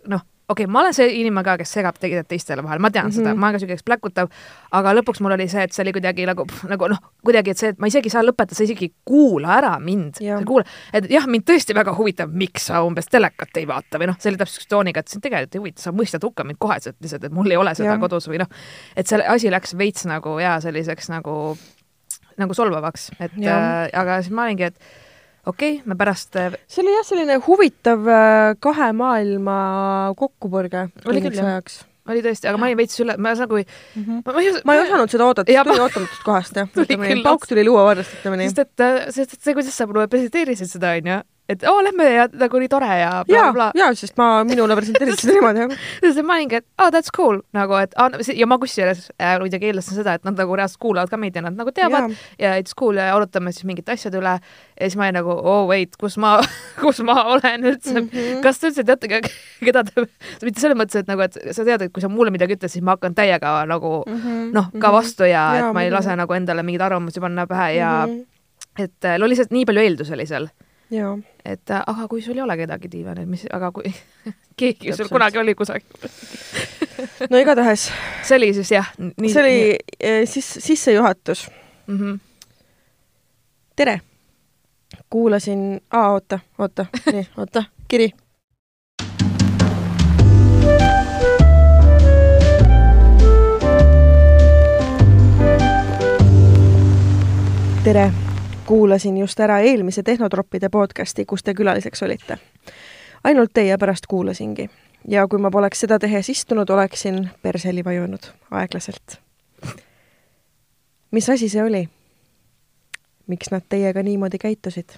noh, 0.06 0.22
okei 0.52 0.64
okay,, 0.64 0.72
ma 0.72 0.80
olen 0.82 0.94
see 0.94 1.08
inimene 1.20 1.44
ka, 1.46 1.54
kes 1.60 1.72
segab 1.76 1.98
tegelikult 2.00 2.30
teistele 2.32 2.62
vahel, 2.64 2.80
ma 2.82 2.90
tean 2.90 3.06
mm 3.06 3.10
-hmm. 3.10 3.24
seda, 3.24 3.34
ma 3.34 3.48
olen 3.48 3.56
ka 3.56 3.62
siuke, 3.62 3.76
kes 3.78 3.86
pläkutab, 3.86 4.32
aga 4.78 4.94
lõpuks 4.98 5.22
mul 5.24 5.34
oli 5.36 5.48
see, 5.48 5.64
et 5.66 5.72
see 5.72 5.82
oli 5.84 5.92
kuidagi 5.96 6.26
nagu, 6.28 6.46
nagu 6.70 6.88
noh, 6.92 7.00
kuidagi, 7.24 7.54
et 7.54 7.58
see, 7.58 7.72
et 7.74 7.78
ma 7.78 7.90
isegi 7.90 8.10
ei 8.10 8.14
saa 8.14 8.24
lõpetada, 8.26 8.58
sa 8.58 8.64
isegi 8.64 8.88
ei 8.90 8.94
kuula 9.04 9.56
ära 9.58 9.72
mind, 9.80 10.18
sa 10.20 10.38
ei 10.38 10.48
kuula, 10.48 10.64
et 10.92 11.10
jah, 11.10 11.26
mind 11.26 11.46
tõesti 11.50 11.76
väga 11.78 11.94
huvitab, 11.98 12.32
miks 12.44 12.66
sa 12.70 12.82
umbes 12.86 13.10
telekat 13.10 13.62
ei 13.62 13.68
vaata 13.68 13.98
või 13.98 14.10
noh, 14.12 14.18
see 14.18 14.32
oli 14.32 14.40
täpselt 14.40 14.60
siukse 14.60 14.72
tooniga, 14.74 15.00
et 15.00 15.08
sind 15.08 15.22
tegelikult 15.22 15.54
ei 15.54 15.64
huvita, 15.64 15.82
sa 15.82 15.92
mõistad 15.92 16.24
hukka 16.26 16.44
mind 16.44 16.58
koheselt 16.58 16.96
lihtsalt, 17.00 17.24
et 17.24 17.32
mul 17.32 17.50
ei 17.50 17.56
ole 17.56 17.74
seda 17.74 17.94
ja. 17.94 17.98
kodus 17.98 18.28
või 18.28 18.42
noh, 18.42 18.50
et 18.96 19.06
see 19.06 19.22
asi 19.22 19.50
läks 19.50 19.78
veits 19.78 20.06
nagu 20.06 20.38
jaa, 20.38 20.60
selliseks 20.60 21.08
nagu, 21.08 21.56
nagu 22.42 22.56
solvavaks, 22.56 23.10
et 23.18 23.38
Jah. 23.40 23.86
äh, 23.86 23.94
aga 24.02 24.20
siis 24.22 24.34
ma 24.34 24.46
olingi, 24.48 24.70
et 24.72 24.76
okei 25.46 25.78
okay,, 25.78 25.86
me 25.88 25.96
pärast 25.98 26.36
äh, 26.38 26.52
see 26.70 26.84
oli 26.84 26.94
jah, 26.94 27.06
selline 27.06 27.38
huvitav 27.46 28.04
äh, 28.06 28.52
kahe 28.62 28.92
maailma 28.96 29.56
kokkupõrge 30.18 30.88
Oli 31.08 31.24
küll, 31.24 31.40
jah. 31.40 31.80
oli 32.12 32.22
tõesti, 32.24 32.50
aga 32.50 32.60
ma 32.60 32.70
olin 32.70 32.80
veits 32.82 33.02
üle, 33.02 33.16
ma 33.18 33.34
nagu 33.38 33.58
ei 33.60 33.66
mm. 33.66 34.04
-hmm. 34.04 34.22
ma, 34.26 34.36
ma 34.36 34.44
ei, 34.44 34.54
ma 34.68 34.76
ei 34.78 34.84
osanud 34.86 35.16
seda 35.16 35.28
oodata, 35.28 35.50
see 35.50 35.66
tuli 35.66 35.78
ma- 35.78 35.88
ootamatust 35.88 36.26
kohast 36.26 36.62
jah, 36.62 36.70
pauk 37.28 37.48
tuli 37.50 37.66
luuavarrest, 37.66 38.18
ütleme 38.20 38.42
nii 38.42 38.52
sest. 38.52 38.64
et, 38.66 39.12
sest 39.18 39.38
et 39.38 39.40
see, 39.40 39.56
kuidas 39.58 39.76
sa 39.76 39.88
mulle 39.90 40.08
presenteerisid 40.12 40.70
seda, 40.70 40.94
onju, 41.00 41.22
et 41.54 41.64
oo, 41.68 41.82
lähme 41.86 42.08
ja 42.14 42.26
nagu 42.32 42.60
nii 42.62 42.68
tore 42.72 42.88
ja 42.88 42.98
ja, 43.02 43.22
blablabla. 43.28 43.70
ja 43.78 43.90
sest 43.98 44.16
ma, 44.20 44.28
minule 44.48 44.76
presenteerisid 44.78 45.24
seda 45.28 45.52
niimoodi 45.52 45.78
et 46.10 46.22
ma 46.26 46.36
olingi, 46.38 46.60
et 46.62 46.66
oh 46.82 46.90
that's 46.94 47.12
cool 47.16 47.40
nagu, 47.56 47.76
et 47.82 47.94
ah, 48.00 48.10
ja 48.36 48.46
ma 48.50 48.58
kusjuures 48.62 49.08
äh, 49.20 49.36
muidugi 49.42 49.70
eeldasin 49.70 49.98
seda, 50.00 50.14
et 50.18 50.24
nad 50.28 50.38
nagu 50.38 50.56
reaalselt 50.58 50.80
kuulavad 50.82 51.10
ka 51.12 51.16
meid 51.20 51.36
ja 51.36 51.42
nad 51.44 51.56
nagu 51.58 51.72
teavad 51.74 52.10
ja, 52.10 52.16
ja 52.38 52.54
it's 52.62 52.74
cool 52.78 52.96
ja 53.00 53.10
arutame 53.16 53.52
siis 53.52 53.64
mingite 53.68 53.92
asjade 53.96 54.18
üle 54.20 54.36
ja 54.38 54.88
siis 54.88 54.96
ma 55.00 55.06
olin 55.08 55.18
nagu 55.20 55.34
oh 55.36 55.66
wait, 55.70 55.96
kus 56.00 56.16
ma, 56.22 56.34
kus 56.82 57.00
ma 57.06 57.18
olen 57.36 57.68
üldse 57.72 57.94
mm, 58.00 58.02
Mhm. 58.02 58.18
-hmm. 58.18 58.42
kas 58.42 58.58
te 58.58 58.68
üldse 58.70 58.84
teate, 58.84 59.08
keda 59.64 59.82
te, 59.84 60.04
mitte 60.46 60.60
selles 60.60 60.76
mõttes, 60.78 60.96
et 61.00 61.08
nagu, 61.08 61.22
et 61.22 61.36
sa 61.54 61.64
tead, 61.64 61.82
et 61.86 61.92
kui 61.92 62.02
sa 62.02 62.08
mulle 62.08 62.30
midagi 62.34 62.56
ütled, 62.56 62.70
siis 62.72 62.82
ma 62.84 62.96
hakkan 62.96 63.14
täiega 63.14 63.52
nagu 63.68 64.02
noh, 64.52 64.68
ka 64.80 64.92
vastu 64.92 65.24
ja, 65.24 65.44
Jaa, 65.56 65.68
et 65.68 65.74
ma 65.74 65.82
ei 65.84 65.90
lase 65.90 66.16
nagu 66.16 66.34
endale 66.34 66.62
mingeid 66.66 66.82
arvamusi 66.88 67.20
panna 67.20 67.46
pähe 67.46 67.68
ja 67.76 67.92
Mhm. 68.06 68.20
et 68.78 69.04
äh, 69.04 69.18
lihtsalt 69.20 69.50
nii 69.52 69.64
palju 69.68 69.80
eeldusi 69.84 70.12
oli 70.14 70.26
seal, 70.26 70.46
et 71.44 71.70
äh, 71.70 71.82
aga 71.86 72.08
kui 72.08 72.22
sul 72.22 72.36
ei 72.36 72.42
ole 72.44 72.56
kedagi 72.56 72.90
diivanil, 72.92 73.26
mis, 73.26 73.46
aga 73.52 73.72
kui 73.72 73.88
keegi 74.58 74.92
sul 74.92 75.04
Täpselt. 75.04 75.12
kunagi 75.12 75.38
oli 75.38 75.54
kusagil. 75.54 75.86
no 77.30 77.40
igatahes 77.40 77.88
see 78.22 78.36
oli 78.36 78.52
siis 78.54 78.72
jah, 78.72 78.92
nii. 78.98 79.32
see 79.32 79.42
oli 79.42 79.58
eh, 80.00 80.22
siis 80.28 80.54
sissejuhatus. 80.60 81.50
mm. 81.86 81.98
-hmm. 81.98 82.18
tere, 83.76 84.00
kuulasin, 85.10 85.80
aa 85.90 86.12
oota, 86.12 86.38
oota, 86.58 86.86
nii, 87.12 87.26
oota, 87.38 87.64
kiri. 87.88 88.10
tere, 97.84 98.12
kuulasin 98.66 99.18
just 99.18 99.40
ära 99.40 99.58
eelmise 99.58 100.02
Tehnotroppide 100.02 100.68
podcasti, 100.68 101.24
kus 101.24 101.42
te 101.42 101.54
külaliseks 101.54 102.02
olite. 102.02 102.38
ainult 103.24 103.50
teie 103.54 103.78
pärast 103.78 104.06
kuulasingi 104.06 104.70
ja 105.08 105.28
kui 105.28 105.38
ma 105.38 105.50
poleks 105.50 105.80
seda 105.80 105.98
tehes 105.98 106.28
istunud, 106.28 106.70
oleksin 106.70 107.30
perseli 107.42 107.84
vajunud 107.84 108.30
aeglaselt. 108.50 109.20
mis 111.10 111.30
asi 111.30 111.48
see 111.48 111.62
oli? 111.62 111.88
miks 113.26 113.50
nad 113.50 113.62
teiega 113.68 114.02
niimoodi 114.02 114.38
käitusid? 114.38 114.90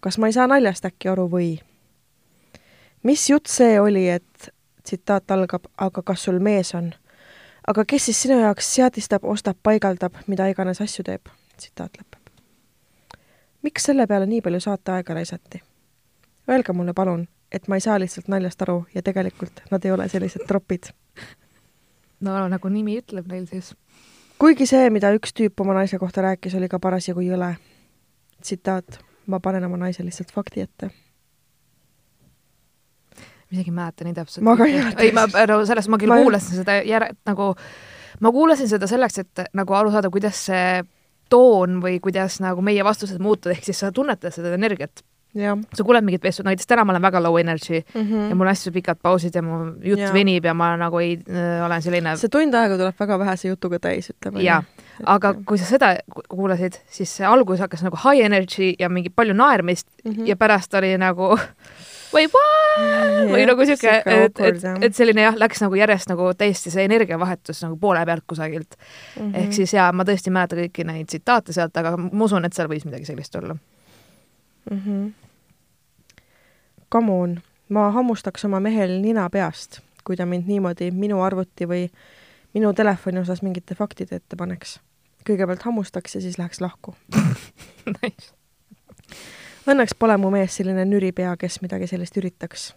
kas 0.00 0.18
ma 0.18 0.26
ei 0.26 0.32
saa 0.32 0.46
naljast 0.46 0.84
äkki 0.84 1.08
aru 1.08 1.28
või? 1.30 1.60
mis 3.02 3.30
jutt 3.30 3.46
see 3.46 3.80
oli, 3.80 4.08
et 4.08 4.50
tsitaat 4.84 5.30
algab, 5.30 5.70
aga 5.76 6.02
kas 6.02 6.24
sul 6.24 6.38
mees 6.38 6.74
on? 6.74 6.94
aga 7.66 7.84
kes 7.84 8.04
siis 8.04 8.22
sinu 8.22 8.40
jaoks 8.40 8.74
seadistab, 8.74 9.24
ostab, 9.24 9.56
paigaldab, 9.62 10.18
mida 10.26 10.48
iganes 10.48 10.80
asju 10.80 11.04
teeb? 11.04 11.30
tsitaat 11.56 11.98
lõpeb. 11.98 12.21
Miks 13.62 13.84
selle 13.88 14.06
peale 14.06 14.26
nii 14.26 14.40
palju 14.42 14.60
saateaega 14.60 15.14
raisati? 15.14 15.62
Öelge 16.50 16.72
mulle 16.72 16.92
palun, 16.94 17.28
et 17.52 17.68
ma 17.68 17.76
ei 17.78 17.80
saa 17.84 17.98
lihtsalt 18.02 18.28
naljast 18.28 18.62
aru 18.62 18.84
ja 18.94 19.02
tegelikult 19.02 19.62
nad 19.70 19.84
ei 19.84 19.92
ole 19.94 20.08
sellised 20.08 20.46
tropid. 20.48 20.90
no 22.20 22.48
nagu 22.48 22.68
nimi 22.68 22.98
ütleb 23.00 23.26
neil 23.30 23.46
siis. 23.46 23.74
kuigi 24.38 24.66
see, 24.66 24.90
mida 24.90 25.12
üks 25.14 25.32
tüüp 25.38 25.60
oma 25.62 25.74
naise 25.78 25.98
kohta 25.98 26.22
rääkis, 26.22 26.54
oli 26.58 26.68
ka 26.68 26.78
parasjagu 26.78 27.20
jõle. 27.20 27.54
tsitaat, 28.42 28.98
ma 29.26 29.40
panen 29.40 29.64
oma 29.64 29.76
naise 29.76 30.04
lihtsalt 30.04 30.32
fakti 30.34 30.60
ette. 30.60 30.90
ma 33.50 33.52
isegi 33.58 33.70
ei 33.70 33.74
mäleta 33.76 34.04
nii 34.04 34.14
täpselt. 34.16 34.44
Ma 34.44 34.56
ka 34.56 34.64
ei 34.66 34.78
mäleta. 34.80 35.02
ei, 35.02 35.12
ma, 35.12 35.26
no 35.48 35.60
sellest 35.66 35.88
ma 35.92 35.98
küll 35.98 36.08
Ma 36.08 36.14
ma 36.14 36.20
ei- 36.20 36.24
kuulasin 36.24 36.56
seda 36.58 36.80
jär-, 36.88 37.12
nagu, 37.28 37.54
ma 38.20 38.32
kuulasin 38.32 38.68
seda 38.68 38.86
selleks, 38.90 39.18
et 39.18 39.44
nagu 39.54 39.74
aru 39.78 39.90
saada, 39.94 40.10
kuidas 40.10 40.40
see 40.48 40.82
toon 41.32 41.80
või 41.82 41.96
kuidas 42.04 42.40
nagu 42.44 42.64
meie 42.64 42.84
vastused 42.84 43.22
muutuvad, 43.22 43.56
ehk 43.56 43.70
siis 43.70 43.80
sa 43.82 43.92
tunnetad 43.94 44.34
seda 44.34 44.52
energiat. 44.58 45.04
sa 45.32 45.84
kuuled 45.84 46.04
mingit 46.04 46.20
vestlu, 46.20 46.44
näiteks 46.44 46.68
täna 46.68 46.82
ma 46.84 46.92
olen 46.92 47.02
väga 47.02 47.20
low 47.24 47.38
energy 47.40 47.78
mm. 47.80 48.00
mm. 48.00 48.10
ja 48.12 48.18
-hmm. 48.28 48.34
mul 48.34 48.46
on 48.46 48.50
hästi 48.50 48.70
pikad 48.70 48.98
pausid 49.02 49.34
ja 49.34 49.42
mu 49.42 49.60
jutt 49.80 50.00
Jaa. 50.00 50.12
venib 50.12 50.44
ja 50.44 50.54
ma 50.54 50.76
nagu 50.76 50.98
ei 50.98 51.14
äh,, 51.16 51.64
olen 51.66 51.82
selline 51.82 52.16
see 52.16 52.28
tund 52.28 52.54
aega 52.54 52.76
tuleb 52.76 53.00
väga 53.00 53.18
vähese 53.18 53.48
jutuga 53.48 53.78
täis, 53.78 54.10
ütleme 54.10 54.42
jaa, 54.42 54.62
aga 55.06 55.34
kui 55.46 55.58
sa 55.58 55.64
seda 55.64 55.96
ku- 56.14 56.22
kuulasid, 56.28 56.76
siis 56.86 57.16
see 57.16 57.26
algus 57.26 57.60
hakkas 57.64 57.82
nagu 57.82 57.96
high 57.96 58.24
energy 58.24 58.74
ja 58.78 58.88
mingi 58.88 59.10
palju 59.10 59.34
naermist 59.34 59.88
mm. 60.04 60.12
-hmm. 60.12 60.28
ja 60.28 60.36
pärast 60.36 60.74
oli 60.74 60.98
nagu 60.98 61.32
või 62.12 62.28
või 63.32 63.46
nagu 63.48 63.66
siuke, 63.66 63.94
et, 64.06 64.40
et, 64.40 64.64
et 64.86 64.96
selline 64.96 65.26
jah, 65.26 65.36
läks 65.38 65.62
nagu 65.64 65.76
järjest 65.78 66.10
nagu 66.12 66.30
täiesti 66.38 66.72
see 66.72 66.84
energiavahetus 66.88 67.62
nagu 67.64 67.76
poole 67.80 68.04
pealt 68.06 68.24
kusagilt 68.26 68.76
mm. 68.76 69.22
-hmm. 69.22 69.36
ehk 69.42 69.52
siis 69.52 69.74
jaa, 69.74 69.90
ma 69.92 70.06
tõesti 70.08 70.30
ei 70.30 70.36
mäleta 70.38 70.58
kõiki 70.58 70.86
neid 70.88 71.10
tsitaate 71.10 71.52
sealt, 71.52 71.76
aga 71.76 71.96
ma 71.96 72.24
usun, 72.24 72.44
et 72.44 72.56
seal 72.56 72.70
võis 72.70 72.84
midagi 72.88 73.08
sellist 73.08 73.36
olla. 73.36 73.56
mm. 74.70 74.80
-hmm. 74.86 75.12
Come 76.92 77.12
on, 77.12 77.40
ma 77.68 77.90
hammustaks 77.90 78.44
oma 78.44 78.60
mehel 78.60 79.00
nina 79.00 79.30
peast, 79.30 79.80
kui 80.04 80.16
ta 80.16 80.26
mind 80.26 80.46
niimoodi 80.46 80.90
minu 80.90 81.22
arvuti 81.22 81.68
või 81.68 81.86
minu 82.54 82.72
telefoni 82.72 83.18
osas 83.18 83.42
mingite 83.42 83.74
faktide 83.74 84.16
ette 84.16 84.36
paneks. 84.36 84.80
kõigepealt 85.28 85.62
hammustaks 85.62 86.14
ja 86.14 86.20
siis 86.20 86.38
läheks 86.38 86.60
lahku. 86.60 86.94
Õnneks 89.62 89.94
pole 89.94 90.16
mu 90.18 90.26
mees 90.34 90.56
selline 90.58 90.82
nüri 90.90 91.12
pea, 91.14 91.36
kes 91.38 91.60
midagi 91.62 91.86
sellist 91.86 92.16
üritaks. 92.18 92.72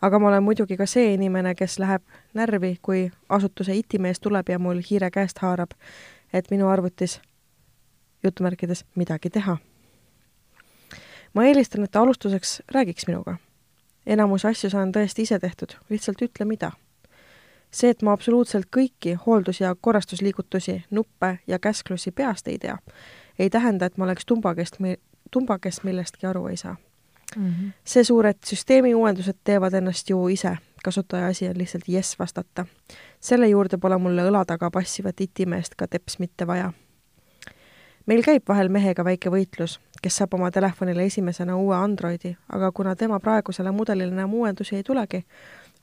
aga 0.00 0.18
ma 0.18 0.28
olen 0.28 0.42
muidugi 0.42 0.76
ka 0.76 0.86
see 0.88 1.12
inimene, 1.14 1.52
kes 1.54 1.78
läheb 1.78 2.02
närvi, 2.34 2.78
kui 2.82 3.10
asutuse 3.28 3.74
itimees 3.76 4.20
tuleb 4.20 4.48
ja 4.48 4.58
mul 4.58 4.80
hiire 4.90 5.10
käest 5.10 5.38
haarab, 5.38 5.74
et 6.32 6.50
minu 6.50 6.68
arvutis 6.68 7.20
jutumärkides 8.22 8.84
midagi 8.94 9.30
teha. 9.30 9.56
ma 11.34 11.44
eelistan, 11.44 11.84
et 11.84 11.90
ta 11.90 12.00
alustuseks 12.00 12.62
räägiks 12.72 13.06
minuga. 13.06 13.36
enamus 14.06 14.44
asju 14.44 14.70
saan 14.70 14.92
tõesti 14.92 15.22
ise 15.28 15.38
tehtud, 15.38 15.76
lihtsalt 15.90 16.22
ütle, 16.22 16.44
mida. 16.44 16.72
see, 17.70 17.90
et 17.90 18.02
ma 18.02 18.12
absoluutselt 18.12 18.66
kõiki 18.76 19.18
hooldus- 19.26 19.60
ja 19.60 19.76
korrastusliigutusi, 19.80 20.84
nuppe 20.90 21.38
ja 21.46 21.58
käsklusi 21.58 22.10
peast 22.10 22.48
ei 22.48 22.58
tea, 22.58 22.78
ei 23.38 23.50
tähenda, 23.50 23.86
et 23.86 23.98
ma 23.98 24.04
oleks 24.04 24.26
tumbakest, 24.26 24.80
tumba, 25.30 25.58
kes 25.58 25.82
millestki 25.82 26.26
aru 26.26 26.46
ei 26.46 26.56
saa 26.56 26.76
mm. 27.36 27.46
-hmm. 27.46 27.72
seesuur, 27.84 28.26
et 28.26 28.38
süsteemi 28.44 28.94
uuendused 28.94 29.36
teevad 29.44 29.72
ennast 29.72 30.10
ju 30.10 30.28
ise, 30.28 30.58
kasutaja 30.84 31.26
asi 31.26 31.48
on 31.48 31.58
lihtsalt 31.58 31.88
jess 31.88 32.18
vastata. 32.18 32.66
selle 33.20 33.48
juurde 33.48 33.78
pole 33.78 33.98
mulle 33.98 34.30
õla 34.30 34.44
taga 34.46 34.70
passivat 34.70 35.20
itimeest 35.20 35.74
ka 35.74 35.86
teps 35.86 36.18
mitte 36.18 36.46
vaja. 36.46 36.72
meil 38.06 38.22
käib 38.22 38.42
vahel 38.48 38.68
mehega 38.68 39.04
väike 39.04 39.30
võitlus, 39.30 39.80
kes 40.02 40.16
saab 40.16 40.34
oma 40.34 40.50
telefonile 40.50 41.04
esimesena 41.04 41.56
uue 41.56 41.76
Androidi, 41.76 42.36
aga 42.52 42.72
kuna 42.72 42.96
tema 42.96 43.20
praegusele 43.20 43.70
mudelile 43.70 44.12
enam 44.12 44.34
uuendusi 44.34 44.76
ei 44.76 44.82
tulegi, 44.82 45.24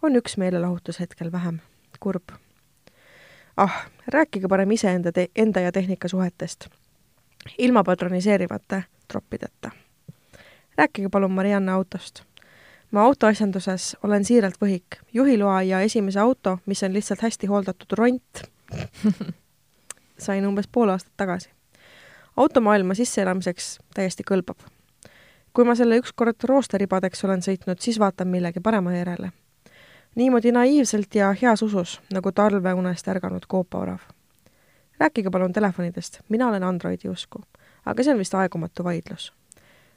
on 0.02 0.16
üks 0.16 0.38
meelelahutus 0.38 1.00
hetkel 1.00 1.32
vähem. 1.32 1.60
kurb. 2.00 2.24
ah, 3.58 3.86
rääkige 4.08 4.48
parem 4.48 4.72
iseenda 4.72 5.12
enda 5.36 5.60
ja 5.60 5.72
tehnika 5.72 6.08
suhetest. 6.08 6.68
Ilma 7.58 7.84
patroniseerivate 7.84 8.84
troppideta. 9.08 9.72
rääkige 10.78 11.10
palun 11.10 11.32
Marianne 11.32 11.72
autost. 11.72 12.22
ma 12.92 13.04
autoasjanduses 13.04 13.98
olen 14.04 14.26
siiralt 14.26 14.56
võhik. 14.62 15.02
juhiloa 15.14 15.62
ja 15.62 15.82
esimese 15.82 16.20
auto, 16.20 16.60
mis 16.66 16.84
on 16.84 16.94
lihtsalt 16.94 17.22
hästi 17.22 17.48
hooldatud 17.48 17.98
ront 17.98 18.44
sain 20.18 20.48
umbes 20.48 20.68
pool 20.72 20.90
aastat 20.90 21.14
tagasi. 21.18 21.50
automaailma 22.38 22.94
sisseelamiseks 22.94 23.80
täiesti 23.94 24.24
kõlbab. 24.32 24.60
kui 25.54 25.66
ma 25.66 25.76
selle 25.76 25.98
ükskord 25.98 26.44
roosteribadeks 26.44 27.24
olen 27.26 27.42
sõitnud, 27.42 27.80
siis 27.80 28.00
vaatan 28.00 28.28
millegi 28.28 28.60
parema 28.60 28.94
järele. 28.96 29.32
niimoodi 30.16 30.52
naiivselt 30.52 31.16
ja 31.16 31.34
heas 31.42 31.62
usus, 31.62 32.02
nagu 32.14 32.32
talveunest 32.32 33.08
ärganud 33.08 33.46
koopaorav. 33.48 34.00
Rääkige 35.00 35.30
palun 35.30 35.54
telefonidest, 35.54 36.20
mina 36.30 36.48
olen 36.48 36.64
Androidi 36.64 37.10
usku 37.10 37.42
aga 37.88 38.04
see 38.04 38.14
on 38.14 38.22
vist 38.22 38.36
aegumatu 38.36 38.86
vaidlus. 38.88 39.32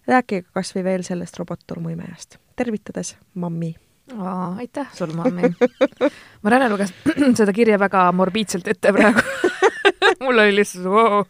rääkige 0.08 0.48
kas 0.54 0.72
või 0.74 0.84
veel 0.84 1.02
sellest 1.06 1.38
robot-tolmuimejast. 1.38 2.38
tervitades, 2.56 3.16
mammi. 3.34 3.74
aitäh 4.56 4.94
sulle, 4.94 5.14
mammi. 5.22 5.52
Marianne 6.42 6.68
luges 6.68 6.94
seda 7.38 7.52
kirja 7.52 7.78
väga 7.78 8.10
morbiidselt 8.12 8.68
ette 8.68 8.92
praegu 8.92 9.20
mul 10.24 10.38
oli 10.38 10.56
lihtsalt 10.56 10.86
wow. 10.86 11.22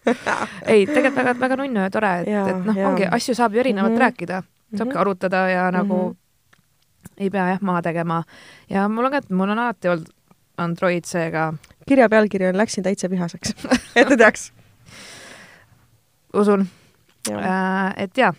ei, 0.66 0.86
tegelikult 0.86 1.16
väga, 1.16 1.34
väga 1.40 1.60
nunnu 1.60 1.84
ja 1.84 1.90
tore, 1.90 2.14
et, 2.22 2.28
et 2.28 2.64
noh, 2.64 2.80
ongi, 2.90 3.06
asju 3.10 3.34
saab 3.34 3.54
ju 3.54 3.60
erinevalt 3.60 3.92
mm 3.92 3.96
-hmm. 3.96 4.06
rääkida, 4.06 4.42
saabki 4.42 4.84
mm 4.84 4.90
-hmm. 4.90 5.00
arutada 5.00 5.48
ja 5.48 5.70
nagu 5.70 5.98
mm 6.08 6.12
-hmm. 6.12 7.12
ei 7.18 7.30
pea 7.30 7.48
jah 7.48 7.62
maha 7.62 7.82
tegema. 7.82 8.22
ja 8.70 8.88
mul 8.88 9.04
on 9.04 9.10
ka, 9.10 9.16
et 9.16 9.30
mul 9.30 9.48
on 9.48 9.58
alati 9.58 9.88
olnud 9.88 10.08
Android 10.60 11.08
seega. 11.08 11.50
kirja 11.88 12.08
pealkiri 12.12 12.50
on 12.50 12.58
Läksin 12.60 12.86
täitsa 12.86 13.10
vihaseks 13.10 13.54
et 13.98 14.08
te 14.08 14.16
teaks 14.16 14.50
usun. 16.36 16.66
Äh, 17.30 17.94
et 18.04 18.16
jaa, 18.16 18.32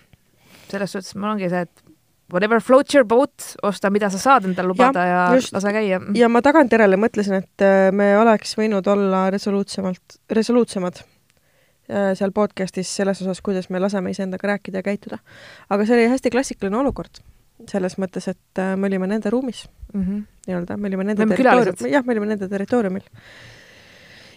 selles 0.71 0.93
suhtes 0.95 1.15
mul 1.15 1.35
ongi 1.35 1.49
see, 1.51 1.65
et 1.67 1.91
whatever 2.31 2.61
floats 2.63 2.95
your 2.95 3.05
boat, 3.07 3.53
osta, 3.67 3.91
mida 3.93 4.09
sa 4.11 4.19
saad 4.21 4.47
endale 4.49 4.71
lubada 4.71 5.05
ja, 5.05 5.17
ja 5.27 5.39
just. 5.39 5.53
lase 5.55 5.73
käia. 5.75 5.99
ja 6.17 6.29
ma 6.31 6.41
tagantjärele 6.45 6.99
mõtlesin, 6.99 7.43
et 7.43 7.65
äh, 7.65 7.89
me 7.95 8.13
oleks 8.19 8.55
võinud 8.59 8.87
olla 8.91 9.25
resoluutsemalt, 9.33 10.17
resoluutsemad 10.31 11.03
äh, 11.03 12.11
seal 12.17 12.33
podcast'is 12.35 12.95
selles 13.01 13.21
osas, 13.25 13.43
kuidas 13.45 13.69
me 13.69 13.83
laseme 13.83 14.15
iseendaga 14.15 14.55
rääkida 14.55 14.81
ja 14.81 14.87
käituda. 14.87 15.21
aga 15.69 15.85
see 15.85 15.99
oli 15.99 16.09
hästi 16.15 16.33
klassikaline 16.33 16.81
olukord. 16.81 17.21
Selles 17.69 17.97
mõttes, 18.01 18.27
et 18.31 18.61
äh, 18.61 18.75
me 18.75 18.87
olime 18.87 19.07
nende 19.07 19.29
ruumis 19.29 19.65
mm 19.93 20.01
-hmm. 20.01 20.23
nii-öelda, 20.47 20.77
me 20.77 20.87
olime 20.87 21.03
nende 21.03 21.25
territooriumil, 21.25 21.91
jah, 21.91 22.05
me 22.05 22.13
olime 22.13 22.31
nende 22.33 22.47
territooriumil. 22.49 23.03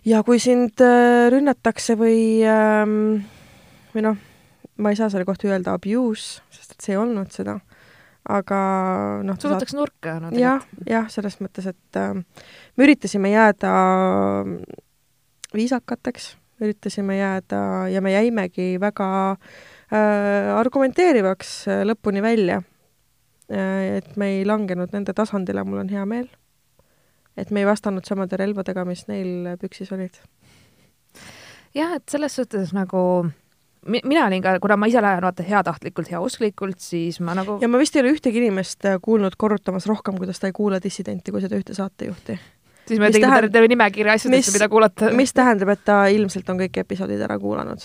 ja 0.05 0.23
kui 0.23 0.39
sind 0.39 0.81
rünnatakse 1.31 1.97
või 1.97 2.43
ähm, 2.45 3.25
või 3.95 4.03
noh, 4.09 4.19
ma 4.83 4.91
ei 4.91 4.99
saa 4.99 5.11
selle 5.13 5.27
kohta 5.29 5.49
öelda 5.49 5.77
abuse, 5.79 6.43
sest 6.53 6.75
et 6.75 6.85
see 6.85 6.95
ei 6.95 7.01
olnud 7.01 7.31
seda, 7.35 7.59
aga 8.35 8.61
noh 9.27 9.39
surutakse 9.39 9.75
saad... 9.77 9.81
nurka 9.81 10.17
no,. 10.23 10.33
jah, 10.39 10.65
jah, 10.89 11.07
selles 11.13 11.39
mõttes, 11.43 11.69
et 11.71 12.01
äh, 12.01 12.15
me 12.75 12.89
üritasime 12.89 13.31
jääda 13.35 13.73
viisakateks, 15.55 16.33
üritasime 16.65 17.19
jääda 17.21 17.63
ja 17.93 18.03
me 18.03 18.15
jäimegi 18.15 18.75
väga 18.83 19.09
äh, 19.35 20.55
argumenteerivaks 20.59 21.57
äh, 21.69 21.85
lõpuni 21.87 22.25
välja 22.25 22.63
äh,. 22.63 22.71
Et 23.49 24.17
me 24.17 24.31
ei 24.39 24.45
langenud 24.49 24.93
nende 24.95 25.13
tasandile, 25.17 25.65
mul 25.65 25.83
on 25.85 25.93
hea 25.93 26.05
meel. 26.09 26.29
et 27.37 27.51
me 27.51 27.61
ei 27.61 27.67
vastanud 27.67 28.07
samade 28.07 28.39
relvadega, 28.39 28.85
mis 28.85 29.07
neil 29.09 29.57
püksis 29.61 29.93
olid. 29.93 30.21
jah, 31.75 31.97
et 31.97 32.09
selles 32.09 32.37
suhtes 32.37 32.73
nagu 32.73 33.05
mina 33.87 34.27
olin 34.27 34.43
ka, 34.43 34.57
kuna 34.61 34.77
ma 34.77 34.89
ise 34.89 35.03
lähen 35.03 35.25
vaata 35.25 35.45
heatahtlikult, 35.47 36.11
heausklikult, 36.11 36.81
siis 36.81 37.21
ma 37.21 37.35
nagu 37.37 37.59
ja 37.61 37.69
ma 37.69 37.81
vist 37.81 37.97
ei 37.97 38.05
ole 38.05 38.15
ühtegi 38.15 38.41
inimest 38.41 38.87
äh, 38.89 38.99
kuulnud 39.03 39.37
korrutamas 39.39 39.87
rohkem, 39.91 40.17
kuidas 40.21 40.41
ta 40.41 40.49
ei 40.49 40.57
kuula 40.57 40.81
dissidenti, 40.83 41.35
kui 41.35 41.43
seda 41.45 41.59
ühte 41.61 41.77
saatejuhti. 41.77 42.39
siis 42.89 43.01
me 43.01 43.11
tegime 43.11 43.35
tähend... 43.35 43.53
terve 43.53 43.69
nimekirja 43.75 44.17
asjadest, 44.19 44.55
mida 44.57 44.69
kuulata. 44.73 45.13
mis 45.13 45.35
tähendab, 45.37 45.75
et 45.77 45.85
ta 45.85 46.07
ilmselt 46.13 46.49
on 46.49 46.65
kõik 46.65 46.81
episoodid 46.85 47.21
ära 47.29 47.39
kuulanud? 47.39 47.85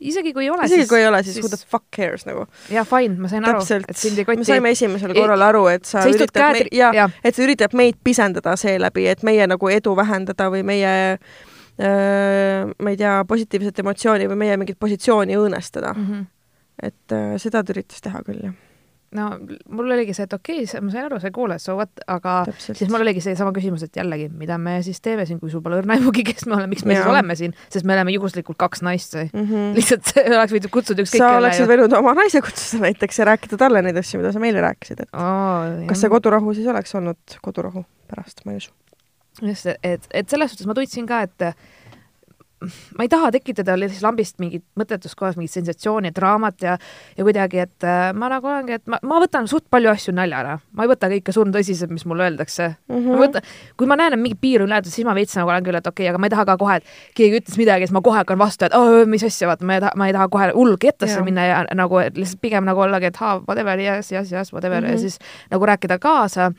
Isegi 0.00 0.32
kui 0.36 0.46
ei 0.46 0.50
ole, 0.50 0.64
isegi 0.66 0.82
siis 0.82 0.90
kui 0.90 1.00
ei 1.00 1.06
ole, 1.08 1.22
siis, 1.26 1.38
who 1.42 1.50
the 1.52 1.58
fuck 1.60 1.84
cares 1.96 2.26
nagu. 2.28 2.46
jaa, 2.72 2.84
fine, 2.88 3.18
ma 3.20 3.30
sain 3.32 3.46
aru, 3.46 3.62
et 3.78 4.00
sind 4.00 4.18
ei 4.20 4.26
koti. 4.28 4.42
me 4.42 4.48
saime 4.48 4.72
esimesel 4.76 5.14
korral 5.16 5.44
aru, 5.50 5.66
et 5.72 5.84
sa, 5.84 6.04
sa 6.04 6.08
üritad 6.12 6.34
käed... 6.36 6.70
me... 6.70 6.76
ja, 6.76 6.90
ja. 6.96 7.08
et 7.24 7.36
sa 7.36 7.44
üritad 7.44 7.76
meid 7.76 8.00
pisendada 8.04 8.56
seeläbi, 8.60 9.06
et 9.12 9.24
meie 9.26 9.46
nagu 9.50 9.72
edu 9.72 9.94
vähendada 9.98 10.48
või 10.52 10.64
meie 10.72 10.94
äh, 11.16 12.64
ma 12.70 12.94
ei 12.94 12.98
tea, 13.00 13.20
positiivset 13.28 13.84
emotsiooni 13.84 14.30
või 14.32 14.42
meie 14.46 14.58
mingit 14.60 14.80
positsiooni 14.80 15.38
õõnestada 15.40 15.94
mm. 15.96 16.08
-hmm. 16.08 16.26
et 16.90 17.16
äh, 17.16 17.36
seda 17.42 17.64
ta 17.64 17.76
üritas 17.76 18.04
teha 18.04 18.24
küll, 18.26 18.42
jah 18.48 18.58
no 19.16 19.26
mul 19.74 19.90
oligi 19.90 20.14
see, 20.14 20.26
et 20.28 20.34
okei 20.36 20.62
okay,, 20.64 20.82
ma 20.84 20.92
sain 20.92 21.06
aru, 21.08 21.18
sa 21.22 21.30
ei 21.30 21.34
kuule, 21.34 21.56
so 21.62 21.74
what, 21.78 22.02
aga 22.10 22.36
Täpselt. 22.46 22.78
siis 22.78 22.90
mul 22.92 23.02
oligi 23.02 23.22
seesama 23.24 23.52
küsimus, 23.56 23.82
et 23.86 23.98
jällegi, 23.98 24.28
mida 24.38 24.58
me 24.62 24.76
siis 24.86 25.02
teeme 25.02 25.26
siin, 25.26 25.40
kui 25.42 25.50
sul 25.50 25.62
pole 25.64 25.80
õrna 25.80 25.96
aimugi, 25.96 26.24
kes 26.28 26.46
me 26.46 26.56
oleme, 26.58 26.70
miks 26.74 26.86
me 26.86 26.94
ja. 26.94 27.02
siis 27.02 27.12
oleme 27.12 27.36
siin, 27.38 27.54
sest 27.72 27.88
me 27.88 27.96
oleme 27.96 28.14
juhuslikult 28.14 28.60
kaks 28.60 28.84
naist 28.86 29.16
või 29.18 29.26
mm 29.28 29.46
-hmm. 29.48 29.72
lihtsalt 29.78 30.12
oleks 30.38 30.56
võinud 30.56 30.74
kutsuda 30.76 31.06
ükskõik 31.06 31.24
sa 31.24 31.32
oleksid 31.40 31.70
võinud 31.72 31.96
oma 31.98 32.14
naise 32.20 32.42
kutsuda 32.44 32.86
näiteks 32.86 33.22
ja 33.22 33.30
rääkida 33.32 33.58
talle 33.60 33.82
neid 33.86 33.98
asju, 33.98 34.22
mida 34.22 34.32
sa 34.36 34.42
meile 34.42 34.62
rääkisid, 34.62 35.02
et 35.06 35.10
oh, 35.14 35.86
kas 35.90 36.04
see 36.04 36.12
kodurahu 36.12 36.54
siis 36.54 36.70
oleks 36.70 36.94
olnud 36.94 37.40
kodurahu 37.42 37.84
pärast, 38.10 38.44
ma 38.46 38.54
ei 38.54 38.62
usu 38.62 38.70
just, 39.42 39.66
et, 39.82 40.06
et 40.14 40.28
selles 40.28 40.52
suhtes 40.52 40.68
ma 40.70 40.74
tundsin 40.76 41.06
ka, 41.08 41.22
et 41.26 41.50
ma 42.60 43.04
ei 43.06 43.08
taha 43.08 43.30
tekitada 43.32 43.76
lambist 43.78 44.36
mingit 44.42 44.64
mõttetus 44.78 45.14
kohas 45.16 45.38
mingit 45.38 45.54
sensatsiooni, 45.54 46.12
draamat 46.16 46.64
ja 46.66 46.76
ja 47.16 47.24
kuidagi, 47.24 47.62
et 47.64 47.86
äh, 47.86 48.10
ma 48.16 48.28
nagu 48.32 48.48
olengi, 48.50 48.76
et 48.76 48.90
ma, 48.90 48.98
ma 49.06 49.20
võtan 49.22 49.48
suht 49.50 49.64
palju 49.72 49.90
asju 49.92 50.14
naljana, 50.16 50.58
ma 50.76 50.84
ei 50.84 50.90
võta 50.90 51.08
kõike 51.12 51.34
surmtõsiselt, 51.34 51.92
mis 51.94 52.04
mulle 52.08 52.26
öeldakse 52.28 52.68
mm. 52.68 52.96
-hmm. 52.96 53.14
ma 53.14 53.22
võtan, 53.22 53.48
kui 53.80 53.88
ma 53.90 53.96
näen, 54.00 54.16
et 54.16 54.22
mingi 54.22 54.36
piir 54.40 54.64
on 54.64 54.68
ületatud, 54.68 54.92
siis 54.92 55.08
ma 55.08 55.14
veits 55.16 55.36
nagu 55.38 55.48
olen 55.52 55.64
küll, 55.64 55.80
et 55.80 55.86
okei 55.86 56.04
okay,, 56.04 56.10
aga 56.12 56.20
ma 56.20 56.28
ei 56.28 56.34
taha 56.34 56.44
ka 56.50 56.58
kohe, 56.60 56.76
et 56.80 57.16
keegi 57.16 57.40
ütles 57.40 57.60
midagi, 57.60 57.88
siis 57.88 57.96
ma 57.96 58.04
kohe 58.04 58.20
hakkan 58.20 58.40
vastu, 58.40 58.68
et 58.68 58.76
oh, 58.76 59.06
mis 59.08 59.24
asja, 59.24 59.48
vaata, 59.48 59.64
ma 59.64 59.78
ei 59.78 59.86
taha, 59.86 59.96
ma 59.96 60.10
ei 60.10 60.16
taha 60.18 60.28
kohe 60.28 60.50
hull 60.56 60.76
kettasse 60.80 61.16
yeah. 61.16 61.24
minna 61.24 61.46
ja 61.48 61.64
nagu 61.74 62.02
lihtsalt 62.04 62.42
pigem 62.44 62.68
nagu 62.68 62.84
ollagi, 62.84 63.08
et 63.10 63.16
haa, 63.16 63.40
whatever, 63.48 63.80
yes, 63.80 64.12
yes, 64.12 64.32
yes, 64.32 64.52
whatever 64.52 64.80
mm 64.80 64.86
-hmm. 64.86 64.90
ja 64.90 64.96
mhm. 64.96 65.08
siis 65.08 65.18
nagu 65.50 65.66
rääkida 65.66 65.98
kaasa 65.98 66.52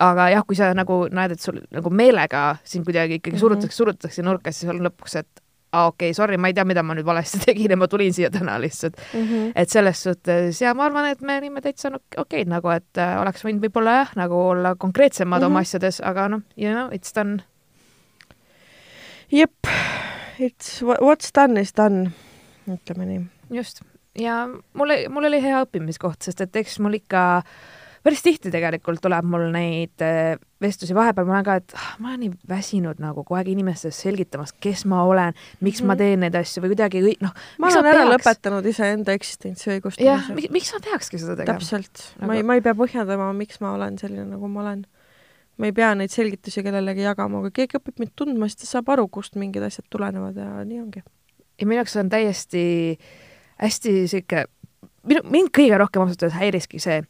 aga 0.00 0.28
jah, 0.30 0.42
kui 0.46 0.56
sa 0.58 0.72
nagu 0.74 1.04
näed, 1.12 1.36
et 1.36 1.40
sul 1.40 1.60
nagu 1.70 1.90
meelega 1.90 2.56
sind 2.64 2.84
kuidagi 2.84 3.20
ikkagi 3.20 3.38
surutakse 3.38 3.66
mm, 3.66 3.70
-hmm. 3.70 3.76
surutakse 3.76 4.22
nurka, 4.22 4.52
siis 4.52 4.70
on 4.70 4.82
lõpuks, 4.82 5.18
et 5.18 5.43
aa 5.74 5.86
okei 5.86 6.10
okay,, 6.10 6.14
sorry, 6.14 6.38
ma 6.38 6.50
ei 6.50 6.56
tea, 6.56 6.64
mida 6.68 6.82
ma 6.86 6.94
nüüd 6.96 7.06
valesti 7.06 7.40
tegin 7.46 7.74
ja 7.74 7.78
ma 7.80 7.88
tulin 7.90 8.14
siia 8.14 8.30
täna 8.34 8.56
lihtsalt 8.62 8.98
mm. 9.00 9.22
-hmm. 9.22 9.52
et 9.54 9.70
selles 9.70 10.02
suhtes 10.06 10.60
ja 10.62 10.74
ma 10.74 10.86
arvan, 10.88 11.08
et 11.10 11.20
me 11.20 11.38
olime 11.38 11.62
täitsa 11.64 11.90
okeid 11.94 12.18
okay, 12.22 12.44
nagu, 12.50 12.70
et 12.74 13.00
äh, 13.00 13.16
oleks 13.22 13.44
võinud 13.46 13.64
võib-olla 13.66 13.98
jah, 14.00 14.14
nagu 14.20 14.40
olla 14.54 14.74
konkreetsemad 14.74 15.40
mm 15.40 15.42
-hmm. 15.42 15.46
oma 15.46 15.58
mhm. 15.58 15.68
asjades, 15.68 16.00
aga 16.00 16.28
noh, 16.28 16.42
you 16.56 16.72
know, 16.72 16.90
it's 16.92 17.14
done. 17.14 17.42
jep, 19.32 19.72
it's 20.38 20.82
what's 20.82 21.30
done 21.34 21.60
is 21.60 21.72
done, 21.76 22.10
ütleme 22.68 23.06
nii. 23.06 23.26
just, 23.50 23.82
ja 24.18 24.48
mul, 24.72 24.88
mul 25.08 25.24
oli 25.24 25.42
hea 25.42 25.64
õppimiskoht, 25.64 26.22
sest 26.22 26.40
et 26.40 26.56
eks 26.56 26.78
mul 26.78 27.00
ikka 27.00 27.42
päris 28.04 28.20
tihti 28.22 28.50
tegelikult 28.52 29.00
tuleb 29.00 29.24
mul 29.24 29.46
neid 29.54 30.02
äh, 30.04 30.34
vestlusi, 30.60 30.94
vahepeal 30.96 31.26
ma 31.28 31.38
olen 31.38 31.44
ka, 31.46 31.54
et 31.60 31.74
ah, 31.76 31.86
ma 32.02 32.10
olen 32.10 32.20
nii 32.24 32.32
väsinud 32.48 33.00
nagu 33.02 33.22
kogu 33.24 33.38
aeg 33.38 33.48
inimestele 33.52 33.94
selgitamas, 33.96 34.52
kes 34.60 34.84
ma 34.90 35.02
olen, 35.08 35.32
miks 35.60 35.80
mm 35.80 35.84
-hmm. 35.84 35.86
ma 35.88 35.94
Mhm. 35.94 35.98
teen 35.98 36.20
neid 36.20 36.34
asju 36.40 36.62
või 36.64 36.72
kuidagi 36.74 37.02
noh. 37.24 37.32
ma 37.58 37.68
olen 37.68 37.86
ära 37.92 38.04
lõpetanud 38.12 38.66
iseenda 38.68 39.12
eksistentsi 39.12 39.70
jah, 39.70 39.78
õigustamise. 39.80 40.50
miks 40.52 40.72
ma 40.74 40.80
peakski 40.90 41.18
seda 41.18 41.36
tegema? 41.36 41.58
täpselt 41.58 42.04
Nagu- 42.20 42.26
ma 42.26 42.34
ei, 42.34 42.42
ma 42.42 42.54
ei 42.54 42.60
pea 42.60 42.74
põhjendama, 42.74 43.32
miks 43.32 43.60
ma 43.60 43.72
olen 43.74 43.98
selline, 43.98 44.24
nagu 44.24 44.48
ma 44.48 44.60
olen. 44.60 44.86
ma 45.56 45.66
ei 45.66 45.72
pea 45.72 45.94
neid 45.94 46.10
selgitusi 46.10 46.62
kellelegi 46.62 47.00
jagama, 47.00 47.40
kui 47.40 47.50
keegi 47.50 47.78
õpib 47.78 47.98
mind 47.98 48.10
tundma, 48.16 48.48
siis 48.48 48.56
ta 48.56 48.66
saab 48.66 48.88
aru, 48.88 49.08
kust 49.08 49.36
mingid 49.36 49.62
asjad 49.62 49.86
tulenevad 49.90 50.36
ja 50.36 50.64
nii 50.64 50.80
ongi. 50.80 51.02
ja 51.60 51.66
minu 51.66 51.78
jaoks 51.80 51.96
on 51.96 52.08
täiesti 52.08 52.98
hästi 53.62 54.08
sihuke, 54.08 54.44
minu, 55.06 55.20
mind 55.30 55.48
kõige 55.56 55.78
rohkem 55.78 56.02
ausalt 56.02 56.22
öeldes 56.22 56.38
häiriski 56.40 56.78
see, 56.82 57.02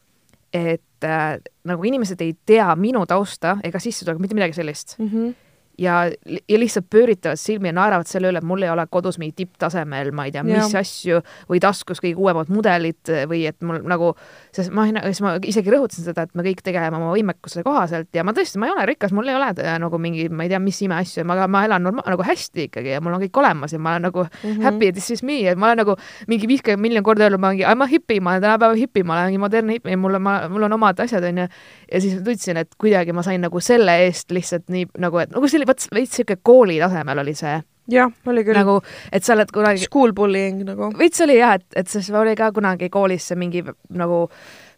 et 0.55 1.05
äh, 1.05 1.39
nagu 1.67 1.85
inimesed 1.85 2.21
ei 2.23 2.37
tea 2.47 2.69
minu 2.79 3.03
tausta 3.11 3.59
ega 3.67 3.81
sissetulekut, 3.83 4.23
mitte 4.23 4.39
midagi 4.39 4.57
sellist 4.57 4.97
mm. 4.99 5.09
-hmm. 5.09 5.35
Ja, 5.79 6.05
ja 6.49 6.59
lihtsalt 6.59 6.87
pööritavad 6.93 7.41
silmi 7.41 7.71
ja 7.71 7.77
naeravad 7.77 8.09
selle 8.09 8.31
üle, 8.31 8.41
et 8.41 8.47
mul 8.47 8.63
ei 8.65 8.71
ole 8.73 8.87
kodus 8.91 9.19
mingi 9.21 9.35
tipptasemel, 9.43 10.13
ma 10.17 10.27
ei 10.29 10.35
tea, 10.35 10.45
mis 10.47 10.73
Jah. 10.73 10.83
asju 10.83 11.21
või 11.51 11.61
taskus 11.63 12.03
kõige 12.03 12.21
uuemad 12.21 12.51
mudelid 12.53 13.13
või 13.31 13.45
et 13.51 13.61
mul 13.65 13.81
nagu, 13.91 14.13
sest 14.55 14.73
ma, 14.75 14.87
siis 15.09 15.23
ma 15.25 15.35
isegi 15.43 15.73
rõhutasin 15.75 16.07
seda, 16.09 16.27
et 16.27 16.35
me 16.39 16.45
kõik 16.47 16.63
tegeleme 16.65 17.01
oma 17.01 17.13
võimekuse 17.15 17.65
kohaselt 17.67 18.11
ja 18.15 18.25
ma 18.27 18.35
tõesti, 18.37 18.61
ma 18.63 18.71
ei 18.71 18.75
ole 18.77 18.87
rikas, 18.93 19.15
mul 19.17 19.29
ei 19.31 19.37
ole 19.39 19.51
äh, 19.55 19.79
nagu 19.83 20.01
mingi, 20.03 20.29
ma 20.31 20.47
ei 20.47 20.53
tea, 20.53 20.61
mis 20.63 20.81
imeasju, 20.87 21.27
ma, 21.29 21.39
ma 21.51 21.65
elan 21.69 21.85
norma-, 21.89 22.07
nagu 22.07 22.27
hästi 22.27 22.69
ikkagi 22.69 22.95
ja 22.97 23.03
mul 23.05 23.17
on 23.19 23.25
kõik 23.27 23.43
olemas 23.43 23.75
ja 23.75 23.83
ma 23.83 23.97
olen 23.97 24.09
nagu 24.11 24.25
mm 24.25 24.51
-hmm. 24.51 24.63
happy, 24.69 24.93
this 24.93 25.11
is 25.11 25.23
me, 25.23 25.41
et 25.49 25.59
ma 25.59 25.73
olen 25.73 25.83
nagu 25.85 25.97
mingi 26.31 26.49
viiskümmend 26.49 26.83
miljon 26.85 27.05
korda 27.05 27.29
öelnud, 27.29 27.41
ma 27.41 27.53
olengi, 27.53 27.65
I 27.65 27.75
m 27.75 27.83
a 27.83 27.87
hipi, 27.91 28.21
ma 28.21 28.31
olen 28.35 28.43
tänapäeva 28.43 28.75
hipi, 28.75 29.03
ma 29.03 29.19
olen 29.19 29.41
modernne 29.41 29.79
hipi, 29.79 29.97
mul 29.97 30.15
on, 30.15 30.23
mul 30.51 30.63
on 30.63 30.73
omad 30.73 31.01
asjad, 31.01 31.25
onju. 31.25 31.47
ja 31.93 32.01
siis 32.01 32.23
tundsin, 32.25 32.57
et 32.57 32.75
kuidagi 32.79 33.13
ma 33.13 33.23
sain 33.23 33.41
nagu 33.41 33.61
selle 33.61 33.97
eest 34.07 34.31
lihtsalt 34.31 34.69
nii 34.69 34.87
nagu, 34.99 35.19
et 35.19 35.31
nagu 35.35 35.49
selline, 35.49 35.64
vot 35.67 35.87
veits 35.95 36.21
siuke 36.21 36.39
kooli 36.43 36.81
tasemel 36.83 37.25
oli 37.25 37.35
see 37.39 37.61
jah, 37.91 38.13
oli 38.27 38.45
küll. 38.45 38.57
nagu, 38.57 38.79
et 39.13 39.25
sa 39.25 39.35
oled 39.37 39.51
kunagi 39.53 39.85
School 39.85 40.15
bullying 40.17 40.65
nagu. 40.67 40.91
veits 40.99 41.21
oli 41.25 41.39
jah, 41.39 41.59
et, 41.61 41.67
et 41.77 41.91
siis 41.91 42.11
oli 42.15 42.37
ka 42.39 42.51
kunagi 42.55 42.91
koolis 42.93 43.31
see 43.31 43.41
mingi 43.41 43.65
nagu 43.95 44.25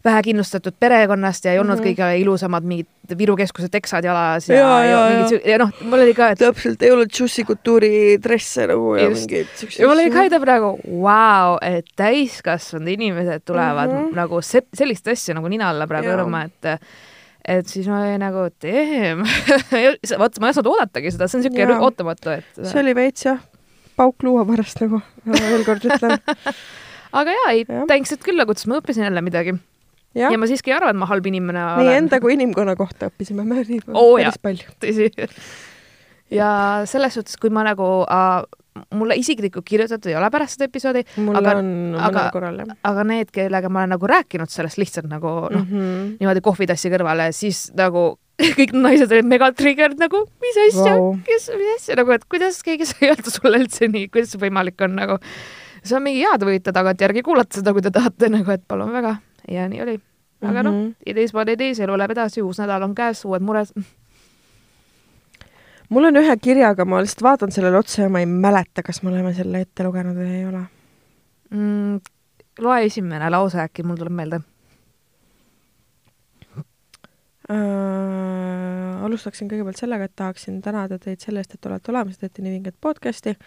vähekindlustatud 0.07 0.75
perekonnast 0.79 1.45
ja 1.45 1.51
ei 1.51 1.59
olnud 1.59 1.79
mm. 1.79 1.83
-hmm. 1.83 1.95
kõige 1.95 2.21
ilusamad 2.21 2.63
mingid 2.63 2.87
Viru 3.17 3.35
keskuse 3.39 3.69
teksad 3.71 4.03
jalas 4.03 4.49
ja, 4.49 4.55
ja, 4.55 4.61
jaa, 4.61 4.83
ja, 4.83 4.91
jaa. 4.91 5.29
ja, 5.31 5.39
ja 5.51 5.57
noh, 5.57 5.71
mul 5.81 6.03
oli 6.03 6.13
ka, 6.13 6.29
et 6.35 6.39
täpselt, 6.39 6.81
ei 6.83 6.91
olnud 6.91 7.11
džussi 7.11 7.43
kultuuri 7.47 8.17
dresse 8.23 8.67
nagu 8.67 8.95
ja 8.95 9.07
Just. 9.07 9.25
mingeid 9.25 9.51
siukseid 9.55 9.83
ja 9.83 9.87
mul 9.87 10.03
oli 10.03 10.11
ka 10.11 10.25
ida 10.27 10.39
praegu, 10.43 10.73
vau, 11.03 11.57
et 11.61 11.87
täiskasvanud 11.95 12.87
inimesed 12.87 13.45
tulevad 13.45 13.91
mm. 13.91 14.01
-hmm. 14.01 14.15
nagu 14.15 14.41
se 14.41 14.61
sellist 14.73 15.07
asja 15.07 15.35
nagu 15.35 15.47
nina 15.47 15.69
alla 15.69 15.87
praegu 15.87 16.11
hõõruma, 16.11 16.45
et 16.45 16.81
et 17.47 17.69
siis 17.71 17.87
ma 17.87 18.01
olin 18.03 18.19
nagu, 18.23 18.47
damn 18.63 19.23
vot 20.21 20.39
ma 20.41 20.49
ei 20.49 20.53
osanud 20.55 20.71
oodatagi 20.73 21.13
seda, 21.15 21.29
see 21.31 21.39
on 21.39 21.45
siuke 21.47 21.63
Jaa. 21.63 21.77
ootamatu, 21.85 22.33
et 22.39 22.59
see 22.63 22.81
oli 22.81 22.95
veits 22.97 23.23
jah, 23.27 23.39
pauk 23.99 24.25
luua 24.27 24.43
pärast 24.49 24.81
nagu, 24.83 24.99
veel 25.31 25.63
kord 25.67 25.87
ütlen. 25.87 26.19
aga 27.21 27.33
jaa, 27.37 27.53
ei 27.55 27.63
Jah. 27.65 27.85
thanks, 27.89 28.11
et 28.13 28.23
külla 28.25 28.45
kutsus, 28.49 28.67
ma 28.69 28.81
õppisin 28.81 29.07
jälle 29.07 29.23
midagi. 29.25 29.55
jah 30.17 30.33
ja 30.33 30.37
ma 30.41 30.49
siiski 30.49 30.71
ei 30.73 30.77
arva, 30.77 30.91
et 30.93 30.99
ma 30.99 31.07
halb 31.09 31.25
inimene 31.29 31.63
meie 31.79 31.95
enda 32.01 32.19
kui 32.23 32.35
inimkonna 32.35 32.75
kohta 32.79 33.09
õppisime 33.11 33.45
me 33.47 33.63
nii 33.63 33.81
Oo, 33.95 34.17
päris 34.17 34.35
jaa. 34.35 34.43
palju. 34.43 34.77
tõsi. 34.83 35.09
ja 36.35 36.49
selles 36.89 37.15
suhtes, 37.17 37.37
kui 37.41 37.49
ma 37.53 37.63
nagu 37.67 37.89
äh, 38.11 38.41
mulle 38.93 39.15
isiklikult 39.19 39.65
kirjutatud 39.65 40.09
ei 40.11 40.15
ole 40.15 40.29
pärast 40.33 40.57
seda 40.57 40.65
episoodi, 40.69 41.03
mul 41.17 41.35
Aga- 41.39 41.55
on 41.57 41.65
mõnel 41.95 42.05
aga- 42.09 42.29
korral 42.31 42.57
jah 42.61 42.67
aga 42.83 43.03
need, 43.03 43.31
kellega 43.31 43.69
ma 43.69 43.79
olen 43.83 43.89
nagu 43.95 44.07
rääkinud 44.07 44.49
sellest 44.49 44.77
lihtsalt 44.77 45.07
nagu 45.09 45.27
noh 45.27 45.49
mm 45.49 45.67
mm 45.67 45.67
-hmm. 45.71 45.91
-hmm. 45.91 46.17
niimoodi 46.19 46.41
kohvitassi 46.41 46.89
kõrvale, 46.89 47.31
siis 47.31 47.71
nagu 47.75 48.17
kõik 48.59 48.73
naised 48.73 49.11
olid 49.11 49.25
mega 49.25 49.51
triggered 49.51 49.97
nagu, 49.99 50.25
mis 50.41 50.57
asja 50.67 50.95
wow. 50.95 51.15
Kes, 51.25 51.49
mis 51.57 51.75
asja 51.75 51.95
nagu, 51.95 52.11
et 52.11 52.25
kuidas 52.29 52.61
keegi 52.63 52.85
sai 52.85 53.09
öelda 53.09 53.29
sulle 53.33 53.57
üldse 53.57 53.87
nii, 53.87 54.07
kuidas 54.13 54.29
see 54.31 54.39
võimalik 54.41 54.81
on 54.83 54.95
nagu. 54.95 55.17
see 55.83 55.95
on 55.97 56.03
mingi 56.03 56.19
hea, 56.21 56.37
te 56.37 56.45
võite 56.45 56.71
tagantjärgi 56.73 57.23
kuulata 57.23 57.57
seda, 57.57 57.73
kui 57.73 57.81
te 57.81 57.89
tahate 57.91 58.29
nagu, 58.29 58.51
et 58.51 58.61
palun 58.67 58.91
väga 58.93 59.15
ja 59.47 59.67
nii 59.67 59.81
oli. 59.81 59.99
aga 60.43 60.63
noh, 60.63 60.71
Mhm. 60.73 60.91
it 61.05 61.17
is 61.17 61.33
what 61.33 61.49
it 61.49 61.61
is, 61.61 61.79
elu 61.79 61.97
läheb 61.97 62.11
edasi, 62.11 62.41
uus 62.41 62.59
nädal 62.59 62.83
on 62.83 62.93
käes, 62.95 63.25
uued 63.25 63.41
mured. 63.41 63.67
mul 65.89 66.09
on 66.09 66.19
ühe 66.21 66.35
kirjaga, 66.41 66.85
ma 66.85 67.01
lihtsalt 67.03 67.23
vaatan 67.23 67.55
sellele 67.55 67.79
otsa 67.79 68.05
ja 68.05 68.11
ma 68.11 68.19
ei 68.23 68.29
mäleta, 68.29 68.83
kas 68.83 69.01
me 69.03 69.11
oleme 69.13 69.33
selle 69.37 69.63
ette 69.65 69.87
lugenud 69.87 70.17
või 70.17 70.29
ei 70.39 70.45
ole. 70.49 70.65
mm,. 71.49 71.99
loe 72.59 72.85
esimene 72.85 73.29
lause 73.33 73.61
äkki, 73.63 73.85
mul 73.87 73.99
tuleb 73.99 74.15
meelde. 74.19 74.41
äh, 77.51 79.03
alustaksin 79.07 79.49
kõigepealt 79.51 79.79
sellega, 79.79 80.07
et 80.07 80.15
tahaksin 80.19 80.61
tänada 80.61 80.97
teid 81.01 81.23
selle 81.23 81.41
eest, 81.41 81.55
et 81.55 81.69
olete 81.69 81.91
olemas 81.91 82.19
teete 82.19 82.43
nii 82.43 82.57
vinget 82.57 82.75
podcasti. 82.81 83.37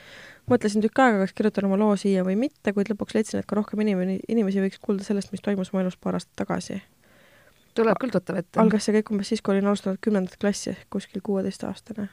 mõtlesin 0.50 0.85
tükk 0.85 1.03
aega, 1.05 1.18
kas 1.24 1.35
kirjutan 1.37 1.68
oma 1.68 1.79
loo 1.81 1.96
siia 2.00 2.24
või 2.26 2.37
mitte, 2.40 2.72
kuid 2.76 2.90
lõpuks 2.92 3.16
leidsin, 3.16 3.40
et 3.40 3.46
ka 3.50 3.59
rohkem 3.59 3.83
inimene, 3.85 4.18
inimesi 4.29 4.62
võiks 4.64 4.81
kuulda 4.81 5.05
sellest, 5.05 5.33
mis 5.33 5.44
toimus 5.44 5.72
mu 5.72 5.83
elus 5.83 5.96
paar 6.00 6.16
aastat 6.18 6.37
tagasi. 6.44 6.81
tuleb 7.74 8.00
küll 8.00 8.11
tuttav 8.11 8.40
ette. 8.40 8.61
algas 8.61 8.85
see 8.85 8.96
kõik 8.98 9.12
umbes 9.12 9.29
siis, 9.29 9.42
kui 9.42 9.55
olin 9.55 9.66
alustanud 9.66 10.00
kümnendat 10.00 10.37
klassi 10.40 10.76
kuskil 10.90 11.20
kuueteistaastane. 11.22 12.09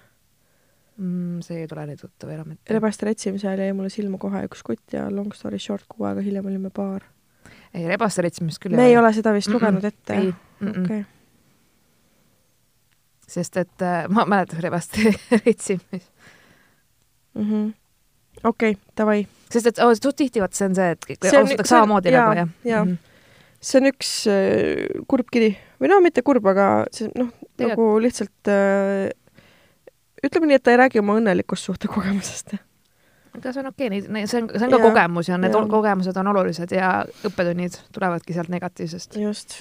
mm,. 0.98 1.42
see 1.46 1.62
ei 1.64 1.68
tule 1.70 1.86
nii 1.90 2.00
tuttav 2.00 2.32
enam 2.34 2.56
ette. 2.56 2.74
rebaste 2.74 3.08
retsimise 3.10 3.48
ajal 3.50 3.66
jäi 3.66 3.76
mulle 3.78 3.92
silma 3.94 4.20
kohe 4.22 4.44
üks 4.50 4.64
kutt 4.66 4.98
ja 4.98 5.08
long 5.14 5.34
story 5.36 5.60
short, 5.62 5.86
kuu 5.90 6.08
aega 6.10 6.24
hiljem 6.26 6.50
olime 6.50 6.72
paar. 6.74 7.06
ei, 7.74 7.88
rebaste 7.90 8.26
retsimist 8.26 8.62
küll 8.64 8.78
me 8.78 8.90
ei 8.90 8.98
ole 8.98 9.14
seda 9.16 9.34
vist 9.36 9.52
Mm-mm. 9.52 9.60
lugenud 9.60 9.88
ette, 9.92 10.20
jah?, 10.20 10.36
okei. 10.84 11.02
sest 13.38 13.60
et 13.64 13.86
äh, 13.86 14.06
ma 14.10 14.26
mäletan 14.30 14.62
rebaste 14.64 15.14
retsimist. 15.46 16.14
Mhm. 17.38 17.70
okei, 18.50 18.78
davai 18.98 19.22
sest 19.54 19.74
et 19.74 19.84
oh, 19.84 19.94
suht 19.96 20.18
tihti 20.20 20.42
vaata 20.44 20.58
see 20.58 20.70
on 20.70 20.78
see, 20.78 20.96
et 20.96 21.06
kõik 21.12 21.30
alustatakse 21.30 21.76
samamoodi 21.76 22.16
nagu 22.16 22.42
jah 22.42 22.50
jaa. 22.68 22.82
Mhm. 22.84 22.98
see 23.70 23.80
on 23.82 23.92
üks 23.92 24.12
äh, 24.32 25.06
kurb 25.10 25.30
kiri 25.34 25.54
või 25.78 25.94
no 25.94 26.02
mitte 26.02 26.24
kurb, 26.26 26.46
aga 26.50 26.68
see 26.94 27.12
noh, 27.14 27.30
nagu 27.62 27.88
lihtsalt 28.02 28.52
äh, 28.52 29.14
ütleme 30.26 30.50
nii, 30.50 30.60
et 30.60 30.64
ta 30.64 30.74
ei 30.74 30.80
räägi 30.82 31.02
oma 31.02 31.18
õnnelikust 31.20 31.70
suhtekogemusest. 31.70 32.56
aga 33.38 33.54
see 33.54 33.62
on 33.62 33.72
okei 33.72 33.88
okay,, 33.88 34.26
see 34.28 34.42
on, 34.42 34.50
see 34.50 34.66
on 34.66 34.74
ka 34.74 34.78
Jaa, 34.78 34.86
kogemus 34.90 35.30
ja 35.30 35.38
need 35.38 35.56
ol- 35.56 35.70
kogemused 35.72 36.18
on 36.18 36.32
olulised 36.34 36.74
ja 36.74 36.92
õppetunnid 37.30 37.80
tulevadki 37.94 38.34
sealt 38.34 38.50
negatiivsest. 38.54 39.18
just. 39.22 39.60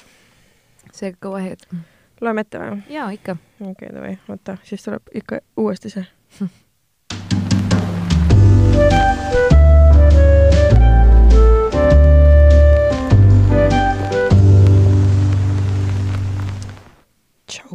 see 0.92 1.12
go 1.20 1.34
ahead. 1.36 1.66
loeme 2.20 2.46
ette 2.46 2.62
või? 2.62 2.82
jaa, 2.90 3.10
ikka. 3.10 3.36
okei 3.60 3.72
okay,, 3.72 3.94
davai, 3.94 4.18
oota, 4.28 4.56
siis 4.64 4.84
tuleb 4.84 5.12
ikka 5.14 5.40
uuesti 5.56 5.92
see. 5.92 6.06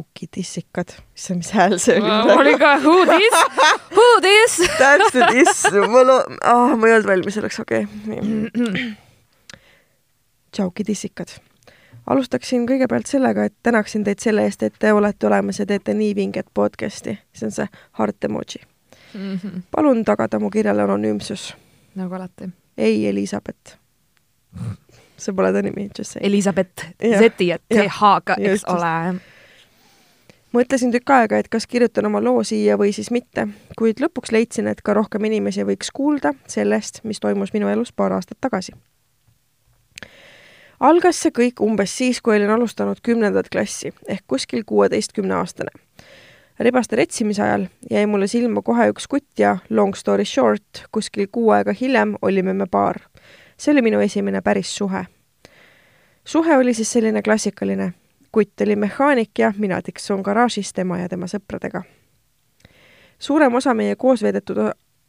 Tšauki 0.02 0.26
tissikad, 0.30 0.88
issand, 1.14 1.38
mis 1.38 1.50
hääl 1.54 1.78
see 1.78 2.00
oli 2.00 2.32
oli 2.34 2.58
ka 2.58 2.74
who 2.82 3.04
this, 3.06 3.34
who 3.94 4.06
this. 4.20 4.56
täpselt, 4.80 5.34
issand, 5.34 5.86
ma 5.92 6.02
lo-, 6.02 6.24
ah, 6.42 6.74
ma 6.76 6.88
ei 6.88 6.94
olnud 6.96 7.06
valmis 7.06 7.36
selleks, 7.38 7.60
okei 7.62 7.84
okay.. 7.86 8.94
tšauki 10.50 10.84
tissikad. 10.84 11.36
alustaksin 12.06 12.66
kõigepealt 12.66 13.06
sellega, 13.06 13.44
et 13.46 13.54
tänaksin 13.62 14.04
teid 14.04 14.18
selle 14.18 14.42
eest, 14.48 14.62
et 14.66 14.74
te 14.78 14.90
olete 14.92 15.26
olemas 15.26 15.62
ja 15.62 15.66
teete 15.66 15.94
nii 15.94 16.16
vinget 16.18 16.48
podcast'i. 16.54 17.18
see 17.32 17.46
on 17.46 17.54
see 17.54 17.68
heart 17.98 18.24
emoji. 18.24 18.62
palun 19.70 20.04
tagada 20.04 20.40
mu 20.42 20.50
kirjale 20.50 20.82
anonüümsus. 20.82 21.52
nagu 21.94 22.14
alati. 22.14 22.50
ei 22.78 23.06
Elizabeth. 23.06 23.76
see 25.16 25.34
pole 25.34 25.52
ta 25.52 25.62
nimi, 25.62 25.90
just 25.98 26.16
say. 26.16 26.26
Elizabeth 26.26 26.90
Z-i 26.98 27.46
ja 27.52 27.58
TH-ga, 27.58 28.40
eks 28.40 28.64
ole. 28.66 29.20
Mõtlesin 30.52 30.92
tükk 30.92 31.10
aega, 31.10 31.38
et 31.38 31.48
kas 31.48 31.66
kirjutan 31.66 32.06
oma 32.06 32.20
loo 32.22 32.42
siia 32.44 32.76
või 32.78 32.92
siis 32.94 33.10
mitte, 33.10 33.46
kuid 33.78 34.00
lõpuks 34.02 34.32
leidsin, 34.32 34.68
et 34.68 34.82
ka 34.84 34.94
rohkem 34.94 35.24
inimesi 35.28 35.64
võiks 35.68 35.92
kuulda 35.94 36.34
sellest, 36.50 37.02
mis 37.08 37.20
toimus 37.20 37.52
minu 37.56 37.70
elus 37.72 37.92
paar 37.92 38.12
aastat 38.12 38.38
tagasi. 38.40 38.72
algas 40.80 41.20
see 41.22 41.30
kõik 41.30 41.62
umbes 41.62 41.96
siis, 41.96 42.20
kui 42.20 42.36
olin 42.36 42.50
alustanud 42.50 43.00
kümnendat 43.02 43.48
klassi 43.48 43.92
ehk 44.08 44.24
kuskil 44.26 44.64
kuueteistkümne 44.64 45.34
aastane. 45.34 45.70
rebaste 46.58 46.96
retsimise 46.96 47.42
ajal 47.42 47.66
jäi 47.90 48.06
mulle 48.06 48.26
silma 48.26 48.62
kohe 48.62 48.88
üks 48.88 49.08
kutt 49.08 49.38
ja 49.38 49.58
long 49.70 49.94
story 49.94 50.24
short, 50.24 50.84
kuskil 50.92 51.26
kuu 51.32 51.50
aega 51.50 51.72
hiljem 51.80 52.16
olime 52.22 52.52
me 52.52 52.66
paar. 52.66 53.00
see 53.56 53.72
oli 53.72 53.82
minu 53.82 54.00
esimene 54.00 54.40
päris 54.40 54.76
suhe. 54.76 55.06
suhe 56.24 56.56
oli 56.56 56.74
siis 56.74 56.92
selline 56.92 57.22
klassikaline 57.22 57.92
kutt 58.32 58.60
oli 58.60 58.76
mehaanik 58.76 59.38
ja 59.38 59.52
mina 59.58 59.82
tiksun 59.82 60.20
garaažis 60.20 60.72
tema 60.72 60.98
ja 60.98 61.08
tema 61.08 61.26
sõpradega. 61.26 61.82
suurem 63.18 63.54
osa 63.54 63.74
meie 63.74 63.96
koos 63.96 64.22
veedetud, 64.22 64.58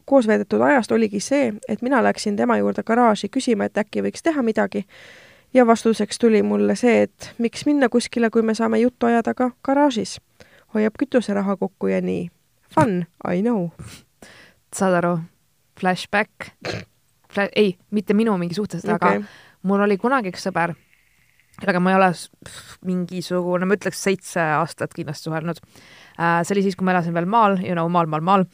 koos 0.04 0.26
veedetud 0.26 0.60
ajast 0.60 0.92
oligi 0.92 1.20
see, 1.20 1.54
et 1.68 1.82
mina 1.82 2.02
läksin 2.02 2.36
tema 2.36 2.56
juurde 2.56 2.82
garaaži 2.82 3.28
küsima, 3.28 3.64
et 3.64 3.78
äkki 3.78 4.02
võiks 4.02 4.22
teha 4.22 4.42
midagi 4.42 4.86
ja 5.54 5.66
vastuseks 5.66 6.18
tuli 6.18 6.42
mulle 6.42 6.76
see, 6.76 7.02
et 7.02 7.34
miks 7.38 7.66
minna 7.66 7.88
kuskile, 7.88 8.30
kui 8.30 8.42
me 8.42 8.54
saame 8.54 8.78
juttu 8.78 9.06
ajada 9.06 9.34
ka 9.34 9.50
garaažis. 9.64 10.20
hoiab 10.74 10.94
kütuseraha 10.98 11.56
kokku 11.56 11.86
ja 11.86 12.00
nii. 12.00 12.30
Fun, 12.74 13.06
I 13.34 13.42
know. 13.42 13.68
saad 14.74 14.94
aru? 14.94 15.18
Flashback 15.80 16.30
Fla. 17.34 17.48
ei, 17.56 17.78
mitte 17.90 18.14
minu 18.14 18.38
mingi 18.38 18.54
suhtest 18.54 18.88
okay., 18.88 19.16
aga 19.16 19.26
mul 19.62 19.80
oli 19.80 19.96
kunagi 19.98 20.30
üks 20.30 20.46
sõber, 20.46 20.74
kellega 21.60 21.80
ma 21.80 21.92
ei 21.92 21.98
ole 21.98 22.10
mingisugune, 22.88 23.68
ma 23.68 23.76
ütleks 23.78 24.02
seitse 24.06 24.42
aastat 24.60 24.94
kindlasti 24.96 25.28
suhelnud 25.28 25.60
äh,. 25.60 26.42
see 26.42 26.54
oli 26.56 26.64
siis, 26.66 26.76
kui 26.76 26.86
ma 26.86 26.94
elasin 26.96 27.14
veel 27.14 27.28
maal, 27.30 27.58
you 27.62 27.76
know, 27.76 27.88
maal, 27.88 28.10
maal, 28.10 28.24
maal 28.26 28.46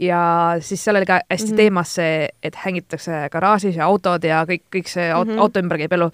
ja 0.00 0.20
siis 0.64 0.84
seal 0.84 0.98
oli 1.00 1.06
ka 1.06 1.20
hästi 1.30 1.46
mm 1.46 1.52
-hmm. 1.52 1.56
teemas 1.56 1.94
see, 1.94 2.28
et 2.42 2.56
hängitakse 2.64 3.28
garaažis 3.32 3.76
ja 3.76 3.86
autod 3.86 4.24
ja 4.24 4.44
kõik, 4.44 4.64
kõik 4.76 4.88
see 4.88 5.08
mm 5.14 5.30
-hmm. 5.30 5.38
auto 5.38 5.60
ümber 5.60 5.78
käib 5.78 5.92
elu. 5.92 6.10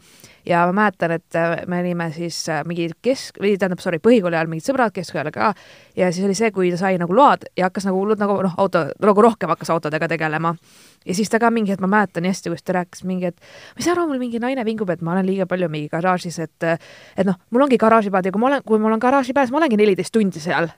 Ja 0.46 0.64
ma 0.66 0.72
mäletan, 0.72 1.14
et 1.16 1.37
äh, 1.37 1.62
me 1.68 1.81
olime 1.81 2.11
siis 2.14 2.38
äh, 2.48 2.62
mingi 2.66 2.88
kesk, 3.03 3.40
või 3.42 3.57
tähendab, 3.59 3.83
sorry, 3.83 4.00
põhikooli 4.03 4.38
ajal 4.38 4.50
mingid 4.50 4.66
sõbrad, 4.66 4.94
keskajal 4.94 5.31
ka, 5.35 5.53
ja 5.98 6.11
siis 6.12 6.26
oli 6.26 6.37
see, 6.38 6.50
kui 6.55 6.70
ta 6.72 6.81
sai 6.81 6.98
nagu 7.00 7.14
load 7.16 7.46
ja 7.59 7.68
hakkas 7.68 7.88
nagu 7.88 8.00
hullult 8.00 8.20
nagu 8.22 8.38
noh, 8.46 8.55
auto, 8.61 8.87
nagu 9.03 9.24
rohkem 9.26 9.53
hakkas 9.53 9.72
autodega 9.74 10.09
tegelema. 10.11 10.55
ja 11.07 11.14
siis 11.16 11.31
ta 11.33 11.38
ka 11.40 11.50
mingi 11.50 11.72
hetk, 11.72 11.83
ma 11.85 11.90
mäletan 11.98 12.24
nii 12.24 12.35
hästi, 12.35 12.53
kuidas 12.53 12.64
ta 12.66 12.76
rääkis 12.79 13.05
mingi, 13.09 13.33
et 13.33 13.40
ma 13.40 13.81
ei 13.81 13.88
saa 13.88 13.96
aru, 13.96 14.07
mul 14.11 14.22
mingi 14.22 14.40
naine 14.42 14.64
vingub, 14.64 14.90
et 14.90 15.03
ma 15.03 15.16
olen 15.16 15.26
liiga 15.26 15.46
palju 15.50 15.68
mingi 15.72 15.88
garaažis, 15.92 16.38
et 16.38 16.70
et 16.70 17.26
noh, 17.26 17.38
mul 17.50 17.66
ongi 17.66 17.81
garaažipäev 17.81 18.31
ja 18.31 18.33
kui 18.33 18.40
ma 18.40 18.53
olen, 18.53 18.64
kui 18.66 18.79
mul 18.79 18.96
on 18.96 19.03
garaaži 19.03 19.37
pääs, 19.37 19.53
ma 19.53 19.61
olengi 19.62 19.81
neliteist 19.81 20.12
tundi 20.12 20.40
seal. 20.40 20.68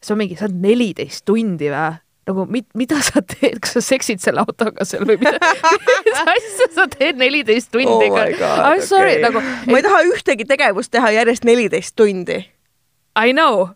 siis 0.00 0.12
on 0.12 0.18
mingi, 0.20 0.36
sa 0.36 0.48
oled 0.48 0.60
neliteist 0.60 1.24
tundi 1.24 1.70
või? 1.72 2.03
Nagu 2.28 2.46
mit, 2.50 2.66
mida 2.78 2.98
sa 3.04 3.20
teed, 3.20 3.60
kas 3.64 3.76
sa 3.78 3.82
seksid 3.84 4.22
selle 4.22 4.44
autoga 4.44 4.86
seal 4.88 5.04
või 5.08 5.18
mida 5.20 5.38
mis 6.06 6.20
asja 6.22 6.68
sa 6.76 6.88
teed 6.90 7.20
neliteist 7.20 7.72
tundi 7.74 8.10
oh? 8.10 8.18
I 8.18 8.34
m 8.34 8.84
sorry 8.84 9.18
okay., 9.18 9.24
nagu. 9.26 9.44
ma 9.70 9.80
ei 9.80 9.86
taha 9.86 10.02
ühtegi 10.10 10.48
tegevust 10.48 10.92
teha 10.94 11.12
järjest 11.18 11.44
neliteist 11.48 11.96
tundi. 11.96 12.40
I 13.14 13.32
know. 13.32 13.68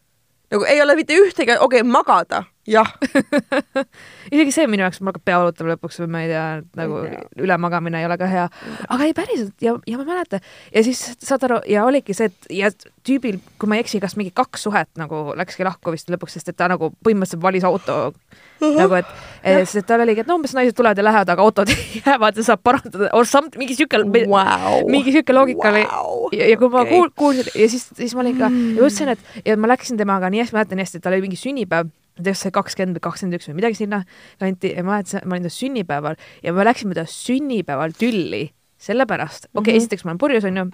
nagu 0.53 0.65
ei 0.65 0.81
ole 0.83 0.97
mitte 0.99 1.17
ühtegi, 1.17 1.59
okei 1.59 1.83
okay,, 1.83 1.89
magada, 1.89 2.45
jah 2.69 2.89
isegi 4.31 4.55
see 4.55 4.67
minu 4.71 4.85
jaoks, 4.87 5.01
mul 5.01 5.13
hakkab 5.13 5.27
pea 5.29 5.41
valutama 5.43 5.75
lõpuks 5.75 6.01
või 6.03 6.11
ma 6.15 6.23
ei 6.25 6.31
tea, 6.33 6.45
nagu 6.79 7.03
ülemagamine 7.45 8.03
ei 8.03 8.09
ole 8.09 8.19
ka 8.21 8.29
hea. 8.31 8.47
aga 8.89 9.09
ei, 9.09 9.15
päriselt 9.17 9.65
ja, 9.65 9.75
ja 9.87 9.99
ma 9.99 10.07
ei 10.07 10.11
mäleta 10.13 10.41
ja 10.75 10.85
siis 10.87 11.03
saad 11.19 11.47
aru 11.49 11.61
ja 11.69 11.85
oligi 11.89 12.17
see, 12.17 12.31
et 12.31 12.51
ja 12.61 12.71
tüübil, 13.09 13.41
kui 13.59 13.71
ma 13.71 13.79
ei 13.79 13.85
eksi, 13.85 14.01
kas 14.03 14.17
mingi 14.19 14.33
kaks 14.37 14.67
suhet 14.69 14.91
nagu 15.01 15.33
läkski 15.39 15.67
lahku 15.67 15.95
vist 15.95 16.11
lõpuks, 16.13 16.39
sest 16.39 16.53
et 16.53 16.59
ta 16.59 16.69
nagu 16.71 16.91
põhimõtteliselt 17.05 17.43
valis 17.43 17.67
auto 17.69 17.99
uh 18.09 18.13
-huh. 18.61 18.77
nagu, 18.77 18.99
et, 19.01 19.13
et 19.43 19.69
sest 19.69 19.87
tal 19.89 20.05
oligi, 20.05 20.25
et 20.25 20.31
no 20.31 20.39
umbes 20.39 20.55
naised 20.57 20.77
tulevad 20.77 20.99
ja 20.99 21.05
lähevad, 21.05 21.29
aga 21.35 21.43
autod 21.43 21.73
jäävad 22.01 22.37
ja 22.37 22.45
saab 22.51 22.63
parandada 22.63 23.11
or 23.13 23.27
some, 23.27 23.49
mingi 23.57 23.75
siuke 23.79 24.03
wow., 24.29 24.83
mingi 24.89 25.13
siuke 25.13 25.33
loogika 25.33 25.69
oli 25.73 25.85
wow. 25.85 26.29
ja, 26.33 26.51
ja 26.51 26.57
kui 26.57 26.69
ma 26.69 26.83
okay. 26.83 26.93
kuul-, 26.93 27.15
kuulsin 27.17 27.53
ja 27.55 27.69
siis, 27.69 27.89
siis 27.95 28.15
ma 28.15 28.21
olin 28.27 28.39
ka 28.39 28.49
mm., 28.49 28.77
ja 28.77 28.83
mõtlesin, 28.83 29.15
et 29.15 29.47
ja 29.47 29.57
ma 29.57 29.69
läksin 29.69 29.97
temaga 29.97 30.31
nii 30.31 30.45
hästi, 30.45 30.57
mäletan 30.57 30.85
hästi, 30.85 31.01
et 31.01 31.03
tal 31.03 31.17
oli 31.17 31.29
mingi 31.29 31.41
sünnipäev 31.41 31.93
ma 32.19 32.23
ei 32.23 32.27
tea, 32.27 32.35
kas 32.35 32.45
see 32.47 32.55
kakskümmend 32.55 32.99
või 32.99 33.05
kakskümmend 33.07 33.39
üks 33.39 33.49
või 33.49 33.59
midagi 33.61 33.79
sinna 33.79 34.03
kanti 34.43 34.75
ja 34.75 34.85
ma 34.85 34.97
mäletasin, 34.97 35.25
ma 35.25 35.37
olin 35.37 35.49
ta 35.49 35.55
sünnipäeval 35.55 36.19
ja 36.43 36.53
me 36.53 36.67
läksime 36.67 36.99
ta 36.99 37.05
sünnipäeval 37.09 37.95
tülli 37.99 38.45
sellepärast, 38.79 39.49
okei 39.49 39.61
okay, 39.61 39.73
mm 39.73 39.75
-hmm., 39.75 39.83
esiteks 39.83 40.05
ma 40.05 40.13
olen 40.13 40.23
purjus, 40.23 40.45
onju, 40.45 40.65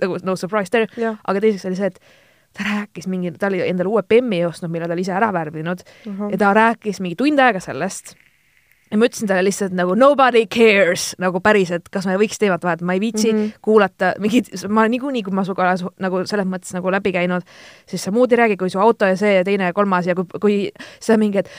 nagu 0.00 0.18
no 0.24 0.36
surprise 0.36 0.70
there 0.70 0.88
yeah., 0.96 1.18
aga 1.24 1.40
teiseks 1.40 1.66
oli 1.68 1.76
see, 1.76 1.86
et 1.86 2.00
ta 2.56 2.64
rääkis 2.66 3.06
mingi, 3.08 3.32
ta 3.32 3.46
oli 3.46 3.62
endale 3.66 3.88
uue 3.88 4.02
bemmi 4.02 4.44
ostnud, 4.44 4.72
mille 4.72 4.88
ta 4.88 4.96
oli 4.96 5.04
ise 5.06 5.12
ära 5.12 5.32
värvinud 5.32 5.84
uh 5.84 6.12
-huh. 6.12 6.32
ja 6.32 6.38
ta 6.38 6.54
rääkis 6.54 7.00
mingi 7.00 7.16
tund 7.16 7.38
aega 7.38 7.60
sellest 7.60 8.16
ja 8.90 8.98
ma 8.98 9.06
ütlesin 9.06 9.28
talle 9.30 9.44
lihtsalt 9.46 9.74
nagu 9.76 9.94
nobody 9.98 10.44
cares 10.50 11.12
nagu 11.22 11.40
päriselt, 11.44 11.88
kas 11.92 12.08
me 12.08 12.16
võiks 12.20 12.40
teemat 12.42 12.64
vahetada, 12.66 12.86
ma 12.88 12.96
ei 12.96 13.02
viitsi 13.02 13.30
mm 13.32 13.38
-hmm. 13.38 13.60
kuulata 13.62 14.12
mingit, 14.18 14.50
ma 14.68 14.86
niikuinii, 14.90 15.22
kui 15.22 15.34
ma 15.34 15.44
sinuga 15.46 15.68
olen 15.68 15.94
nagu 16.02 16.24
selles 16.26 16.46
mõttes 16.46 16.74
nagu 16.74 16.90
läbi 16.90 17.12
käinud, 17.12 17.46
siis 17.86 18.04
sa 18.04 18.10
muud 18.10 18.32
ei 18.32 18.40
räägi, 18.42 18.56
kui 18.56 18.70
su 18.70 18.80
auto 18.80 19.06
ja 19.06 19.16
see 19.16 19.34
ja 19.36 19.44
teine 19.44 19.70
ja 19.70 19.72
kolmas 19.72 20.06
ja 20.06 20.14
kui, 20.14 20.24
kui 20.40 20.70
sa 21.00 21.16
mingi, 21.16 21.38
et 21.38 21.50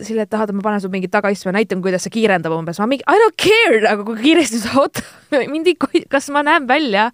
Sille, 0.00 0.22
et 0.22 0.30
tahad, 0.30 0.52
ma 0.52 0.62
panen 0.62 0.80
su 0.80 0.88
mingi 0.88 1.08
tagaistme, 1.08 1.52
näitan, 1.52 1.82
kuidas 1.82 2.02
see 2.02 2.10
kiirendab 2.10 2.52
umbes, 2.52 2.78
ma 2.78 2.86
mingi 2.86 3.04
I 3.08 3.16
don't 3.20 3.36
care, 3.36 3.88
aga 3.88 4.04
kui 4.04 4.16
kiiresti 4.16 4.58
su 4.58 4.80
auto 4.80 5.00
mind 5.52 5.66
ei, 5.66 6.04
kas 6.08 6.30
ma 6.30 6.42
näen 6.42 6.68
välja 6.68 7.10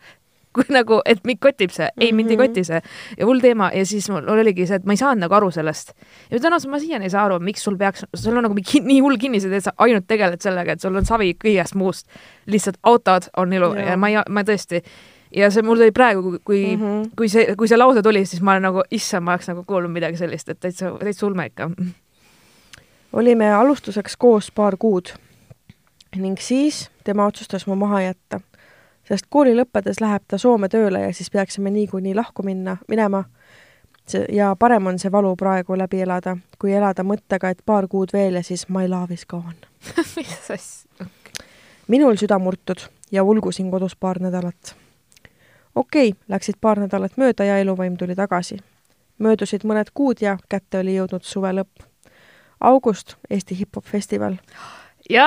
kui 0.55 0.67
nagu, 0.79 1.01
et 1.07 1.23
mind 1.27 1.41
kotib 1.43 1.75
see, 1.75 1.89
ei 2.01 2.11
mind 2.17 2.33
ei 2.33 2.37
mhm. 2.37 2.49
koti 2.49 2.65
see 2.67 2.81
ja 3.19 3.29
hull 3.29 3.43
teema 3.43 3.71
ja 3.75 3.85
siis 3.87 4.09
mul 4.11 4.27
oligi 4.33 4.67
see, 4.67 4.81
et 4.81 4.89
ma 4.89 4.97
ei 4.97 5.01
saanud 5.01 5.25
nagu 5.25 5.37
aru 5.39 5.51
sellest. 5.55 5.95
ja 6.31 6.41
tänasel 6.43 6.73
ma 6.73 6.81
siiani 6.83 7.07
ei 7.07 7.15
saa 7.15 7.29
aru, 7.29 7.39
miks 7.45 7.65
sul 7.67 7.79
peaks, 7.81 8.05
sul 8.15 8.37
on 8.37 8.47
nagu 8.49 8.57
mingi 8.57 8.83
nii 8.85 8.99
hull 9.05 9.21
kinnised, 9.21 9.53
et 9.55 9.67
sa 9.67 9.75
ainult 9.79 10.09
tegeled 10.11 10.43
sellega, 10.43 10.75
et 10.75 10.83
sul 10.83 10.97
on 10.97 11.07
savi 11.07 11.33
kõigest 11.39 11.79
muust. 11.79 12.07
lihtsalt 12.51 12.81
autod 12.83 13.31
on 13.37 13.53
ilu 13.53 13.73
ja, 13.79 13.93
ja 13.93 13.97
ma 14.01 14.11
ei, 14.11 14.19
ma 14.29 14.45
tõesti 14.47 14.83
ja 15.37 15.51
see 15.55 15.63
mul 15.63 15.79
tuli 15.79 15.95
praegu, 15.95 16.37
kui 16.45 16.77
mm, 16.77 16.83
-hmm. 16.83 17.11
kui 17.17 17.29
see, 17.29 17.55
kui 17.57 17.69
see 17.69 17.79
lause 17.79 18.03
tuli, 18.03 18.25
siis 18.27 18.43
ma 18.43 18.59
nagu, 18.59 18.83
issand, 18.91 19.25
ma 19.25 19.37
oleks 19.37 19.49
nagu 19.49 19.65
kuulnud 19.65 19.93
midagi 19.93 20.17
sellist, 20.17 20.49
et 20.49 20.61
täitsa, 20.61 20.93
täitsa 20.99 21.27
ulme 21.27 21.47
ikka. 21.47 21.71
olime 23.13 23.53
alustuseks 23.53 24.17
koos 24.17 24.51
paar 24.51 24.77
kuud 24.79 25.15
ning 26.17 26.39
siis 26.39 26.91
tema 27.05 27.27
otsustas 27.27 27.67
mu 27.67 27.75
maha 27.75 28.03
jätta 28.03 28.41
sest 29.11 29.27
kooli 29.29 29.57
lõppedes 29.59 30.01
läheb 30.01 30.23
ta 30.29 30.39
Soome 30.39 30.69
tööle 30.69 31.01
ja 31.03 31.13
siis 31.15 31.31
peaksime 31.31 31.71
niikuinii 31.71 32.15
lahku 32.15 32.43
minna, 32.43 32.77
minema. 32.89 33.25
ja 34.33 34.57
parem 34.59 34.87
on 34.87 34.99
see 34.99 35.13
valu 35.13 35.37
praegu 35.37 35.79
läbi 35.79 36.01
elada, 36.03 36.37
kui 36.59 36.73
elada 36.73 37.03
mõttega, 37.03 37.51
et 37.51 37.63
paar 37.67 37.89
kuud 37.89 38.13
veel 38.13 38.35
ja 38.35 38.43
siis 38.43 38.69
my 38.69 38.89
love 38.89 39.15
is 39.15 39.27
gone 39.27 39.57
mis 40.17 40.51
asja 40.51 41.07
minul 41.91 42.17
süda 42.17 42.39
murtud 42.39 42.87
ja 43.11 43.23
ulgusin 43.23 43.71
kodus 43.71 43.97
paar 43.97 44.19
nädalat. 44.23 44.77
okei 45.75 46.09
okay,, 46.09 46.21
läksid 46.29 46.55
paar 46.61 46.79
nädalat 46.79 47.17
mööda 47.17 47.45
ja 47.45 47.59
eluvaim 47.59 47.97
tuli 47.97 48.15
tagasi. 48.15 48.59
möödusid 49.19 49.65
mõned 49.65 49.91
kuud 49.95 50.23
ja 50.23 50.37
kätte 50.49 50.79
oli 50.79 50.95
jõudnud 50.95 51.27
suve 51.27 51.53
lõpp. 51.53 51.83
august, 52.61 53.17
Eesti 53.31 53.59
hip-hop 53.59 53.85
festival 53.85 54.37
ja 55.11 55.27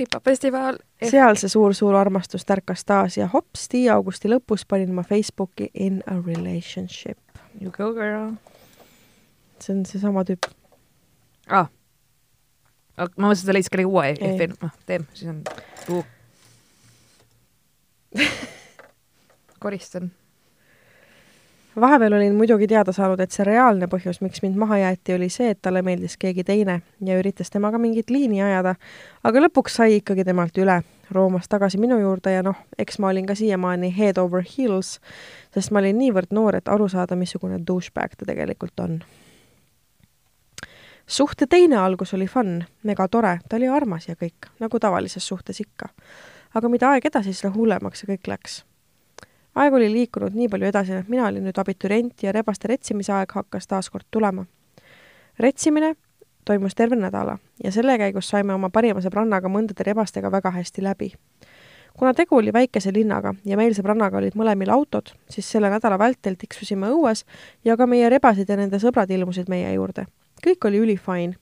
hip-hop-festival. 0.00 0.78
seal 1.10 1.36
see 1.40 1.50
suur-suur 1.52 1.96
armastus 1.98 2.46
tärkas 2.46 2.84
taas 2.84 3.16
ja 3.18 3.26
hopsti, 3.32 3.84
augusti 3.90 4.30
lõpus 4.30 4.64
panin 4.68 4.94
ma 4.94 5.02
Facebooki 5.06 5.70
in 5.74 6.02
a 6.06 6.16
relationship. 6.26 7.18
You 7.60 7.70
go 7.70 7.92
girl. 7.94 8.32
see 9.62 9.76
on 9.76 9.84
seesama 9.86 10.24
tüüp 10.26 10.48
ah.. 11.48 11.68
ma 12.98 13.06
mõtlesin, 13.28 13.44
et 13.44 13.46
sa 13.46 13.54
leidsid 13.54 13.74
kellegi 13.74 13.90
uue 13.90 14.08
F-i, 14.16 14.48
noh, 14.54 14.72
tee, 14.86 14.98
siis 15.14 15.30
on 15.30 15.44
uh. 15.98 16.04
koristan 19.62 20.10
vahepeal 21.80 22.12
olin 22.12 22.34
muidugi 22.34 22.66
teada 22.66 22.92
saanud, 22.92 23.20
et 23.20 23.32
see 23.32 23.44
reaalne 23.46 23.88
põhjus, 23.90 24.20
miks 24.20 24.42
mind 24.42 24.58
maha 24.60 24.78
jäeti, 24.78 25.14
oli 25.14 25.28
see, 25.32 25.52
et 25.54 25.60
talle 25.62 25.82
meeldis 25.82 26.16
keegi 26.20 26.44
teine 26.44 26.80
ja 27.04 27.16
üritas 27.18 27.50
temaga 27.50 27.78
mingit 27.78 28.10
liini 28.10 28.42
ajada, 28.42 28.74
aga 29.24 29.44
lõpuks 29.46 29.78
sai 29.80 29.96
ikkagi 30.00 30.24
temalt 30.28 30.58
üle, 30.60 30.82
roomas 31.10 31.48
tagasi 31.48 31.80
minu 31.80 31.98
juurde 32.00 32.34
ja 32.34 32.42
noh, 32.44 32.58
eks 32.78 32.98
ma 33.00 33.12
olin 33.12 33.26
ka 33.28 33.36
siiamaani 33.38 33.92
head 33.96 34.20
over 34.20 34.44
heels, 34.56 34.98
sest 35.54 35.72
ma 35.72 35.80
olin 35.80 35.98
niivõrd 35.98 36.34
noor, 36.36 36.60
et 36.60 36.68
aru 36.68 36.88
saada, 36.92 37.16
missugune 37.16 37.60
douchebag 37.66 38.18
ta 38.18 38.28
tegelikult 38.28 38.80
on. 38.80 39.00
suhte 41.06 41.46
teine 41.46 41.76
algus 41.76 42.14
oli 42.14 42.26
fun, 42.26 42.64
mega 42.82 43.08
tore, 43.08 43.38
ta 43.48 43.56
oli 43.56 43.68
armas 43.68 44.08
ja 44.08 44.16
kõik, 44.16 44.52
nagu 44.60 44.78
tavalises 44.78 45.26
suhtes 45.26 45.60
ikka. 45.60 45.88
aga 46.54 46.68
mida 46.68 46.90
aeg 46.90 47.06
edasi, 47.06 47.32
seda 47.32 47.54
hullemaks 47.54 48.00
see 48.00 48.12
kõik 48.12 48.28
läks 48.28 48.62
aeg 49.54 49.74
oli 49.74 49.90
liikunud 49.92 50.34
nii 50.36 50.48
palju 50.48 50.68
edasi, 50.68 50.96
et 50.96 51.08
mina 51.12 51.26
olin 51.28 51.44
nüüd 51.46 51.58
abiturient 51.60 52.22
ja 52.22 52.32
rebaste 52.32 52.70
retsimise 52.70 53.12
aeg 53.12 53.34
hakkas 53.36 53.68
taas 53.68 53.90
kord 53.90 54.06
tulema. 54.10 54.46
retsimine 55.38 55.94
toimus 56.44 56.74
terve 56.74 56.96
nädala 56.96 57.38
ja 57.64 57.72
selle 57.72 57.98
käigus 57.98 58.28
saime 58.28 58.54
oma 58.54 58.70
parima 58.70 59.00
sõbrannaga 59.00 59.48
mõndade 59.48 59.84
rebastega 59.86 60.30
väga 60.30 60.50
hästi 60.50 60.82
läbi. 60.82 61.12
kuna 61.98 62.14
tegu 62.14 62.36
oli 62.36 62.52
väikese 62.52 62.92
linnaga 62.92 63.34
ja 63.44 63.56
meil 63.56 63.74
sõbrannaga 63.74 64.16
olid 64.16 64.34
mõlemil 64.34 64.70
autod, 64.70 65.12
siis 65.28 65.50
selle 65.50 65.70
nädala 65.70 65.98
vältel 65.98 66.34
tiksusime 66.34 66.88
õues 66.88 67.24
ja 67.64 67.76
ka 67.76 67.86
meie 67.86 68.08
rebased 68.08 68.48
ja 68.48 68.56
nende 68.56 68.78
sõbrad 68.78 69.10
ilmusid 69.10 69.48
meie 69.48 69.72
juurde. 69.74 70.06
kõik 70.46 70.64
oli 70.64 70.78
ülifine. 70.78 71.34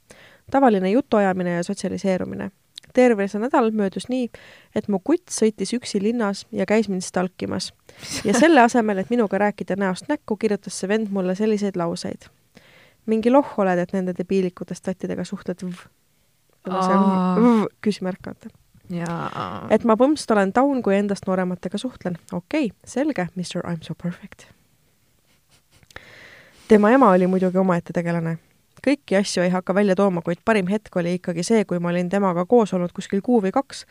tavaline 0.50 0.90
jutuajamine 0.90 1.50
ja 1.50 1.62
sotsialiseerumine 1.62 2.50
terve 2.94 3.26
see 3.28 3.40
nädal 3.42 3.70
möödus 3.76 4.08
nii, 4.10 4.28
et 4.76 4.88
mu 4.88 5.00
kutt 5.04 5.32
sõitis 5.34 5.72
üksi 5.76 6.02
linnas 6.02 6.46
ja 6.52 6.66
käis 6.66 6.88
mind 6.88 7.04
stalkimas. 7.06 7.72
ja 8.24 8.34
selle 8.34 8.60
asemel, 8.60 8.98
et 8.98 9.10
minuga 9.10 9.38
rääkida 9.38 9.76
näost 9.76 10.08
näkku, 10.08 10.36
kirjutas 10.36 10.78
see 10.80 10.88
vend 10.88 11.10
mulle 11.10 11.34
selliseid 11.34 11.76
lauseid. 11.76 12.28
mingi 13.06 13.30
lohh 13.30 13.58
oled, 13.58 13.78
et 13.78 13.92
nende 13.92 14.14
debiilikutest 14.18 14.84
tattidega 14.84 15.24
suhtled 15.24 15.62
v. 15.62 15.72
küsimärk, 17.80 18.26
vaata. 18.26 18.50
et 19.70 19.84
ma 19.84 19.96
põmst 19.96 20.30
olen 20.30 20.52
taun, 20.52 20.82
kui 20.82 20.94
endast 20.96 21.26
noorematega 21.26 21.78
suhtlen. 21.78 22.18
okei 22.32 22.66
okay,, 22.66 22.76
selge, 22.84 23.28
Mr 23.36 23.64
I 23.64 23.76
m 23.76 23.82
so 23.82 23.94
perfect. 23.94 24.46
tema 26.68 26.90
ema 26.90 27.10
oli 27.10 27.26
muidugi 27.26 27.58
omaette 27.58 27.92
tegelane 27.92 28.38
kõiki 28.84 29.18
asju 29.18 29.44
ei 29.44 29.52
hakka 29.52 29.74
välja 29.74 29.96
tooma, 29.96 30.22
kuid 30.22 30.40
parim 30.44 30.68
hetk 30.70 30.96
oli 30.96 31.18
ikkagi 31.18 31.44
see, 31.46 31.64
kui 31.64 31.78
ma 31.78 31.92
olin 31.92 32.08
temaga 32.08 32.46
koos 32.46 32.74
olnud 32.76 32.92
kuskil 32.96 33.22
kuu 33.24 33.40
või 33.44 33.52
kaks 33.54 33.84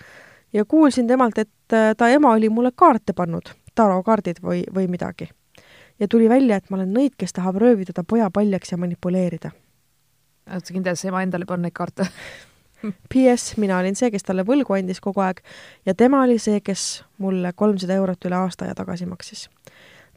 ja 0.54 0.66
kuulsin 0.66 1.08
temalt, 1.08 1.38
et 1.38 1.74
äh, 1.74 1.96
ta 1.98 2.10
ema 2.10 2.32
oli 2.34 2.50
mulle 2.50 2.72
kaarte 2.76 3.14
pannud, 3.14 3.52
tarokaardid 3.76 4.42
või, 4.44 4.64
või 4.76 4.88
midagi. 4.88 5.30
ja 6.00 6.08
tuli 6.08 6.30
välja, 6.30 6.56
et 6.56 6.70
ma 6.70 6.78
olen 6.78 6.94
nõid, 6.94 7.16
kes 7.18 7.34
tahab 7.34 7.58
röövida 7.62 7.94
ta 7.94 8.04
poja 8.04 8.30
paljaks 8.32 8.72
ja 8.72 8.78
manipuleerida. 8.78 9.52
oled 10.52 10.66
sa 10.66 10.74
kindel, 10.74 10.94
et 10.94 11.00
see 11.00 11.10
ema 11.10 11.24
endale 11.24 11.46
ei 11.46 11.52
pannud 11.54 11.68
neid 11.68 11.78
kaarte? 11.78 12.08
PS, 13.14 13.58
mina 13.58 13.78
olin 13.78 13.96
see, 13.96 14.12
kes 14.12 14.24
talle 14.24 14.46
võlgu 14.48 14.74
andis 14.74 15.02
kogu 15.04 15.22
aeg 15.22 15.42
ja 15.86 15.94
tema 15.94 16.24
oli 16.24 16.40
see, 16.40 16.62
kes 16.62 17.04
mulle 17.18 17.52
kolmsada 17.54 17.98
eurot 18.00 18.26
üle 18.26 18.38
aasta 18.40 18.66
aja 18.66 18.76
tagasi 18.76 19.06
maksis. 19.06 19.50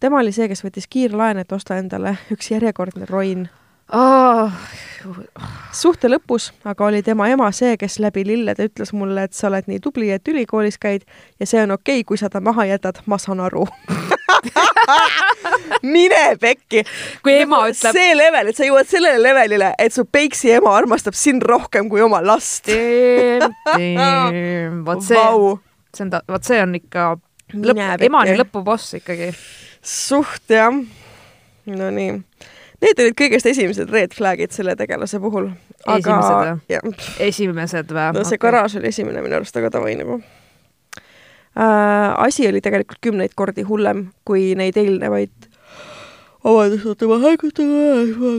tema 0.00 0.20
oli 0.20 0.32
see, 0.32 0.48
kes 0.48 0.64
võttis 0.64 0.86
kiirlaene, 0.88 1.42
et 1.42 1.52
osta 1.52 1.76
endale 1.76 2.16
üks 2.30 2.50
järjekordne 2.54 3.10
roin 3.10 3.48
oh, 3.92 4.52
suhte 5.74 6.08
lõpus 6.10 6.50
aga 6.68 6.86
oli 6.86 7.02
tema 7.04 7.28
ema 7.32 7.48
see, 7.54 7.76
kes 7.80 7.98
läbi 8.02 8.24
lillede 8.26 8.68
ütles 8.70 8.92
mulle, 8.96 9.26
et 9.26 9.36
sa 9.36 9.48
oled 9.50 9.68
nii 9.70 9.80
tubli, 9.82 10.10
et 10.14 10.28
ülikoolis 10.28 10.78
käid 10.82 11.06
ja 11.40 11.48
see 11.48 11.62
on 11.62 11.74
okei 11.76 12.00
okay,, 12.00 12.08
kui 12.08 12.20
sa 12.20 12.30
ta 12.32 12.42
maha 12.44 12.66
jätad, 12.70 13.02
ma 13.06 13.18
saan 13.20 13.42
aru 13.44 13.66
mine 15.94 16.22
pekki. 16.40 16.84
kui 17.22 17.36
ema 17.42 17.64
ütleb. 17.70 17.96
see 17.96 18.14
level, 18.16 18.50
et 18.50 18.58
sa 18.58 18.66
jõuad 18.66 18.88
sellele 18.90 19.22
levelile, 19.22 19.72
et 19.78 19.94
su 19.94 20.04
peiksi 20.04 20.54
ema 20.56 20.74
armastab 20.76 21.16
sind 21.18 21.44
rohkem 21.46 21.90
kui 21.92 22.02
oma 22.02 22.22
last. 22.24 22.70
vot 24.86 25.04
see 25.04 25.18
wow., 25.18 25.58
see 25.94 26.06
on 26.06 26.14
ta, 26.14 26.22
vot 26.30 26.48
see 26.48 26.62
on 26.62 26.74
ikka 26.78 27.12
lõpp, 27.52 28.06
emani 28.08 28.38
lõpuboss 28.40 28.98
ikkagi. 29.00 29.30
suht 29.82 30.50
jah. 30.50 30.74
Nonii 31.62 32.16
Need 32.82 32.98
olid 32.98 33.14
kõigest 33.14 33.46
esimesed 33.46 33.90
red 33.94 34.14
flag'id 34.16 34.54
selle 34.54 34.74
tegelase 34.78 35.20
puhul. 35.22 35.52
või? 36.34 36.94
esimesed 37.28 37.92
või? 37.94 38.08
no 38.16 38.24
see 38.24 38.38
okay. 38.38 38.42
garaaž 38.48 38.76
oli 38.80 38.90
esimene 38.90 39.22
minu 39.22 39.38
arust, 39.38 39.56
aga 39.58 39.70
davai 39.76 39.94
nagu 40.00 40.18
äh,. 41.54 42.10
asi 42.26 42.48
oli 42.48 42.62
tegelikult 42.64 42.98
kümneid 43.04 43.34
kordi 43.38 43.62
hullem 43.68 44.08
kui 44.26 44.52
neid 44.58 44.78
eelnevaid 44.82 45.48
vabandust, 46.44 46.86
oota, 46.90 47.06
ma 47.06 47.20
hägutan 47.22 47.70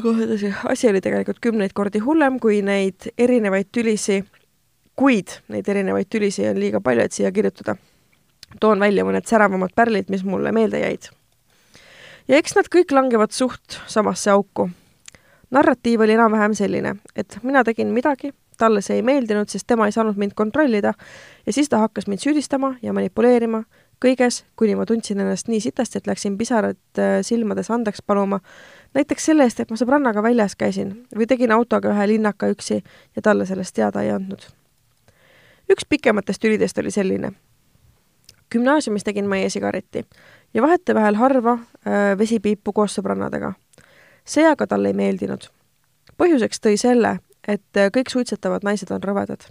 kohe 0.04 0.28
edasi. 0.28 0.54
asi 0.72 0.92
oli 0.92 1.02
tegelikult 1.02 1.40
kümneid 1.44 1.74
kordi 1.74 2.04
hullem 2.04 2.40
kui 2.44 2.62
neid 2.66 3.12
erinevaid 3.18 3.72
tülisi, 3.72 4.24
kuid 5.00 5.40
neid 5.48 5.68
erinevaid 5.72 6.12
tülisi 6.12 6.48
on 6.50 6.60
liiga 6.60 6.84
palju, 6.84 7.08
et 7.08 7.16
siia 7.16 7.32
kirjutada. 7.32 7.78
toon 8.60 8.80
välja 8.80 9.06
mõned 9.08 9.26
säravamad 9.26 9.72
pärlid, 9.76 10.12
mis 10.12 10.24
mulle 10.24 10.52
meelde 10.52 10.84
jäid 10.84 11.14
ja 12.28 12.38
eks 12.40 12.56
nad 12.56 12.70
kõik 12.72 12.94
langevad 12.96 13.32
suht 13.36 13.80
samasse 13.88 14.32
auku. 14.32 14.70
narratiiv 15.52 16.02
oli 16.02 16.16
enam-vähem 16.16 16.56
selline, 16.58 16.96
et 17.16 17.38
mina 17.44 17.64
tegin 17.64 17.92
midagi, 17.94 18.32
talle 18.58 18.82
see 18.82 18.96
ei 19.00 19.06
meeldinud, 19.06 19.50
sest 19.50 19.68
tema 19.68 19.86
ei 19.86 19.92
saanud 19.92 20.18
mind 20.18 20.34
kontrollida 20.36 20.94
ja 21.46 21.54
siis 21.54 21.70
ta 21.70 21.78
hakkas 21.78 22.08
mind 22.08 22.24
süüdistama 22.24 22.76
ja 22.82 22.94
manipuleerima 22.94 23.64
kõiges, 24.04 24.44
kuni 24.60 24.76
ma 24.76 24.86
tundsin 24.86 25.22
ennast 25.24 25.48
nii 25.48 25.62
sitasti, 25.64 26.00
et 26.00 26.08
läksin 26.08 26.38
pisarad 26.38 27.00
äh, 27.00 27.22
silmades 27.22 27.70
andeks 27.72 28.02
paluma, 28.02 28.40
näiteks 28.98 29.30
selle 29.30 29.48
eest, 29.48 29.60
et 29.60 29.72
ma 29.72 29.80
sõbrannaga 29.80 30.24
väljas 30.24 30.58
käisin 30.60 30.94
või 31.16 31.28
tegin 31.30 31.54
autoga 31.56 31.94
ühe 31.94 32.10
linnaka 32.16 32.50
üksi 32.52 32.82
ja 32.82 33.22
talle 33.24 33.48
sellest 33.50 33.76
teada 33.76 34.04
ei 34.04 34.12
andnud. 34.12 34.44
üks 35.72 35.86
pikematest 35.90 36.42
tülidest 36.42 36.78
oli 36.78 36.92
selline. 36.92 37.32
gümnaasiumis 38.52 39.04
tegin 39.04 39.28
ma 39.28 39.38
e-sigaretti 39.38 40.06
ja 40.54 40.62
vahetevahel 40.62 41.16
harva 41.16 41.54
äh, 41.54 42.18
vesipiipu 42.18 42.74
koos 42.74 42.98
sõbrannadega. 42.98 43.54
see 44.26 44.46
aga 44.48 44.68
talle 44.68 44.88
ei 44.88 44.94
meeldinud. 44.94 45.50
põhjuseks 46.18 46.62
tõi 46.64 46.78
selle, 46.78 47.20
et 47.48 47.78
äh, 47.78 47.90
kõik 47.94 48.10
suitsetavad 48.10 48.64
naised 48.64 48.92
on 48.92 49.04
rõvedad. 49.04 49.50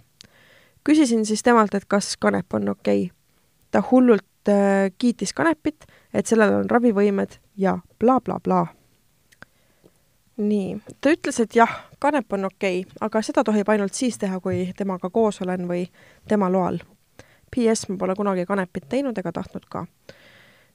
küsisin 0.83 1.25
siis 1.25 1.43
temalt, 1.43 1.73
et 1.73 1.85
kas 1.85 2.17
kanep 2.17 2.53
on 2.53 2.69
okei 2.69 3.05
okay.. 3.05 3.15
ta 3.71 3.83
hullult 3.91 4.49
äh, 4.49 4.91
kiitis 4.97 5.33
kanepit, 5.33 5.85
et 6.13 6.25
sellel 6.25 6.53
on 6.53 6.69
ravivõimed 6.69 7.39
ja 7.57 7.77
blablabla 7.99 8.39
bla, 8.43 8.65
bla. 8.65 10.45
nii, 10.47 10.79
ta 11.01 11.11
ütles, 11.11 11.39
et 11.39 11.55
jah, 11.55 11.77
kanep 11.99 12.33
on 12.33 12.45
okei 12.45 12.81
okay,, 12.81 12.97
aga 13.01 13.21
seda 13.21 13.43
tohib 13.43 13.69
ainult 13.69 13.93
siis 13.93 14.17
teha, 14.17 14.39
kui 14.39 14.71
temaga 14.77 15.09
koos 15.09 15.41
olen 15.41 15.67
või 15.67 15.87
tema 16.27 16.49
loal. 16.49 16.79
PS, 17.53 17.89
ma 17.89 17.97
pole 17.97 18.15
kunagi 18.15 18.45
kanepit 18.45 18.87
teinud 18.89 19.17
ega 19.17 19.31
tahtnud 19.31 19.65
ka 19.69 19.85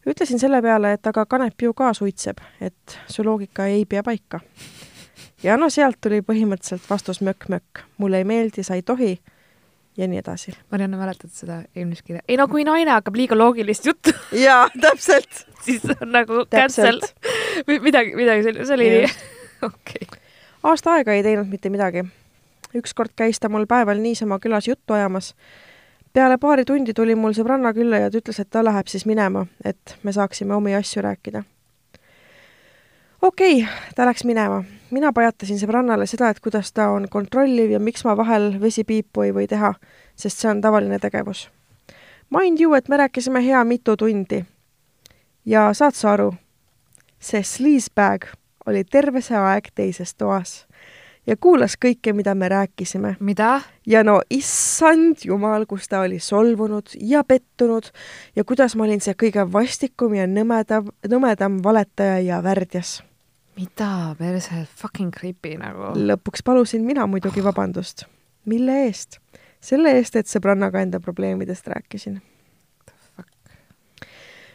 ütlesin 0.07 0.39
selle 0.39 0.63
peale, 0.63 0.93
et 0.93 1.07
aga 1.07 1.27
Kanep 1.27 1.63
ju 1.63 1.75
ka 1.75 1.93
suitseb, 1.95 2.39
et 2.61 2.99
su 3.09 3.25
loogika 3.25 3.67
ei 3.67 3.85
pea 3.87 4.03
paika. 4.03 4.41
ja 5.43 5.57
no 5.57 5.71
sealt 5.71 5.99
tuli 6.01 6.21
põhimõtteliselt 6.21 6.91
vastus 6.91 7.21
mökk-mökk, 7.21 7.85
mulle 7.99 8.19
ei 8.19 8.25
meeldi, 8.25 8.63
sa 8.63 8.75
ei 8.75 8.83
tohi 8.83 9.19
ja 9.99 10.09
nii 10.09 10.19
edasi. 10.19 10.53
Marianne, 10.71 10.97
mäletad 10.97 11.31
seda 11.35 11.63
eelmist 11.77 12.03
kirja? 12.07 12.23
ei 12.29 12.37
no 12.37 12.49
kui 12.49 12.65
naine 12.65 12.91
hakkab 12.95 13.17
liiga 13.19 13.39
loogilist 13.39 13.87
juttu 13.87 14.15
jaa, 14.47 14.69
täpselt. 14.81 15.45
Siis 15.65 15.83
on 16.01 16.13
nagu 16.15 16.45
cancel. 16.51 17.01
Või 17.67 17.81
midagi, 17.83 18.15
midagi 18.17 18.47
sellist, 18.47 18.69
see 18.71 18.79
oli 18.79 18.91
nii. 18.95 19.09
Okei. 19.67 20.07
Okay.. 20.07 20.21
aasta 20.63 20.95
aega 20.95 21.17
ei 21.17 21.25
teinud 21.27 21.51
mitte 21.51 21.71
midagi. 21.71 22.07
ükskord 22.79 23.17
käis 23.17 23.41
ta 23.41 23.49
mul 23.49 23.67
päeval 23.67 23.99
niisama 23.99 24.39
külas 24.39 24.69
juttu 24.69 24.95
ajamas 24.95 25.35
peale 26.19 26.39
paari 26.39 26.65
tundi 26.67 26.91
tuli 26.95 27.15
mul 27.15 27.35
sõbranna 27.37 27.71
külla 27.75 28.01
ja 28.03 28.11
ta 28.11 28.19
ütles, 28.19 28.41
et 28.43 28.49
ta 28.51 28.65
läheb 28.67 28.89
siis 28.91 29.05
minema, 29.07 29.45
et 29.63 29.95
me 30.03 30.11
saaksime 30.13 30.57
omi 30.57 30.75
asju 30.75 31.03
rääkida. 31.05 31.45
okei 33.23 33.61
okay,, 33.63 33.77
ta 33.95 34.07
läks 34.07 34.25
minema. 34.27 34.65
mina 34.91 35.13
pajatasin 35.13 35.61
sõbrannale 35.63 36.09
seda, 36.11 36.31
et 36.31 36.41
kuidas 36.41 36.73
ta 36.73 36.89
on 36.91 37.07
kontrolliv 37.09 37.71
ja 37.71 37.79
miks 37.79 38.03
ma 38.05 38.17
vahel 38.17 38.57
vesipiipu 38.61 39.29
ei 39.29 39.33
või 39.37 39.47
teha, 39.47 39.75
sest 40.17 40.43
see 40.43 40.51
on 40.51 40.61
tavaline 40.61 40.99
tegevus. 40.99 41.51
Mind 42.35 42.61
you, 42.61 42.75
et 42.75 42.89
me 42.89 42.97
rääkisime 42.97 43.45
hea 43.45 43.65
mitu 43.65 43.97
tundi. 43.97 44.45
ja 45.47 45.73
saad 45.73 45.95
sa 45.95 46.13
aru, 46.13 46.35
see 47.21 47.43
sleazebag 47.43 48.27
oli 48.67 48.85
terve 48.85 49.23
see 49.23 49.39
aeg 49.39 49.71
teises 49.75 50.15
toas 50.15 50.65
ja 51.29 51.37
kuulas 51.37 51.77
kõike, 51.85 52.13
mida 52.13 52.35
me 52.35 52.49
rääkisime. 52.49 53.17
mida? 53.21 53.61
ja 53.87 54.05
no 54.05 54.21
issand 54.31 55.25
jumal, 55.25 55.67
kus 55.67 55.89
ta 55.89 56.01
oli 56.01 56.19
solvunud 56.19 56.95
ja 57.01 57.25
pettunud 57.25 57.91
ja 58.37 58.45
kuidas 58.45 58.77
ma 58.77 58.85
olin 58.85 59.01
see 59.05 59.15
kõige 59.15 59.45
vastikum 59.53 60.15
ja 60.15 60.27
nõmedam, 60.27 60.91
nõmedam 61.09 61.61
valetaja 61.65 62.19
ja 62.25 62.41
värdjas. 62.43 63.03
mida, 63.57 64.15
perse, 64.19 64.65
fucking 64.77 65.13
creepy 65.15 65.57
nagu. 65.61 65.93
lõpuks 65.95 66.45
palusin 66.45 66.85
mina 66.85 67.07
muidugi 67.07 67.45
vabandust. 67.45 68.07
mille 68.45 68.85
eest? 68.87 69.21
selle 69.61 69.97
eest, 69.99 70.17
et 70.17 70.27
sõbrannaga 70.27 70.81
enda 70.81 71.01
probleemidest 71.01 71.67
rääkisin 71.67 72.21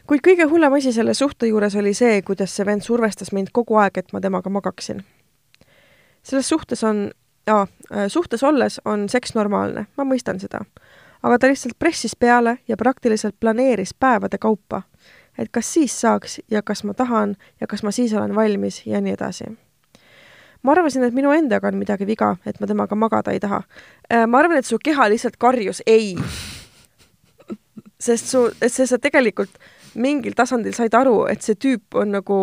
kuid 0.07 0.19
kõige 0.19 0.45
hullem 0.49 0.74
asi 0.74 0.91
selle 0.91 1.13
suhte 1.13 1.47
juures 1.47 1.76
oli 1.76 1.93
see, 1.93 2.21
kuidas 2.21 2.55
see 2.55 2.65
vend 2.65 2.82
survestas 2.82 3.32
mind 3.32 3.53
kogu 3.53 3.78
aeg, 3.80 3.97
et 3.97 4.13
ma 4.13 4.19
temaga 4.21 4.49
magaksin 4.49 5.03
selles 6.24 6.49
suhtes 6.49 6.84
on, 6.84 7.11
jaa, 7.47 7.67
äh, 7.91 8.07
suhtes 8.07 8.43
olles 8.43 8.80
on 8.86 9.09
seks 9.09 9.36
normaalne, 9.36 9.86
ma 9.97 10.07
mõistan 10.07 10.39
seda. 10.39 10.65
aga 11.24 11.39
ta 11.39 11.47
lihtsalt 11.47 11.80
pressis 11.80 12.15
peale 12.15 12.57
ja 12.67 12.78
praktiliselt 12.78 13.36
planeeris 13.39 13.93
päevade 13.93 14.38
kaupa, 14.38 14.82
et 15.38 15.51
kas 15.51 15.74
siis 15.74 16.01
saaks 16.01 16.39
ja 16.51 16.61
kas 16.61 16.84
ma 16.84 16.93
tahan 16.93 17.36
ja 17.61 17.67
kas 17.67 17.84
ma 17.84 17.91
siis 17.91 18.13
olen 18.13 18.36
valmis 18.36 18.86
ja 18.86 19.01
nii 19.01 19.13
edasi 19.13 19.53
ma 20.63 20.71
arvasin, 20.71 21.03
et 21.03 21.13
minu 21.13 21.32
endaga 21.36 21.67
on 21.67 21.78
midagi 21.78 22.07
viga, 22.07 22.36
et 22.45 22.59
ma 22.59 22.67
temaga 22.67 22.95
magada 22.95 23.32
ei 23.32 23.39
taha. 23.43 23.63
Äh, 24.07 24.26
ma 24.28 24.39
arvan, 24.39 24.57
et 24.57 24.65
su 24.65 24.80
keha 24.80 25.09
lihtsalt 25.11 25.36
karjus 25.38 25.84
ei. 25.86 26.15
sest 27.99 28.32
su, 28.32 28.45
et 28.61 28.71
sa 28.71 28.97
tegelikult 28.99 29.59
mingil 29.95 30.36
tasandil 30.36 30.74
said 30.76 30.93
aru, 30.97 31.26
et 31.32 31.43
see 31.45 31.55
tüüp 31.55 31.99
on 31.99 32.15
nagu 32.17 32.38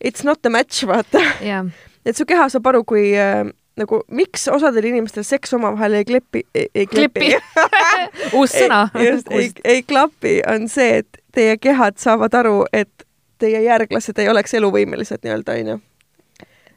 it's 0.00 0.24
not 0.24 0.46
a 0.46 0.50
match, 0.50 0.84
vaata 0.86 1.22
yeah.. 1.40 1.66
et 2.06 2.16
su 2.16 2.26
keha 2.28 2.48
saab 2.52 2.68
aru, 2.70 2.84
kui 2.88 3.10
äh, 3.18 3.46
nagu 3.78 4.02
miks 4.10 4.48
osadel 4.52 4.88
inimestel 4.90 5.26
seks 5.26 5.54
omavahel 5.54 6.00
ei 6.00 6.06
klepi, 6.08 6.44
ei 6.54 6.86
klepi. 6.90 7.32
uus 8.38 8.54
sõna. 8.54 8.86
just, 9.02 9.30
ei, 9.30 9.50
ei 9.64 9.82
klapi, 9.86 10.40
on 10.50 10.68
see, 10.72 11.02
et 11.02 11.20
teie 11.34 11.56
kehad 11.62 11.98
saavad 12.02 12.34
aru, 12.40 12.62
et 12.72 13.06
teie 13.38 13.62
järglased 13.62 14.18
ei 14.18 14.30
oleks 14.30 14.54
eluvõimelised 14.58 15.22
nii-öelda, 15.22 15.58
onju. 15.62 15.80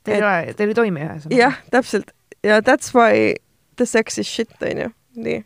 Teil 0.05 0.17
ei 0.17 0.25
ole, 0.25 0.57
teil 0.57 0.73
ei 0.73 0.77
toimi 0.77 1.05
ühesõnaga. 1.05 1.37
jah, 1.37 1.61
täpselt. 1.73 2.13
ja 2.45 2.61
that's 2.61 2.93
why 2.97 3.33
the 3.77 3.85
sex 3.89 4.21
is 4.21 4.29
shit, 4.29 4.53
onju. 4.61 4.93
nii 5.17 5.41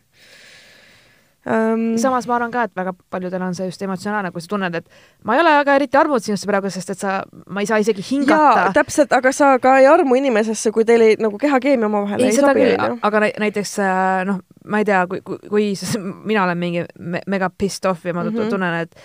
um,. 1.46 1.98
samas 2.02 2.28
ma 2.28 2.36
arvan 2.36 2.52
ka, 2.54 2.66
et 2.68 2.74
väga 2.78 2.93
paljudel 3.14 3.43
on 3.46 3.56
see 3.58 3.68
just 3.70 3.82
emotsionaalne, 3.86 4.32
kui 4.34 4.43
sa 4.43 4.52
tunned, 4.52 4.76
et 4.76 4.88
ma 5.24 5.36
ei 5.36 5.43
ole 5.43 5.56
väga 5.60 5.76
eriti 5.80 6.00
armunud 6.00 6.26
sinusse 6.26 6.50
praegu, 6.50 6.72
sest 6.74 6.93
et 6.96 7.02
sa, 7.02 7.18
ma 7.48 7.64
ei 7.64 7.70
saa 7.70 7.82
isegi 7.84 8.06
hingata. 8.10 8.72
täpselt, 8.76 9.14
aga 9.16 9.34
sa 9.36 9.56
ka 9.64 9.78
ei 9.82 9.89
armu 9.89 10.18
inimesesse, 10.22 10.72
kui 10.76 10.88
teil 10.88 11.06
ei, 11.06 11.20
nagu 11.22 11.39
kehakeemia 11.41 11.89
omavahel 11.89 12.24
ei, 12.24 12.32
ei 12.32 12.39
sobi. 12.39 12.72
aga 13.10 13.26
näiteks 13.28 13.78
äh, 13.84 14.24
noh, 14.30 14.41
ma 14.66 14.82
ei 14.82 14.89
tea, 14.89 15.04
kui, 15.12 15.22
kui, 15.26 15.39
kui 15.50 15.70
mina 16.32 16.48
olen 16.48 16.58
mingi 16.58 16.88
me 17.00 17.22
mega 17.28 17.50
pissed 17.50 17.89
off 17.89 18.06
ja 18.06 18.14
ma 18.14 18.24
mm 18.24 18.34
-hmm. 18.34 18.50
tunnen, 18.50 18.82
et 18.82 18.96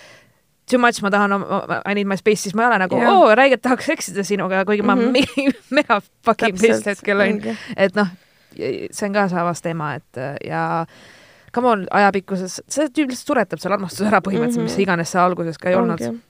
too 0.70 0.78
much, 0.78 1.02
ma 1.02 1.10
tahan, 1.10 1.32
I 1.90 1.94
need 1.94 2.06
my 2.06 2.16
space, 2.16 2.42
siis 2.42 2.54
ma 2.54 2.62
ei 2.62 2.68
ole 2.68 2.78
nagu 2.78 2.96
yeah., 2.96 3.12
oo, 3.12 3.34
räigelt 3.34 3.62
tahaks 3.62 3.86
seksida 3.86 4.24
sinuga, 4.24 4.64
kuigi 4.64 4.82
mm 4.82 4.88
-hmm. 4.88 4.96
ma 4.96 5.12
mhm. 5.12 5.54
mega 5.78 6.00
fucking 6.24 6.60
pissed 6.60 6.86
hetkel 6.86 7.16
olen. 7.16 7.56
et 7.76 7.94
noh 7.94 8.08
see 8.90 9.06
on 9.06 9.12
ka 9.12 9.28
samas 9.28 9.62
teema, 9.62 9.94
et 9.94 10.18
äh, 10.18 10.36
ja 10.44 10.86
come 11.54 11.68
on, 11.68 11.86
ajapikkuses, 11.90 12.60
see 12.70 12.88
tüüp 12.88 13.12
lihtsalt 13.12 13.32
suretab 13.32 13.62
selle 13.62 13.78
armastuse 13.78 14.08
ära 14.08 14.20
põhimõtteliselt 14.24 14.62
mm, 14.62 14.66
-hmm. 14.66 14.78
mis 14.78 14.84
iganes 14.86 15.14
see 15.14 15.22
alguses 15.22 15.58
ka 15.58 15.70
ei 15.70 15.78
Ongi. 15.78 16.04
olnud. 16.06 16.20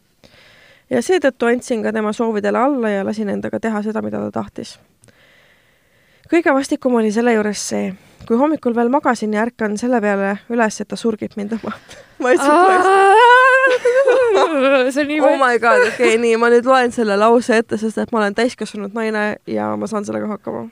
ja 0.91 1.03
seetõttu 1.03 1.51
andsin 1.51 1.83
ka 1.83 1.93
tema 1.93 2.12
soovidele 2.12 2.59
alla 2.59 2.89
ja 2.97 3.05
lasin 3.07 3.29
endaga 3.29 3.61
teha 3.61 3.83
seda, 3.83 4.03
mida 4.03 4.21
ta 4.27 4.31
tahtis. 4.43 4.79
kõige 6.31 6.55
vastikum 6.55 6.95
oli 6.95 7.12
selle 7.12 7.35
juures 7.35 7.68
see, 7.68 7.95
kui 8.27 8.37
hommikul 8.37 8.75
veel 8.75 8.89
magasin 8.89 9.35
ja 9.35 9.43
ärkan 9.43 9.79
selle 9.79 10.01
peale 10.01 10.39
üles, 10.49 10.81
et 10.81 10.89
ta 10.89 10.97
surgib 10.97 11.37
mind 11.37 11.53
oma 11.59 11.73
ma 12.23 12.35
ütlesin 12.35 13.51
see 14.91 15.03
on 15.03 15.09
nii 15.09 15.21
oh 15.21 15.37
my 15.39 15.59
god, 15.59 15.87
okei 15.87 16.14
okay,, 16.14 16.18
nii, 16.21 16.37
ma 16.41 16.51
nüüd 16.53 16.66
loen 16.68 16.93
selle 16.95 17.16
lause 17.21 17.61
ette, 17.61 17.79
sest 17.81 17.99
et 17.99 18.12
ma 18.12 18.23
olen 18.23 18.35
täiskasvanud 18.35 18.95
naine 18.97 19.25
ja 19.51 19.71
ma 19.77 19.89
saan 19.91 20.07
sellega 20.07 20.31
hakkama. 20.31 20.68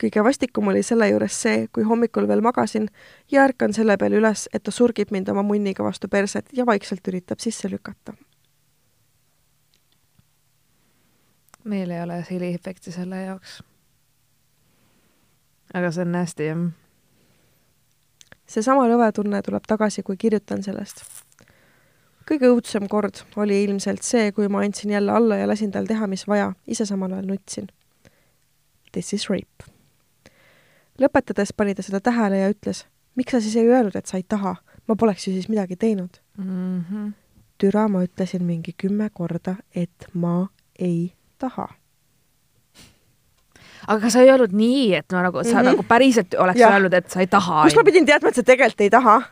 Kõige 0.00 0.24
vastikum 0.24 0.68
oli 0.72 0.82
selle 0.86 1.10
juures 1.10 1.36
see, 1.42 1.68
kui 1.72 1.84
hommikul 1.84 2.28
veel 2.28 2.42
magasin 2.44 2.88
ja 3.30 3.44
ärkan 3.44 3.74
selle 3.76 3.96
peale 4.00 4.20
üles, 4.20 4.48
et 4.52 4.62
ta 4.62 4.72
surgib 4.74 5.12
mind 5.12 5.28
oma 5.28 5.44
munniga 5.46 5.84
vastu 5.84 6.08
perset 6.08 6.48
ja 6.56 6.66
vaikselt 6.66 7.08
üritab 7.08 7.40
sisse 7.40 7.70
lükata. 7.70 8.16
meil 11.64 11.90
ei 11.90 12.02
ole 12.02 12.24
heliefekti 12.30 12.92
selle 12.92 13.22
jaoks. 13.22 13.62
aga 15.74 15.90
see 15.92 16.06
on 16.08 16.14
hästi 16.14 16.46
jah 16.46 16.62
seesama 18.50 18.86
lõvetunne 18.90 19.42
tuleb 19.46 19.66
tagasi, 19.68 20.02
kui 20.02 20.18
kirjutan 20.18 20.64
sellest. 20.66 21.04
kõige 22.30 22.46
õudsem 22.46 22.86
kord 22.86 23.24
oli 23.42 23.56
ilmselt 23.64 24.06
see, 24.06 24.30
kui 24.32 24.46
ma 24.48 24.62
andsin 24.62 24.92
jälle 24.94 25.12
alla 25.12 25.40
ja 25.40 25.48
lasin 25.50 25.72
tal 25.74 25.88
teha, 25.88 26.06
mis 26.06 26.26
vaja, 26.30 26.52
ise 26.66 26.86
samal 26.86 27.12
ajal 27.12 27.26
nutsin. 27.26 27.66
This 28.92 29.12
is 29.14 29.26
rape. 29.30 29.66
Lõpetades 31.00 31.54
pani 31.56 31.74
ta 31.74 31.82
seda 31.82 32.00
tähele 32.04 32.42
ja 32.42 32.52
ütles, 32.52 32.84
miks 33.18 33.34
sa 33.34 33.40
siis 33.40 33.56
ei 33.56 33.68
öelnud, 33.68 33.96
et 33.96 34.06
sa 34.06 34.20
ei 34.20 34.26
taha, 34.28 34.56
ma 34.88 34.96
poleks 34.96 35.26
ju 35.26 35.34
siis 35.34 35.48
midagi 35.48 35.76
teinud 35.76 36.20
mm. 36.38 36.84
-hmm. 36.84 37.12
türa, 37.58 37.88
ma 37.88 38.04
ütlesin 38.04 38.44
mingi 38.44 38.72
kümme 38.72 39.10
korda, 39.12 39.56
et 39.74 40.08
ma 40.14 40.48
ei 40.78 41.12
taha 41.38 41.68
aga 43.88 44.10
sa 44.10 44.20
ei 44.20 44.30
öelnud 44.30 44.52
nii, 44.52 44.94
et 44.94 45.12
no 45.12 45.22
nagu 45.22 45.44
sa 45.44 45.50
mm 45.50 45.58
-hmm. 45.58 45.64
nagu 45.64 45.82
päriselt 45.82 46.34
oleks 46.34 46.60
ja. 46.60 46.70
öelnud, 46.72 46.94
et 46.94 47.10
sa 47.10 47.20
ei 47.20 47.26
taha? 47.26 47.62
kust 47.62 47.76
ma 47.76 47.84
pidin 47.84 48.06
teadma, 48.06 48.28
et 48.28 48.34
sa 48.34 48.42
tegelikult 48.42 48.80
ei 48.80 48.90
taha? 48.90 49.22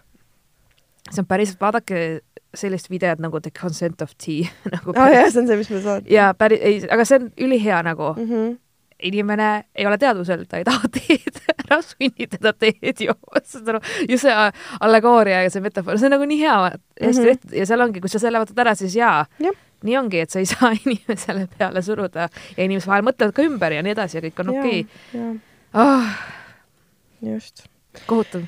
see 1.11 1.23
on 1.23 1.27
päriselt, 1.27 1.61
vaadake 1.61 2.21
sellist 2.55 2.91
videot 2.91 3.19
nagu 3.19 3.41
The 3.41 3.51
Consent 3.51 4.03
of 4.03 4.13
Tea 4.25 4.49
nagu. 4.75 4.93
aa 4.97 5.05
oh, 5.05 5.13
jah, 5.13 5.33
see 5.33 5.41
on 5.41 5.47
see, 5.47 5.57
mis 5.57 5.71
me 5.71 5.83
saadame. 5.83 6.07
ja 6.11 6.35
päris, 6.35 6.61
ei, 6.63 6.81
aga 6.91 7.05
see 7.05 7.19
on 7.21 7.31
ülihea 7.39 7.83
nagu 7.83 8.15
mm. 8.17 8.31
-hmm 8.31 8.57
inimene 9.03 9.69
ei 9.75 9.87
ole 9.87 9.99
teadvusel, 9.99 10.45
ta 10.49 10.59
ei 10.59 10.67
taha 10.67 10.91
teed, 10.97 11.41
ära 11.67 11.81
sunni 11.85 12.27
teda 12.27 12.53
teed 12.53 13.05
jooma, 13.07 13.45
saad 13.45 13.73
aru, 13.75 13.85
just 14.09 14.27
see 14.27 14.35
allegooria 14.81 15.45
ja 15.47 15.55
see 15.55 15.63
metafoor, 15.65 16.01
see 16.01 16.11
on 16.11 16.17
nagu 16.17 16.29
nii 16.29 16.43
hea, 16.43 16.59
hästi 17.01 17.23
mhm. 17.23 17.31
tehtud 17.31 17.51
mm 17.51 17.55
-hmm. 17.55 17.59
ja 17.61 17.71
seal 17.71 17.87
ongi, 17.87 18.03
kui 18.05 18.13
sa 18.13 18.23
selle 18.23 18.43
võtad 18.43 18.63
ära, 18.67 18.75
siis 18.79 18.97
jaa 18.99 19.25
ja 19.43 19.55
nii 19.87 19.97
ongi, 19.99 20.23
et 20.25 20.31
sa 20.31 20.43
ei 20.43 20.49
saa 20.53 20.73
inimesele 20.75 21.47
peale 21.59 21.83
suruda 21.83 22.29
ja 22.57 22.65
inimesed 22.65 22.91
vahel 22.91 23.07
mõtlevad 23.07 23.35
ka 23.37 23.47
ümber 23.47 23.77
ja 23.77 23.85
nii 23.85 23.95
edasi 23.95 24.19
ja 24.19 24.25
kõik 24.27 24.43
on 24.45 24.55
okei 24.57 24.85
okay.. 24.85 25.41
Oh. 25.75 26.15
just. 27.23 27.67
kohutav. 28.07 28.47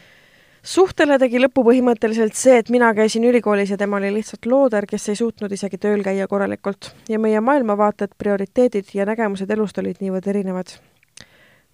Suhtele 0.62 1.18
tegi 1.18 1.40
lõpu 1.40 1.64
põhimõtteliselt 1.66 2.36
see, 2.38 2.58
et 2.60 2.70
mina 2.70 2.92
käisin 2.94 3.24
ülikoolis 3.24 3.72
ja 3.72 3.78
tema 3.80 3.96
oli 4.00 4.12
lihtsalt 4.14 4.46
looder, 4.46 4.86
kes 4.86 5.08
ei 5.08 5.18
suutnud 5.20 5.52
isegi 5.52 5.78
tööl 5.80 6.04
käia 6.04 6.28
korralikult 6.28 6.92
ja 7.08 7.18
meie 7.18 7.40
maailmavaated, 7.40 8.14
prioriteedid 8.18 8.94
ja 8.94 9.06
nägemused 9.08 9.50
elust 9.50 9.78
olid 9.78 10.00
niivõrd 10.00 10.28
erinevad. 10.28 10.76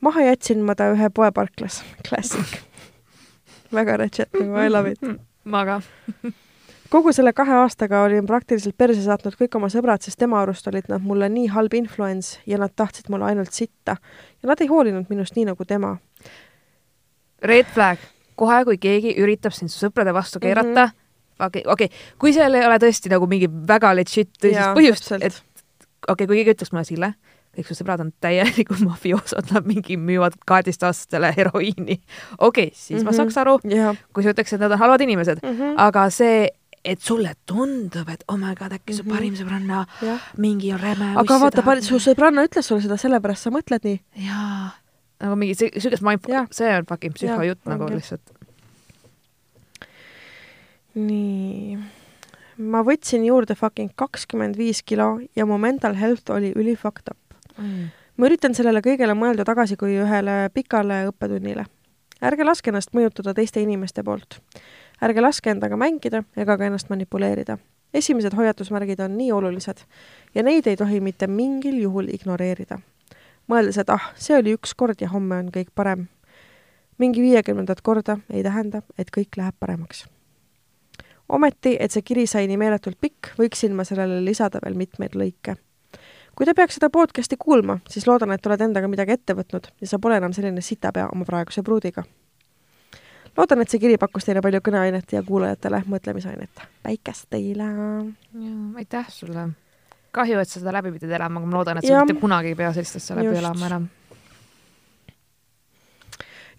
maha 0.01 0.31
jätsin 0.31 0.65
ma 0.65 0.75
ta 0.75 0.91
ühe 0.95 1.11
poeparklas, 1.11 1.83
klassik 2.09 2.59
väga 3.73 3.97
ratchet 3.97 4.33
nagu 4.33 4.59
I 4.59 4.71
love 4.71 4.91
it. 4.91 5.01
ma 5.53 5.65
ka 5.65 5.81
kogu 6.95 7.13
selle 7.13 7.33
kahe 7.33 7.55
aastaga 7.61 8.03
olin 8.07 8.27
praktiliselt 8.27 8.77
perse 8.79 9.03
saatnud 9.03 9.37
kõik 9.39 9.57
oma 9.59 9.71
sõbrad, 9.73 10.03
sest 10.05 10.19
tema 10.19 10.41
arust 10.43 10.67
olid 10.71 10.89
nad 10.93 11.03
mulle 11.03 11.29
nii 11.33 11.49
halb 11.55 11.75
influence 11.75 12.41
ja 12.47 12.61
nad 12.63 12.75
tahtsid 12.77 13.11
mulle 13.11 13.33
ainult 13.33 13.53
sitta. 13.53 13.97
ja 14.43 14.51
nad 14.51 14.61
ei 14.61 14.71
hoolinud 14.71 15.11
minust 15.11 15.37
nii 15.37 15.49
nagu 15.51 15.65
tema. 15.65 15.97
Red 17.43 17.67
flag, 17.75 17.99
kohe 18.37 18.63
kui 18.69 18.79
keegi 18.83 19.17
üritab 19.23 19.55
sind 19.57 19.73
su 19.73 19.87
sõprade 19.87 20.15
vastu 20.17 20.41
keerata 20.43 20.87
mm, 20.87 20.93
-hmm. 20.93 21.47
okei 21.47 21.63
okay,, 21.65 21.73
okei 21.73 21.87
okay., 21.87 22.17
kui 22.19 22.35
seal 22.37 22.55
ei 22.55 22.67
ole 22.67 22.79
tõesti 22.83 23.13
nagu 23.13 23.29
mingi 23.31 23.49
väga 23.49 23.95
legit 23.97 24.33
tõsist 24.43 24.75
põhjust, 24.77 25.13
et 25.21 25.43
okei 26.09 26.13
okay,, 26.13 26.27
kui 26.27 26.37
keegi 26.37 26.57
ütleks 26.57 26.73
mulle, 26.73 26.85
Sille, 26.85 27.15
kõik 27.57 27.71
su 27.71 27.79
sõbrad 27.79 28.05
on 28.05 28.13
täielikud 28.21 28.85
mafioosod, 28.91 29.51
nad 29.55 29.67
mingi 29.67 29.97
müüvad 29.97 30.37
kaheteistaastastele 30.47 31.33
heroiini. 31.37 32.01
okei 32.39 32.69
okay,, 32.69 32.71
siis 32.75 32.91
mm 32.91 33.01
-hmm. 33.01 33.05
ma 33.05 33.11
mhm. 33.11 33.17
saaks 33.17 33.39
aru 33.39 33.59
yeah., 33.65 33.97
kui 34.13 34.23
sa 34.23 34.31
ütleks, 34.31 34.55
et 34.55 34.61
nad 34.61 34.73
on 34.73 34.79
halvad 34.79 35.01
inimesed 35.01 35.43
mm, 35.43 35.59
-hmm. 35.59 35.75
aga 35.77 36.11
see 36.11 36.49
et 36.87 37.03
sulle 37.03 37.33
tundub, 37.47 38.09
et 38.09 38.25
oh 38.31 38.39
my 38.39 38.55
god, 38.55 38.73
äkki 38.73 38.95
su 38.95 39.03
mm 39.03 39.09
-hmm. 39.09 39.15
parim 39.15 39.35
sõbranna 39.35 39.85
ja. 40.03 40.19
mingi 40.37 40.73
on 40.73 40.81
räme. 40.81 41.13
aga 41.17 41.41
vaata, 41.41 41.81
su 41.83 41.99
sõbranna 41.99 42.47
ütles 42.47 42.67
sulle 42.67 42.83
seda, 42.83 42.97
sellepärast 42.97 43.43
sa 43.43 43.51
mõtled 43.51 43.85
nii. 43.85 44.01
jaa, 44.27 44.71
nagu 45.23 45.37
mingi 45.41 45.57
siukest 45.59 46.05
mindfuck, 46.05 46.55
see 46.57 46.73
on 46.77 46.89
fucking 46.89 47.15
psühhojutt 47.17 47.63
nagu 47.69 47.87
okay. 47.87 48.01
lihtsalt. 48.01 48.33
nii, 50.97 51.77
ma 52.73 52.83
võtsin 52.87 53.27
juurde 53.29 53.57
fucking 53.59 53.93
kakskümmend 54.01 54.57
viis 54.57 54.83
kilo 54.83 55.17
ja 55.37 55.47
mu 55.49 55.59
mental 55.61 55.97
health 55.99 56.33
oli 56.33 56.55
üli 56.57 56.77
fucked 56.77 57.13
up 57.13 57.39
mm.. 57.59 57.93
ma 58.17 58.31
üritan 58.31 58.57
sellele 58.57 58.81
kõigele 58.85 59.17
mõelda 59.19 59.45
tagasi 59.49 59.77
kui 59.77 59.99
ühele 60.01 60.47
pikale 60.55 61.05
õppetunnile. 61.11 61.67
ärge 62.25 62.49
laske 62.49 62.73
ennast 62.73 62.97
mõjutada 62.97 63.37
teiste 63.37 63.61
inimeste 63.61 64.05
poolt 64.05 64.41
ärge 65.05 65.21
laske 65.21 65.53
endaga 65.53 65.77
mängida 65.77 66.23
ega 66.37 66.57
ka 66.57 66.67
ennast 66.67 66.91
manipuleerida. 66.91 67.59
esimesed 67.95 68.35
hoiatusmärgid 68.37 69.01
on 69.01 69.17
nii 69.17 69.33
olulised 69.33 69.85
ja 70.35 70.43
neid 70.43 70.67
ei 70.67 70.77
tohi 70.77 71.01
mitte 71.01 71.27
mingil 71.27 71.79
juhul 71.83 72.09
ignoreerida. 72.13 72.79
Mõeldes, 73.49 73.79
et 73.81 73.91
ah, 73.91 74.11
see 74.15 74.37
oli 74.39 74.55
üks 74.57 74.75
kord 74.77 75.01
ja 75.01 75.11
homme 75.13 75.39
on 75.43 75.51
kõik 75.55 75.73
parem. 75.75 76.09
mingi 76.99 77.21
viiekümnendat 77.21 77.83
korda 77.83 78.19
ei 78.31 78.43
tähenda, 78.43 78.83
et 78.99 79.11
kõik 79.11 79.37
läheb 79.37 79.55
paremaks. 79.61 80.07
ometi, 81.29 81.77
et 81.81 81.91
see 81.91 82.03
kiri 82.03 82.27
sai 82.27 82.47
nii 82.47 82.57
meeletult 82.57 83.01
pikk, 83.01 83.35
võiksin 83.39 83.75
ma 83.75 83.85
sellele 83.85 84.25
lisada 84.25 84.59
veel 84.65 84.75
mitmeid 84.75 85.15
lõike 85.15 85.57
kui 86.37 86.47
te 86.47 86.55
peaks 86.55 86.77
seda 86.77 86.91
podcasti 86.91 87.37
kuulma, 87.41 87.79
siis 87.89 88.07
loodan, 88.07 88.33
et 88.33 88.47
oled 88.47 88.61
endaga 88.61 88.89
midagi 88.89 89.13
ette 89.13 89.35
võtnud 89.35 89.73
ja 89.81 89.87
sa 89.89 89.99
pole 89.99 90.17
enam 90.17 90.33
selline 90.37 90.61
sitapea 90.61 91.09
oma 91.13 91.25
praeguse 91.25 91.63
pruudiga 91.63 92.05
loodan, 93.37 93.63
et 93.63 93.73
see 93.73 93.81
kiri 93.83 93.99
pakkus 94.01 94.27
teile 94.27 94.43
palju 94.45 94.63
kõneainet 94.65 95.17
ja 95.17 95.23
kuulajatele 95.27 95.83
mõtlemisainet. 95.91 96.67
päikest 96.83 97.29
teile! 97.31 97.69
aitäh 98.77 99.09
sulle! 99.13 99.49
Kahju, 100.17 100.41
et 100.43 100.51
sa 100.51 100.61
seda 100.61 100.75
läbi 100.77 100.95
pidid 100.97 101.13
elama, 101.13 101.41
aga 101.43 101.53
ma 101.53 101.61
loodan, 101.61 101.81
et 101.81 101.87
sa 101.87 101.95
ja. 101.99 102.03
mitte 102.07 102.21
kunagi 102.23 102.55
ei 102.55 102.59
pea 102.59 102.73
sellist 102.75 103.01
asja 103.01 103.19
läbi 103.19 103.31
Just. 103.31 103.43
elama 103.43 103.71
enam. 103.71 103.87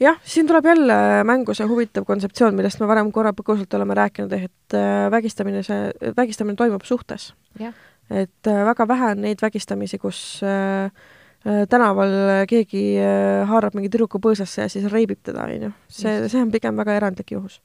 jah, 0.03 0.21
siin 0.23 0.47
tuleb 0.47 0.71
jälle 0.71 0.97
mängu 1.27 1.57
see 1.57 1.67
huvitav 1.67 2.07
kontseptsioon, 2.07 2.55
millest 2.55 2.81
me 2.81 2.89
varem 2.89 3.11
korra 3.11 3.33
põgusalt 3.37 3.77
oleme 3.79 3.97
rääkinud, 3.97 4.33
et 4.37 4.77
äh, 4.77 5.11
vägistamine, 5.13 5.65
see, 5.67 5.91
vägistamine 6.17 6.57
toimub 6.59 6.85
suhtes. 6.85 7.33
et 7.59 8.47
äh, 8.47 8.65
väga 8.71 8.87
vähe 8.87 9.13
on 9.15 9.23
neid 9.25 9.41
vägistamisi, 9.43 9.97
kus 10.01 10.41
äh, 10.45 10.91
Äh, 11.47 11.63
tänaval 11.69 12.11
keegi 12.49 12.97
haarab 13.47 13.75
mingi 13.77 13.91
tüdruku 13.93 14.19
põõsasse 14.19 14.65
ja 14.65 14.71
siis 14.71 14.87
reibib 14.91 15.21
teda, 15.23 15.45
on 15.45 15.67
ju. 15.67 15.71
see, 15.87 16.15
see 16.31 16.41
on 16.41 16.49
pigem 16.51 16.75
väga 16.75 16.97
erandlik 16.97 17.31
juhus. 17.31 17.61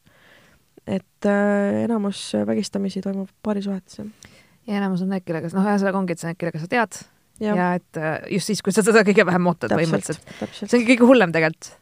et 0.87 1.27
äh, 1.27 1.85
enamus 1.85 2.21
vägistamisi 2.47 3.01
toimub 3.03 3.31
paarisuhetes, 3.43 3.99
jah. 3.99 4.32
Ja 4.67 4.79
enamus 4.79 5.03
on 5.05 5.13
need, 5.13 5.25
kellega, 5.27 5.51
noh, 5.57 5.67
ühesõnaga 5.67 6.01
ongi, 6.01 6.15
et 6.15 6.23
see 6.23 6.29
on 6.29 6.35
need, 6.35 6.41
kellega 6.43 6.63
sa 6.63 6.71
tead 6.71 6.99
ja, 7.41 7.55
ja 7.57 7.69
et 7.79 8.01
äh, 8.01 8.17
just 8.37 8.51
siis, 8.51 8.63
kui 8.63 8.75
sa 8.75 8.85
seda 8.87 9.05
kõige 9.07 9.27
vähem 9.27 9.47
ootad 9.51 9.75
põhimõtteliselt. 9.75 10.35
see 10.55 10.79
ongi 10.79 10.91
kõige 10.95 11.09
hullem 11.09 11.35
tegelikult. 11.35 11.73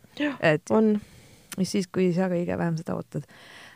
et 0.41 0.75
on. 0.75 0.93
just 1.59 1.79
siis, 1.79 1.89
kui 1.93 2.11
sa 2.17 2.31
kõige 2.33 2.59
vähem 2.59 2.79
seda 2.81 2.97
ootad. 2.99 3.27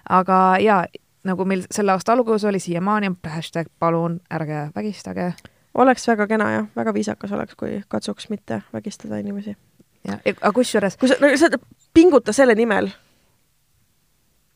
aga 0.09 0.41
jaa, 0.65 0.85
nagu 1.25 1.49
meil 1.49 1.67
selle 1.71 1.95
aasta 1.97 2.17
alguses 2.17 2.47
oli 2.49 2.61
siiamaani 2.63 3.15
hashtag 3.37 3.71
palun 3.79 4.21
ärge 4.33 4.69
vägistage 4.77 5.33
oleks 5.75 6.09
väga 6.09 6.27
kena 6.31 6.51
jah, 6.53 6.67
väga 6.77 6.95
viisakas 6.95 7.33
oleks, 7.33 7.55
kui 7.59 7.83
katsuks 7.89 8.29
mitte 8.31 8.63
vägistada 8.73 9.19
inimesi. 9.19 9.57
jah, 10.09 10.21
aga 10.35 10.53
kusjuures 10.53 10.97
kui 11.01 11.11
sa, 11.11 11.19
no 11.21 11.31
sa 11.37 11.51
pinguta 11.95 12.33
selle 12.33 12.55
nimel, 12.55 12.91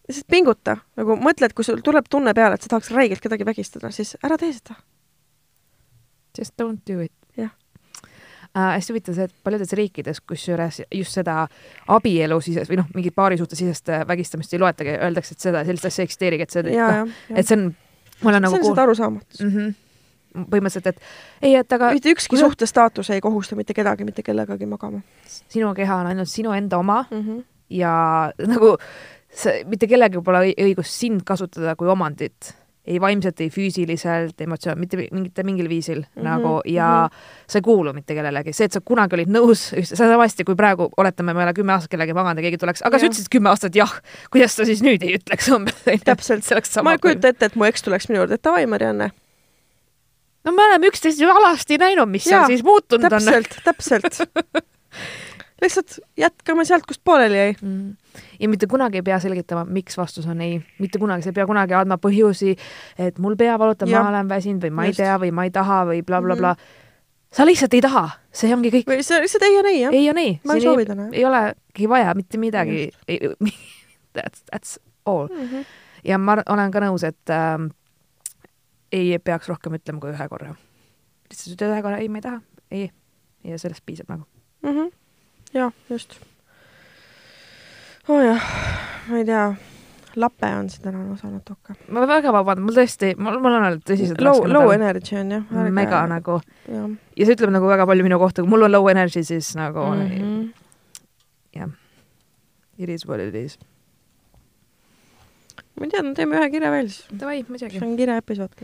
lihtsalt 0.09 0.29
pinguta, 0.31 0.77
nagu 0.97 1.17
mõtle, 1.21 1.49
et 1.49 1.57
kui 1.57 1.67
sul 1.67 1.83
tuleb 1.85 2.09
tunne 2.11 2.35
peale, 2.37 2.57
et 2.57 2.65
sa 2.65 2.73
tahaks 2.75 2.91
räigelt 2.97 3.23
kedagi 3.25 3.47
vägistada, 3.49 3.91
siis 3.95 4.17
ära 4.25 4.39
tee 4.41 4.53
seda. 4.57 4.79
Just 6.39 6.55
don't 6.61 6.81
do 6.87 7.01
it. 7.03 7.13
jah 7.37 7.51
äh,. 8.57 8.75
hästi 8.77 8.93
huvitav 8.93 9.15
see, 9.15 9.27
et 9.29 9.35
paljudes 9.45 9.73
riikides, 9.77 10.21
kusjuures 10.21 10.81
just 10.95 11.19
seda 11.19 11.49
abielu 11.89 12.41
sisest 12.41 12.71
või 12.71 12.81
noh, 12.81 12.89
mingit 12.95 13.15
paarisuhte 13.15 13.59
sisest 13.59 13.91
äh, 13.93 14.07
vägistamist 14.09 14.55
ei 14.55 14.63
loetagi, 14.63 14.97
öeldakse, 14.97 15.37
et 15.37 15.45
seda, 15.45 15.65
sellist 15.67 15.91
asja 15.91 16.03
ei 16.03 16.09
eksisteerigi, 16.09 16.47
et 16.47 16.57
see, 16.57 16.65
noh, 16.71 17.13
et 17.35 17.49
see 17.49 17.59
on, 17.59 17.69
ma 18.23 18.33
olen 18.33 18.47
nagu 18.47 18.55
see 18.55 18.61
on 18.61 18.65
kuul... 18.65 18.75
seda 18.75 18.89
arusaamatus 18.89 19.45
mm. 19.45 19.53
-hmm 19.59 19.77
põhimõtteliselt, 20.39 20.87
et 20.93 21.47
ei, 21.49 21.55
et 21.57 21.73
aga 21.73 21.89
mitte 21.97 22.13
ükski 22.13 22.35
kui- 22.35 22.41
suhtestaatus 22.43 23.09
ei 23.11 23.21
kohusta 23.25 23.57
mitte 23.57 23.75
kedagi 23.75 24.05
mitte 24.05 24.23
kellegagi 24.23 24.67
magama 24.69 25.01
sinu 25.27 25.73
keha 25.75 25.97
on 26.03 26.11
ainult 26.11 26.29
sinu 26.29 26.53
enda 26.53 26.79
oma 26.79 27.05
mm. 27.11 27.23
-hmm. 27.23 27.45
ja 27.71 27.93
nagu 28.47 28.77
sa, 29.39 29.53
mitte 29.71 29.87
kellelgi 29.91 30.23
pole 30.25 30.41
õi- 30.49 30.57
õigust 30.69 30.97
sind 30.99 31.23
kasutada 31.29 31.77
kui 31.79 31.87
omandit, 31.93 32.55
ei 32.89 32.97
vaimselt, 33.01 33.37
ei 33.45 33.51
füüsiliselt, 33.53 34.39
emotsioon, 34.41 34.79
mitte 34.81 34.97
mi- 34.97 35.09
mingite 35.13 35.43
mingil 35.45 35.67
viisil 35.69 35.99
mm 36.01 36.07
Mhm, 36.09 36.21
-hmm, 36.21 36.29
nagu 36.31 36.61
ja 36.65 36.87
mm 37.05 37.17
-hmm. 37.17 37.45
sa 37.53 37.59
ei 37.59 37.63
kuulu 37.63 37.93
mitte 37.93 38.15
kellelegi, 38.17 38.53
see, 38.57 38.65
et 38.65 38.73
sa 38.73 38.81
kunagi 38.81 39.15
olid 39.15 39.29
nõus, 39.29 39.67
samasti 39.95 40.45
kui 40.45 40.57
praegu 40.57 40.89
oletame, 40.97 41.35
ma 41.35 41.41
ei 41.43 41.47
ole 41.51 41.55
kümme 41.55 41.73
aastat 41.73 41.91
kellegagi 41.91 42.15
maganud 42.17 42.39
ja 42.39 42.43
keegi 42.43 42.59
tuleks, 42.59 42.83
aga 42.83 42.99
sa 42.99 43.05
Jah. 43.05 43.11
ütlesid 43.13 43.29
kümme 43.31 43.49
aastat 43.51 43.75
jah, 43.77 43.93
kuidas 44.33 44.57
sa 44.57 44.65
siis 44.65 44.81
nüüd 44.83 45.03
ei 45.05 45.17
ütleks 45.19 45.53
umbes. 45.55 45.75
Täpselt. 46.05 46.43
see 46.45 46.55
oleks 46.57 46.71
ma 46.71 46.75
sama 46.81 46.93
ei. 46.93 46.99
kujuta 46.99 47.29
ette, 47.29 47.45
et 47.47 47.57
mu 47.57 47.65
eks 47.65 47.83
tuleks 47.83 48.09
minu 48.09 48.21
juurde, 48.23 48.35
et 48.35 48.43
davai, 48.45 48.67
Marianne. 48.67 49.11
no 50.45 50.53
me 50.53 50.63
oleme 50.65 50.87
üksteist 50.89 51.21
ju 51.21 51.29
alasti 51.29 51.77
näinud, 51.79 52.09
mis 52.09 52.25
Jaa, 52.27 52.31
seal 52.47 52.47
siis 52.57 52.65
muutunud 52.65 53.05
on. 53.13 53.21
täpselt, 53.21 53.59
täpselt. 53.65 54.29
lihtsalt 55.63 55.99
jätkame 56.17 56.65
sealt, 56.65 56.87
kust 56.87 57.01
pooleli 57.05 57.37
jäi. 57.37 57.55
Mm. 57.63 57.97
Ja 58.41 58.49
mitte 58.49 58.67
kunagi 58.67 58.99
ei 59.01 59.03
pea 59.03 59.19
selgitama, 59.21 59.65
miks 59.65 59.97
vastus 59.99 60.27
on 60.27 60.41
ei, 60.41 60.59
mitte 60.79 60.99
kunagi, 60.99 61.23
sa 61.23 61.31
ei 61.31 61.37
pea 61.39 61.47
kunagi 61.47 61.75
andma 61.75 61.97
põhjusi, 62.03 62.57
et 62.99 63.19
mul 63.19 63.37
pea 63.37 63.57
valutab, 63.59 63.89
ma 63.93 64.09
olen 64.09 64.29
väsinud 64.29 64.63
või 64.67 64.71
ma 64.75 64.85
ei 64.85 64.93
Just. 64.95 65.01
tea 65.03 65.17
või 65.19 65.33
ma 65.33 65.45
ei 65.45 65.51
taha 65.51 65.85
või 65.91 66.03
blablabla 66.03 66.35
Mhm. 66.35 66.41
bla,. 66.41 66.55
Bla. 66.55 66.87
sa 67.33 67.45
lihtsalt 67.45 67.75
ei 67.75 67.81
taha, 67.85 68.05
see 68.33 68.53
ongi 68.55 68.71
kõik. 68.73 68.87
või 68.89 69.03
see 69.05 69.21
lihtsalt 69.21 69.43
ei 69.45 69.55
ja 69.55 69.63
ei, 69.69 69.81
jah. 69.83 69.93
ei 69.93 70.05
ja 70.05 70.13
nii, 70.17 70.41
ma 70.45 70.55
ei 70.55 70.61
soovi 70.65 70.87
täna, 70.89 71.09
ei 71.13 71.25
olegi 71.29 71.89
vaja 71.89 72.15
mitte 72.17 72.39
midagi. 72.39 72.91
That's, 74.17 74.43
that's 74.53 74.79
all. 75.07 75.29
Mhm. 75.29 75.63
ja 76.05 76.19
ma 76.19 76.37
olen 76.49 76.71
ka 76.73 76.81
nõus, 76.81 77.05
et 77.05 77.31
ähm, 77.31 77.69
ei 78.93 79.19
peaks 79.19 79.49
rohkem 79.49 79.75
ütlema 79.77 80.01
kui 80.01 80.11
ühe 80.15 80.29
korra. 80.29 80.55
lihtsalt 81.29 81.55
ütle 81.59 81.69
ühe 81.75 81.83
korra, 81.85 81.99
ei, 82.01 82.09
ma 82.09 82.19
ei 82.19 82.23
taha, 82.25 82.41
ei, 82.71 82.91
ja 83.45 83.59
sellest 83.59 83.85
piisab 83.87 84.09
nagu. 84.09 84.25
Mhm. 84.65 84.89
jah, 85.55 85.73
just. 85.91 86.17
Oo 88.09 88.21
jah, 88.25 88.45
ma 89.09 89.19
ei 89.21 89.25
tea, 89.29 89.45
lape 90.19 90.51
on 90.59 90.69
see 90.73 90.83
tänane 90.83 91.13
osa 91.13 91.31
natuke. 91.31 91.77
ma 91.89 92.07
väga 92.09 92.33
vabandan, 92.35 92.67
mul 92.67 92.77
tõesti, 92.79 93.13
mul, 93.19 93.39
mul 93.43 93.59
on 93.59 93.67
olnud 93.71 93.85
tõsiselt 93.87 94.23
Low, 94.25 94.45
low 94.49 94.73
energy 94.75 95.17
on 95.21 95.35
jah. 95.37 95.71
mega. 95.73 96.05
nagu 96.11 96.41
jah 96.69 96.89
ja 97.19 97.27
see 97.27 97.37
ütleb 97.37 97.53
nagu 97.55 97.69
väga 97.71 97.87
palju 97.91 98.07
minu 98.07 98.21
kohta, 98.21 98.45
kui 98.45 98.53
mul 98.53 98.69
on 98.69 98.73
low 98.73 98.89
energy, 98.91 99.25
siis 99.27 99.55
nagu 99.59 99.85
mm 99.87 99.99
mm. 99.99 100.13
-hmm. 100.21 100.53
-hmm. 101.57 101.73
it 102.79 102.89
is 102.89 103.07
what 103.07 103.21
it 103.21 103.35
is. 103.35 103.59
ma 105.77 105.85
ei 105.85 105.91
tea, 105.91 106.03
no 106.03 106.15
teeme 106.15 106.37
ühe 106.37 106.51
kirja 106.51 106.71
veel 106.71 106.89
siis. 106.89 107.07
Davai, 107.21 107.45
muidugi 107.49 107.79
see, 107.79 107.89
on 107.89 107.97
kirjaepisood 107.97 108.55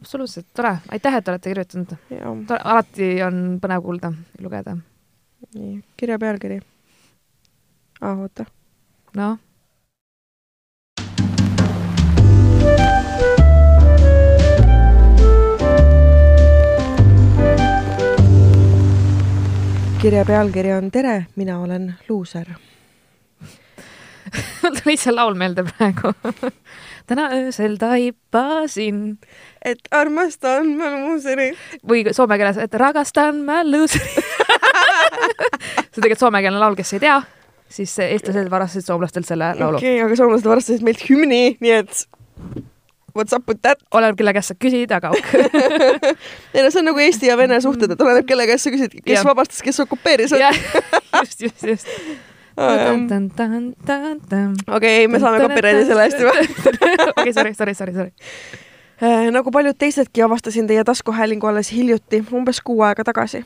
absoluutselt 0.00 0.46
tore, 0.54 0.76
aitäh, 0.88 1.14
et 1.14 1.28
olete 1.28 1.50
kirjutanud. 1.50 1.96
jah, 2.10 2.60
alati 2.64 3.22
on 3.22 3.58
põnev 3.62 3.82
kuulda, 3.82 4.12
lugeda. 4.40 4.76
nii, 5.54 5.80
kirja 5.96 6.18
pealkiri. 6.18 6.60
aa, 8.00 8.14
oota. 8.14 8.44
noh, 9.14 9.38
kirja 20.00 20.24
pealkiri 20.24 20.72
on 20.72 20.90
Tere, 20.90 21.26
mina 21.36 21.58
olen 21.60 21.94
luuser. 22.08 22.46
mul 24.62 24.74
tuli 24.82 24.96
see 24.96 25.14
laul 25.14 25.34
meelde 25.34 25.64
praegu. 25.66 26.12
täna 27.08 27.28
öösel 27.34 27.76
taipasin 27.78 29.18
et 29.66 29.88
armastan 29.90 30.76
ma 30.78 30.90
luuserit. 30.94 31.58
või 31.88 32.04
soome 32.14 32.38
keeles, 32.38 32.58
et 32.62 32.74
ragastan 32.74 33.42
ma 33.46 33.62
luuseri. 33.66 34.06
see 34.14 35.98
on 35.98 36.02
tegelikult 36.02 36.22
soomekeelne 36.22 36.60
laul, 36.62 36.78
kes 36.78 36.92
ei 36.96 37.02
tea, 37.02 37.18
siis 37.68 37.98
eestlased 38.04 38.50
varastasid 38.50 38.86
soomlastelt 38.86 39.26
selle 39.28 39.52
laulu 39.58 39.80
okei 39.80 39.96
okay,, 39.96 40.06
aga 40.06 40.18
soomlased 40.18 40.48
varastasid 40.48 40.86
meilt 40.86 41.02
hümni, 41.08 41.56
nii 41.60 41.74
et 41.80 42.06
what's 43.16 43.32
up 43.32 43.48
with 43.48 43.62
that? 43.62 43.80
oleneb, 43.96 44.18
kelle 44.18 44.34
käest 44.36 44.52
sa 44.52 44.56
küsid, 44.60 44.92
aga 44.92 45.10
ok. 45.16 45.32
ei 46.54 46.62
no 46.62 46.70
see 46.70 46.82
on 46.82 46.90
nagu 46.90 47.02
Eesti 47.02 47.30
ja 47.30 47.36
Vene 47.40 47.58
suhted, 47.64 47.96
et 47.96 48.06
oleneb, 48.06 48.28
kelle 48.28 48.46
käest 48.50 48.68
sa 48.68 48.74
küsid, 48.74 48.98
kes 49.00 49.18
ja. 49.18 49.24
vabastas, 49.26 49.62
kes 49.64 49.80
okupeeris. 49.86 50.36
jah, 50.36 50.56
just, 51.22 51.46
just, 51.48 51.64
just. 51.72 51.90
okei, 54.76 54.92
ei, 55.02 55.08
me 55.12 55.20
saame 55.20 55.42
copyrighti 55.42 55.88
selle 55.90 56.06
eest 56.06 56.22
juba. 56.22 56.32
okei, 57.10 57.32
sorry, 57.36 57.52
sorry, 57.56 57.74
sorry, 57.76 57.92
sorry. 57.96 58.12
Äh, 58.96 59.26
nagu 59.32 59.52
paljud 59.52 59.76
teisedki, 59.76 60.22
avastasin 60.24 60.68
teie 60.70 60.84
taskuhäälingu 60.88 61.50
alles 61.50 61.68
hiljuti, 61.72 62.22
umbes 62.32 62.62
kuu 62.64 62.80
aega 62.86 63.04
tagasi. 63.04 63.44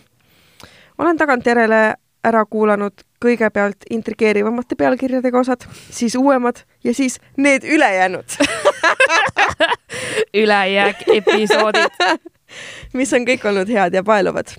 olen 0.99 1.19
tagantjärele 1.19 1.81
ära 2.25 2.45
kuulanud 2.45 3.05
kõigepealt 3.21 3.85
intrigeerivamate 3.93 4.77
pealkirjadega 4.81 5.41
osad, 5.41 5.65
siis 5.93 6.17
uuemad 6.17 6.63
ja 6.85 6.95
siis 6.97 7.19
need 7.37 7.65
ülejäänud, 7.69 8.37
ülejääk 10.43 11.05
episoodid. 11.15 12.01
mis 12.99 13.13
on 13.15 13.27
kõik 13.29 13.45
olnud 13.47 13.69
head 13.71 13.95
ja 13.95 14.03
paeluvad. 14.03 14.55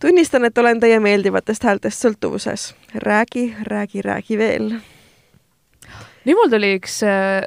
tunnistan, 0.00 0.44
et 0.48 0.58
olen 0.58 0.80
teie 0.80 1.00
meeldivatest 1.00 1.64
häältest 1.64 2.06
sõltuvuses. 2.06 2.74
räägi, 2.94 3.56
räägi, 3.62 4.02
räägi 4.02 4.38
veel. 4.38 4.68
nüüd 6.24 6.38
mul 6.38 6.50
tuli 6.50 6.76
üks, 6.78 7.00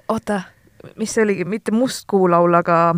oota, 0.07 0.41
mis 0.95 1.13
see 1.13 1.23
oligi, 1.23 1.45
mitte 1.45 1.71
Mustkuu 1.71 2.29
laul, 2.29 2.53
aga 2.53 2.95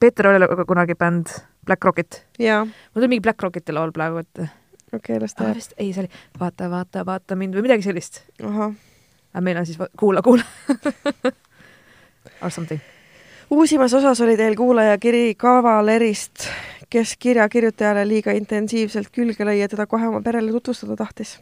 Peeter 0.00 0.28
oli 0.28 0.64
kunagi 0.66 0.94
bänd 0.94 1.26
Black 1.66 1.84
Rocket. 1.84 2.24
mul 2.38 2.72
tuli 2.94 3.08
mingi 3.08 3.22
Black 3.22 3.42
Rocketi 3.42 3.72
laul 3.72 3.92
praegu 3.92 4.24
ette 4.24 4.48
okei 4.92 5.16
okay,, 5.16 5.20
las 5.20 5.34
ta 5.34 5.44
ah,. 5.44 5.48
jääb. 5.48 5.56
vist, 5.56 5.72
ei, 5.78 5.92
see 5.92 6.04
oli 6.04 6.10
Vaata, 6.40 6.70
vaata, 6.70 7.06
vaata 7.06 7.36
mind 7.36 7.54
või 7.56 7.68
midagi 7.68 7.82
sellist. 7.82 8.22
aga 8.42 9.40
meil 9.40 9.60
on 9.60 9.66
siis 9.66 9.78
Kuula, 9.98 10.22
kuula. 10.22 10.42
Or 12.42 12.50
something. 12.50 12.80
uusimas 13.50 13.94
osas 13.94 14.20
oli 14.20 14.36
teil 14.36 14.56
kuulajakiri 14.56 15.34
kavalerist, 15.34 16.48
kes 16.90 17.16
kirja 17.18 17.48
kirjutajale 17.48 18.08
liiga 18.08 18.32
intensiivselt 18.32 19.10
külge 19.12 19.44
lõi 19.44 19.58
ja 19.60 19.68
teda 19.68 19.86
kohe 19.86 20.08
oma 20.08 20.20
perele 20.22 20.52
tutvustada 20.52 20.96
tahtis. 20.96 21.38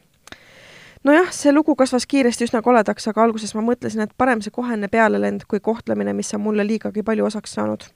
nojah, 1.05 1.31
see 1.31 1.53
lugu 1.53 1.77
kasvas 1.77 2.07
kiiresti 2.07 2.49
üsna 2.49 2.63
koledaks, 2.63 3.09
aga 3.09 3.23
alguses 3.23 3.55
ma 3.55 3.63
mõtlesin, 3.63 4.03
et 4.03 4.17
parem 4.19 4.43
see 4.43 4.51
kohene 4.51 4.89
pealelend 4.89 5.45
kui 5.49 5.61
kohtlemine, 5.61 6.13
mis 6.13 6.35
on 6.35 6.41
mulle 6.41 6.67
liigagi 6.67 7.03
palju 7.03 7.27
osaks 7.27 7.53
saanud. 7.53 7.87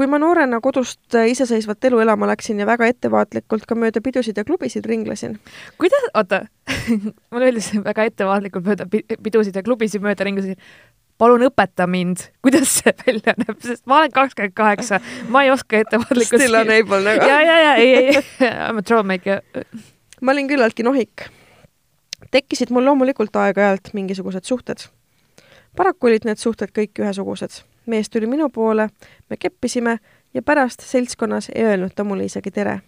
Kui 0.00 0.08
ma 0.08 0.16
noorena 0.16 0.62
kodust 0.64 1.12
äh, 1.12 1.26
iseseisvat 1.28 1.84
elu 1.84 1.98
elama 2.00 2.24
läksin 2.30 2.62
ja 2.62 2.64
väga 2.64 2.86
ettevaatlikult 2.88 3.66
ka 3.68 3.76
mööda 3.76 4.00
pidusid 4.00 4.38
ja 4.40 4.46
klubisid 4.48 4.86
ringlesin, 4.88 5.34
kuidas, 5.76 6.06
oota, 6.16 6.38
mulle 7.28 7.42
meeldis 7.50 7.68
väga 7.84 8.06
ettevaatlikult 8.08 8.64
mööda 8.64 8.86
pi- 8.88 9.04
pidusid 9.20 9.58
ja 9.60 9.62
klubisid 9.66 10.00
mööda 10.00 10.24
ringlesin. 10.24 10.56
palun 11.20 11.44
õpeta 11.44 11.84
mind, 11.84 12.22
kuidas 12.40 12.78
see 12.78 12.94
välja 13.02 13.34
näeb, 13.42 13.58
sest 13.60 13.84
ma 13.84 13.98
olen 13.98 14.14
kakskümmend 14.14 14.56
kaheksa, 14.56 15.02
ma 15.28 15.42
ei 15.44 15.52
oska 15.52 15.82
ettevaatlikult. 15.84 16.40
still 16.40 16.56
unable 16.56 17.02
nagu. 17.04 17.28
ja, 17.28 17.40
ja, 17.44 17.58
ja 17.66 17.74
ei, 17.76 17.92
ei, 17.98 18.22
I 18.40 18.72
m 18.72 18.80
a 18.80 18.82
troublemaker. 18.82 19.44
ma 20.24 20.32
olin 20.32 20.48
küllaltki 20.48 20.86
nohik. 20.86 21.26
tekkisid 22.30 22.72
mul 22.72 22.88
loomulikult 22.88 23.36
aeg-ajalt 23.36 23.92
mingisugused 23.92 24.48
suhted. 24.48 24.88
paraku 25.76 26.08
olid 26.08 26.24
need 26.24 26.40
suhted 26.40 26.72
kõik 26.72 27.04
ühesugused. 27.04 27.66
Mees 27.90 28.10
tuli 28.10 28.28
minu 28.30 28.48
poole, 28.54 28.88
me 29.30 29.36
keppisime 29.36 29.98
ja 30.34 30.42
pärast 30.42 30.84
seltskonnas 30.86 31.50
ei 31.54 31.64
öelnud 31.64 31.94
ta 31.94 32.04
mulle 32.04 32.24
isegi 32.24 32.50
tere. 32.50 32.80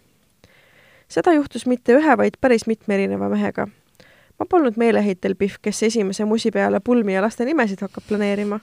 seda 1.09 1.34
juhtus 1.36 1.66
mitte 1.66 1.92
ühe, 1.98 2.16
vaid 2.16 2.38
päris 2.40 2.66
mitme 2.66 2.94
erineva 2.94 3.28
mehega. 3.28 3.68
ma 4.38 4.46
polnud 4.46 4.76
meeleheitel 4.76 5.34
pihv, 5.34 5.59
kes 5.62 5.82
esimese 5.82 6.24
musi 6.24 6.50
peale 6.50 6.80
pulmi 6.80 7.14
ja 7.14 7.22
laste 7.22 7.44
nimesid 7.44 7.80
hakkab 7.80 8.05
planeerima. 8.09 8.61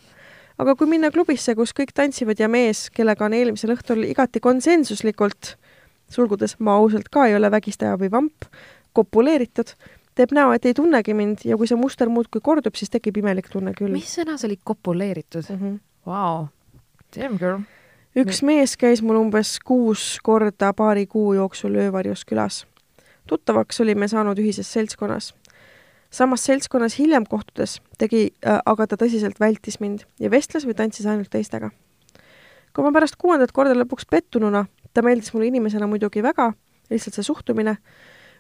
aga 0.58 0.76
kui 0.76 0.88
minna 0.88 1.12
klubisse, 1.12 1.56
kus 1.56 1.74
kõik 1.74 1.94
tantsivad 1.94 2.40
ja 2.40 2.48
mees, 2.48 2.90
kellega 2.90 3.26
on 3.26 3.34
eelmisel 3.34 3.76
õhtul 3.76 4.04
igati 4.10 4.40
konsensuslikult 4.40 5.56
sulgudes 6.10 6.58
ma 6.60 6.76
ausalt 6.80 7.10
ka 7.14 7.28
ei 7.30 7.36
ole 7.38 7.52
vägistaja 7.52 7.98
või 8.00 8.12
vamp, 8.12 8.48
kopuleeritud, 8.98 9.74
teeb 10.18 10.34
näo, 10.36 10.54
et 10.56 10.66
ei 10.66 10.76
tunnegi 10.78 11.14
mind 11.16 11.46
ja 11.48 11.58
kui 11.58 11.70
see 11.70 11.80
muster 11.80 12.10
muudkui 12.12 12.42
kordub, 12.44 12.76
siis 12.76 12.92
tekib 12.94 13.22
imelik 13.22 13.52
tunne 13.54 13.76
küll. 13.78 13.94
mis 13.94 14.18
sõna 14.18 14.38
see 14.38 14.50
oli, 14.50 14.60
kopuleeritud? 14.64 15.46
Mm 15.50 15.60
-hmm. 15.62 15.78
Vau, 16.10 16.48
damn 17.14 17.38
girl. 17.38 17.60
üks 18.18 18.40
mees 18.42 18.72
käis 18.82 19.04
mul 19.06 19.20
umbes 19.20 19.52
kuus 19.62 20.16
korda 20.26 20.72
paari 20.74 21.04
kuu 21.06 21.36
jooksul 21.38 21.76
öövarjus 21.78 22.24
külas. 22.26 22.64
tuttavaks 23.30 23.82
olime 23.82 24.08
saanud 24.08 24.40
ühises 24.42 24.72
seltskonnas. 24.74 25.36
samas 26.10 26.46
seltskonnas 26.46 26.98
hiljem 26.98 27.28
kohtudes 27.30 27.78
tegi 27.98 28.32
äh, 28.42 28.58
aga 28.66 28.88
ta 28.88 28.98
tõsiselt 28.98 29.38
vältis 29.40 29.78
mind 29.80 30.08
ja 30.20 30.32
vestles 30.32 30.66
või 30.66 30.74
tantsis 30.74 31.06
ainult 31.06 31.30
teistega. 31.30 31.70
kui 32.74 32.84
ma 32.84 32.92
pärast 32.92 33.16
kuuendat 33.16 33.52
korda 33.52 33.78
lõpuks 33.78 34.10
pettununa, 34.10 34.66
ta 34.94 35.06
meeldis 35.06 35.34
mulle 35.34 35.46
inimesena 35.54 35.88
muidugi 35.88 36.24
väga, 36.24 36.54
lihtsalt 36.90 37.20
see 37.20 37.24
suhtumine, 37.24 37.78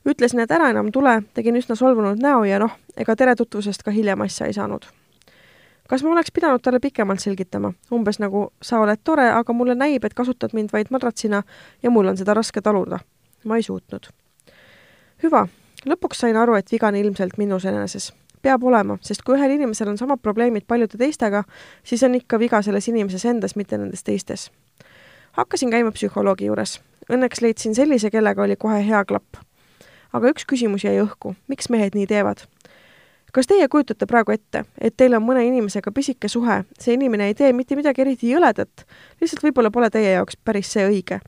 ütlesin, 0.10 0.42
et 0.42 0.52
ära 0.52 0.72
enam 0.74 0.90
tule, 0.92 1.22
tegin 1.34 1.62
üsna 1.62 1.78
solvunud 1.78 2.18
näo 2.18 2.44
ja 2.50 2.58
noh, 2.60 2.74
ega 2.98 3.16
tere 3.16 3.36
tutvusest 3.36 3.86
ka 3.86 3.92
hiljem 3.92 4.26
asja 4.26 4.50
ei 4.50 4.58
saanud. 4.58 4.90
Kas 5.90 6.04
ma 6.04 6.12
oleks 6.14 6.32
pidanud 6.32 6.62
talle 6.62 6.80
pikemalt 6.80 7.20
selgitama, 7.20 7.74
umbes 7.92 8.20
nagu 8.22 8.50
sa 8.62 8.80
oled 8.80 9.02
tore, 9.04 9.26
aga 9.34 9.54
mulle 9.54 9.76
näib, 9.76 10.06
et 10.06 10.14
kasutad 10.14 10.54
mind 10.54 10.70
vaid 10.74 10.92
madratsina 10.94 11.42
ja 11.84 11.90
mul 11.90 12.12
on 12.12 12.18
seda 12.18 12.34
raske 12.38 12.62
taluda. 12.62 13.00
ma 13.46 13.56
ei 13.56 13.64
suutnud. 13.64 14.10
hüva, 15.24 15.48
lõpuks 15.86 16.20
sain 16.22 16.38
aru, 16.38 16.56
et 16.56 16.72
viga 16.72 16.88
on 16.88 16.96
ilmselt 16.96 17.38
minus 17.38 17.66
eneses. 17.66 18.14
peab 18.42 18.64
olema, 18.64 18.98
sest 19.02 19.24
kui 19.24 19.36
ühel 19.36 19.52
inimesel 19.52 19.90
on 19.90 19.98
samad 19.98 20.22
probleemid 20.22 20.68
paljude 20.68 20.98
teistega, 20.98 21.44
siis 21.84 22.04
on 22.04 22.16
ikka 22.16 22.40
viga 22.40 22.62
selles 22.62 22.88
inimeses 22.88 23.26
endas, 23.26 23.56
mitte 23.56 23.78
nendes 23.78 24.04
teistes. 24.04 24.52
hakkasin 25.32 25.72
käima 25.72 25.92
psühholoogi 25.92 26.46
juures. 26.46 26.82
Õnneks 27.10 27.42
leidsin 27.42 27.76
sellise, 27.76 28.12
kellega 28.12 28.44
oli 28.44 28.56
kohe 28.56 28.86
hea 28.86 29.06
klapp. 29.06 29.42
aga 30.14 30.30
üks 30.30 30.46
küsimus 30.46 30.84
jäi 30.84 31.02
õhku, 31.02 31.36
miks 31.48 31.70
mehed 31.70 31.96
nii 31.96 32.06
teevad? 32.06 32.46
Kas 33.34 33.48
teie 33.48 33.68
kujutate 33.68 34.08
praegu 34.10 34.34
ette, 34.34 34.64
et 34.82 34.96
teil 34.98 35.16
on 35.18 35.24
mõne 35.24 35.44
inimesega 35.46 35.92
pisike 35.92 36.30
suhe, 36.32 36.64
see 36.80 36.96
inimene 36.98 37.30
ei 37.30 37.38
tee 37.38 37.52
mitte 37.54 37.78
midagi 37.78 38.02
eriti 38.02 38.32
jõledat, 38.32 38.86
lihtsalt 39.22 39.44
võib-olla 39.44 39.72
pole 39.72 39.90
teie 39.94 40.16
jaoks 40.16 40.38
päris 40.46 40.72
see 40.74 40.86
õige. 40.88 41.20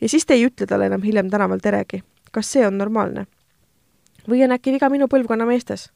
ja 0.00 0.08
siis 0.08 0.26
te 0.26 0.34
ei 0.34 0.46
ütle 0.46 0.66
talle 0.66 0.86
enam 0.86 1.02
hiljem 1.02 1.30
tänaval 1.30 1.60
teregi. 1.60 2.02
kas 2.32 2.52
see 2.52 2.66
on 2.66 2.78
normaalne? 2.78 3.26
või 4.28 4.44
on 4.44 4.52
äkki 4.52 4.72
viga 4.72 4.88
minu 4.90 5.08
põlvkonna 5.08 5.46
meestes? 5.46 5.90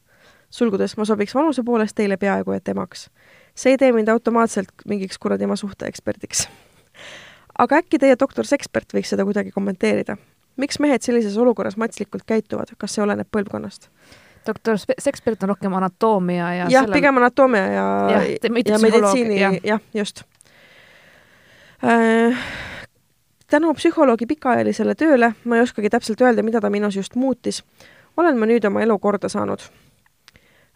sulgudes 0.49 0.97
ma 0.97 1.05
sobiks 1.05 1.35
vanuse 1.35 1.63
poolest 1.63 1.95
teile 1.95 2.17
peaaegu 2.17 2.51
et 2.51 2.67
emaks. 2.67 3.09
see 3.55 3.71
ei 3.71 3.77
tee 3.77 3.91
mind 3.91 4.07
automaatselt 4.07 4.85
mingiks 4.85 5.17
kuradi 5.17 5.43
ema 5.43 5.55
suhteeksperdiks. 5.55 6.47
aga 7.63 7.81
äkki 7.81 7.99
teie 7.99 8.15
doktor 8.19 8.45
Sekspert 8.45 8.93
võiks 8.93 9.09
seda 9.09 9.25
kuidagi 9.25 9.51
kommenteerida? 9.51 10.17
miks 10.57 10.79
mehed 10.79 11.01
sellises 11.01 11.37
olukorras 11.37 11.77
matslikult 11.77 12.23
käituvad, 12.25 12.73
kas 12.77 12.95
see 12.95 13.03
oleneb 13.03 13.29
põlvkonnast? 13.31 13.89
Doktor 14.47 14.79
Sekspert 14.99 15.43
on 15.43 15.53
rohkem 15.55 15.73
anatoomia 15.73 16.53
ja 16.53 16.63
jah 16.63 16.81
sellel..., 16.81 16.99
pigem 16.99 17.17
anaatoomia 17.21 17.67
ja, 17.67 17.85
ja, 18.11 18.23
ja 18.65 18.79
meditsiini, 18.79 19.39
jah 19.39 19.53
ja, 19.53 19.59
ja, 19.63 19.79
just 19.93 20.23
äh, 21.83 22.37
tänu 23.49 23.73
psühholoogi 23.73 24.25
pikaajalisele 24.25 24.95
tööle, 24.95 25.33
ma 25.45 25.57
ei 25.57 25.65
oskagi 25.65 25.89
täpselt 25.89 26.21
öelda, 26.21 26.43
mida 26.43 26.61
ta 26.61 26.69
minus 26.69 26.95
just 26.95 27.15
muutis, 27.15 27.63
olen 28.17 28.39
ma 28.39 28.49
nüüd 28.49 28.65
oma 28.67 28.81
elu 28.83 28.97
korda 28.99 29.29
saanud. 29.29 29.63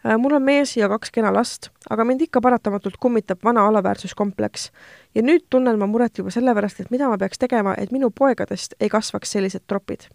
Äh, 0.06 0.16
mul 0.18 0.34
on 0.38 0.42
mees 0.42 0.76
ja 0.76 0.88
kaks 0.90 1.12
kena 1.14 1.32
last, 1.34 1.70
aga 1.90 2.04
mind 2.04 2.24
ikka 2.26 2.40
paratamatult 2.40 2.96
kummitab 3.00 3.44
vana 3.44 3.66
alaväärsuskompleks. 3.68 4.70
ja 5.14 5.22
nüüd 5.22 5.46
tunnen 5.50 5.78
ma 5.78 5.86
muret 5.86 6.18
juba 6.18 6.30
sellepärast, 6.30 6.80
et 6.80 6.90
mida 6.90 7.08
ma 7.08 7.18
peaks 7.18 7.38
tegema, 7.38 7.74
et 7.78 7.92
minu 7.92 8.10
poegadest 8.10 8.74
ei 8.80 8.88
kasvaks 8.88 9.32
sellised 9.32 9.66
tropid. 9.66 10.08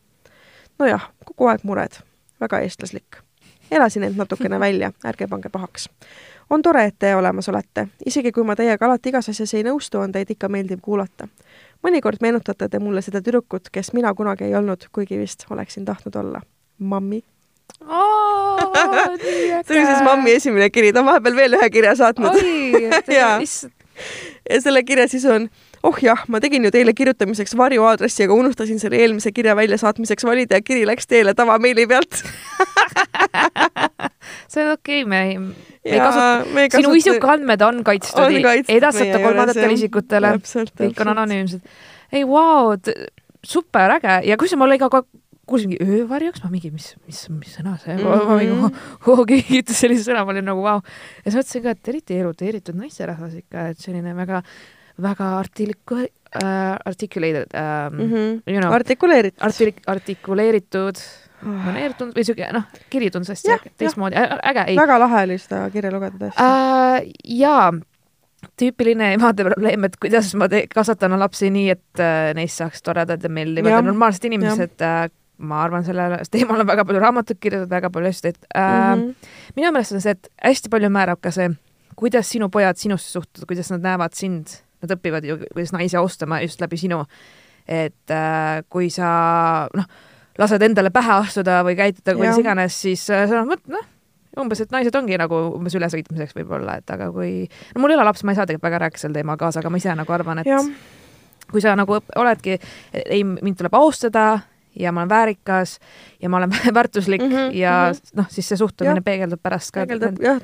nojah, 0.80 1.12
kogu 1.26 1.48
aeg 1.48 1.64
mured, 1.64 2.02
väga 2.42 2.60
eestlaslik. 2.60 3.27
Elasin 3.72 4.04
end 4.04 4.18
natukene 4.18 4.60
välja, 4.60 4.92
ärge 5.06 5.28
pange 5.28 5.50
pahaks 5.50 5.90
on 6.50 6.62
tore, 6.62 6.86
et 6.86 6.96
te 7.00 7.16
olemas 7.16 7.50
olete. 7.50 7.88
isegi 8.06 8.32
kui 8.32 8.44
ma 8.44 8.56
teiega 8.56 8.86
alati 8.86 9.10
igas 9.10 9.30
asjas 9.30 9.54
ei 9.54 9.64
nõustu, 9.68 10.00
on 10.00 10.12
teid 10.12 10.30
ikka 10.32 10.50
meeldiv 10.50 10.80
kuulata. 10.82 11.28
mõnikord 11.84 12.22
meenutate 12.22 12.70
te 12.70 12.80
mulle 12.80 13.02
seda 13.02 13.22
tüdrukut, 13.22 13.70
kes 13.72 13.94
mina 13.94 14.14
kunagi 14.14 14.48
ei 14.48 14.56
olnud, 14.56 14.88
kuigi 14.92 15.18
vist 15.18 15.46
oleksin 15.50 15.86
tahtnud 15.86 16.16
olla. 16.16 16.42
mammi 16.80 17.24
oh,. 17.82 18.72
see 19.68 19.80
oli 19.80 19.86
siis 19.86 20.04
mammi 20.04 20.32
esimene 20.32 20.70
kiri, 20.70 20.94
ta 20.94 21.00
on 21.00 21.12
vahepeal 21.12 21.36
veel 21.36 21.60
ühe 21.60 21.70
kirja 21.70 21.96
saatnud. 21.96 22.40
ja. 23.20 23.40
ja 24.50 24.62
selle 24.62 24.84
kirja 24.84 25.08
sisu 25.08 25.32
on 25.32 25.50
oh 25.88 26.00
jah, 26.04 26.24
ma 26.32 26.42
tegin 26.44 26.66
ju 26.68 26.72
teile 26.74 26.94
kirjutamiseks 26.98 27.56
varjuaadressi, 27.58 28.26
aga 28.28 28.38
unustasin 28.38 28.82
selle 28.82 29.00
eelmise 29.02 29.32
kirja 29.36 29.56
väljasaatmiseks 29.58 30.28
valida 30.28 30.60
ja 30.60 30.66
kiri 30.66 30.86
läks 30.90 31.08
teele 31.08 31.34
tavameili 31.38 31.88
pealt 31.90 32.20
see 34.52 34.64
on 34.64 34.74
okei 34.74 35.04
okay,, 35.04 35.10
me 35.10 35.22
ei, 35.30 35.38
me 35.40 35.96
ei 35.96 36.02
kasuta, 36.02 36.46
sinu 36.46 36.68
kasuta... 36.74 36.98
isikuandmed 37.04 37.68
on 37.68 37.84
kaitstud, 37.88 38.40
edastata 38.68 39.22
kolmandatele 39.24 39.78
isikutele, 39.78 40.34
kõik 40.44 41.06
on 41.06 41.14
anonüümsed. 41.14 41.78
ei, 42.12 42.28
vau, 42.28 42.76
super 43.46 43.98
äge 43.98 44.20
ja 44.28 44.40
kusjuures 44.40 44.64
mul 44.64 44.76
oli 44.76 44.82
ka 44.82 44.90
kuulsingi 45.48 45.78
öövarjuks, 45.80 46.42
ma 46.44 46.50
mingi, 46.52 46.70
mis, 46.76 46.90
mis, 47.08 47.22
mis 47.32 47.54
sõna 47.56 47.78
see 47.80 47.96
mm, 47.96 48.04
-hmm. 48.04 48.26
ma 48.28 48.40
mingi, 48.40 48.56
oh, 48.56 48.72
oh, 49.14 49.22
keegi 49.28 49.62
ütles 49.62 49.78
sellise 49.80 50.04
sõna, 50.10 50.26
ma 50.28 50.36
olin 50.36 50.46
nagu 50.50 50.62
vau. 50.64 50.82
ja 51.24 51.32
siis 51.32 51.40
mõtlesin 51.40 51.64
ka, 51.64 51.70
et 51.78 51.92
eriti 51.94 52.18
eruteeritud 52.20 52.76
naisterahvas 52.76 53.34
ikka, 53.40 53.70
et 53.72 53.80
selline 53.80 54.12
väga 54.18 54.42
väga 55.02 55.30
artiku- 55.42 56.08
äh,, 56.44 56.76
articulated 56.86 57.54
äh, 57.54 57.90
mm, 57.92 58.00
-hmm. 58.00 58.54
you 58.54 58.62
know, 58.62 58.74
artikuleeritud 58.74 59.44
artik, 59.44 59.82
artikuleeritud 59.88 61.02
maneeritud 61.42 62.16
või 62.16 62.26
siuke 62.26 62.48
noh, 62.54 62.66
kiri 62.90 63.12
tundus 63.14 63.30
hästi 63.36 63.74
teistmoodi, 63.78 64.18
äge, 64.18 64.64
ei. 64.72 64.78
väga 64.78 64.98
lahe 65.00 65.24
oli 65.28 65.38
seda 65.42 65.68
kirja 65.74 65.92
lugeda 65.94 66.18
tõesti 66.18 66.42
äh,. 66.42 67.12
jaa, 67.38 67.70
tüüpiline 68.58 69.14
emade 69.18 69.46
probleem, 69.48 69.86
et 69.88 69.98
kuidas 70.02 70.34
ma 70.40 70.50
kasvatan 70.74 71.18
lapsi 71.20 71.52
nii, 71.54 71.70
et 71.76 72.04
äh, 72.04 72.34
neist 72.38 72.62
saaks 72.62 72.84
toredad 72.86 73.24
ja 73.24 73.30
meeldivad 73.30 73.74
ja 73.74 73.82
normaalsed 73.86 74.28
inimesed. 74.30 74.78
Äh, 74.82 75.08
ma 75.38 75.62
arvan, 75.62 75.86
sellel 75.86 76.18
teemal 76.34 76.64
on 76.64 76.70
väga 76.70 76.86
palju 76.88 77.02
raamatuid 77.04 77.42
kirjutatud, 77.42 77.74
väga 77.76 77.94
palju 77.94 78.14
asju 78.14 78.28
tehtud 78.30 78.46
äh,. 78.50 78.68
Mm 78.68 79.02
-hmm. 79.02 79.34
minu 79.56 79.72
meelest 79.72 79.98
on 79.98 80.02
see, 80.02 80.18
et 80.18 80.30
hästi 80.44 80.74
palju 80.74 80.90
määrab 80.90 81.22
ka 81.22 81.32
see, 81.32 81.52
kuidas 81.96 82.30
sinu 82.30 82.50
pojad 82.50 82.78
sinusse 82.78 83.12
suhtuvad, 83.12 83.48
kuidas 83.48 83.72
nad 83.72 83.82
näevad 83.82 84.14
sind 84.14 84.48
nad 84.84 84.94
õpivad 84.98 85.26
ju, 85.28 85.40
kuidas 85.54 85.74
naisi 85.76 85.98
austama 85.98 86.42
just 86.42 86.62
läbi 86.62 86.78
sinu. 86.78 87.04
et 87.68 88.12
äh, 88.12 88.64
kui 88.70 88.90
sa 88.94 89.68
noh, 89.76 89.88
lased 90.40 90.64
endale 90.64 90.92
pähe 90.94 91.18
astuda 91.18 91.60
või 91.68 91.76
käituda 91.76 92.16
kuidas 92.16 92.40
iganes, 92.40 92.82
siis 92.82 93.10
äh, 93.12 93.26
sa 93.28 93.44
noh, 93.44 93.60
noh, 93.68 93.88
umbes, 94.40 94.62
et 94.64 94.72
naised 94.72 94.96
ongi 94.96 95.18
nagu 95.20 95.40
umbes 95.58 95.76
ülesõitmiseks 95.76 96.36
võib-olla, 96.38 96.78
et 96.80 96.94
aga 96.94 97.10
kui, 97.12 97.48
no 97.76 97.84
mul 97.84 97.92
ei 97.92 97.98
ole 98.00 98.06
laps, 98.08 98.24
ma 98.24 98.32
ei 98.32 98.40
saa 98.40 98.48
tegelikult 98.48 98.70
väga 98.70 98.84
rääkida 98.86 99.04
sel 99.04 99.18
teemal 99.18 99.40
kaasa, 99.42 99.64
aga 99.64 99.72
ma 99.74 99.82
ise 99.82 99.96
nagu 99.98 100.16
arvan, 100.16 100.44
et 100.44 100.48
ja. 100.48 100.60
kui 101.52 101.64
sa 101.64 101.74
nagu 101.80 101.98
oledki, 101.98 102.60
ei, 103.04 103.24
mind 103.26 103.60
tuleb 103.60 103.76
austada 103.76 104.28
ja 104.78 104.94
ma 104.94 105.02
olen 105.04 105.10
väärikas 105.10 105.80
ja 106.22 106.30
ma 106.30 106.38
olen 106.38 106.54
väärtuslik 106.78 107.22
mm 107.22 107.34
-hmm, 107.34 107.56
ja 107.58 107.74
mm 107.90 107.98
-hmm. 107.98 108.22
noh, 108.22 108.30
siis 108.30 108.50
see 108.50 108.58
suhtumine 108.58 108.96
ja. 108.96 109.02
peegeldub 109.02 109.42
pärast 109.44 109.72
ka. 109.72 109.80
peegeldub 109.80 110.22
jah, 110.22 110.40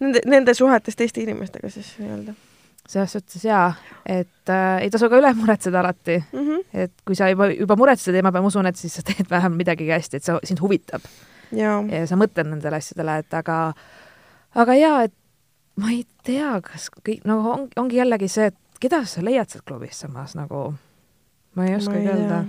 nende, 0.00 0.20
nende 0.26 0.54
suhetes 0.54 0.96
teiste 0.96 1.20
inimestega 1.20 1.70
siis 1.70 1.94
nii-öelda 1.98 2.34
selles 2.92 3.14
suhtes 3.16 3.44
jaa, 3.46 3.72
et 4.06 4.52
äh, 4.52 4.84
ei 4.84 4.90
tasu 4.92 5.08
ka 5.10 5.18
üle 5.20 5.32
muretseda 5.38 5.80
alati 5.80 6.18
mm. 6.20 6.38
-hmm. 6.38 6.64
et 6.84 6.92
kui 7.06 7.16
sa 7.16 7.30
juba, 7.32 7.48
juba 7.52 7.76
muretsed 7.76 8.12
teema 8.12 8.32
peale, 8.32 8.44
ma 8.44 8.52
usun, 8.52 8.68
et 8.68 8.76
siis 8.76 8.94
sa 8.98 9.02
teed 9.06 9.30
vähemalt 9.30 9.56
midagi 9.58 9.88
hästi, 9.88 10.16
et 10.16 10.24
sa, 10.28 10.38
sind 10.44 10.60
huvitab. 10.60 11.04
ja 11.88 12.06
sa 12.06 12.16
mõtled 12.16 12.48
nendele 12.48 12.76
asjadele, 12.76 13.18
et 13.24 13.34
aga, 13.34 13.58
aga 14.54 14.74
jaa, 14.74 15.02
et 15.08 15.14
ma 15.76 15.90
ei 15.90 16.04
tea, 16.24 16.60
kas 16.64 16.90
kõik, 16.96 17.24
no 17.24 17.38
on, 17.52 17.68
ongi 17.76 17.96
jällegi 17.96 18.28
see, 18.28 18.50
et 18.52 18.80
keda 18.80 19.04
sa 19.04 19.24
leiad 19.24 19.48
sealt 19.48 19.64
klubist 19.64 20.04
samas 20.04 20.34
nagu, 20.34 20.72
ma 21.54 21.66
ei 21.66 21.76
oskagi 21.76 22.08
öelda 22.08 22.44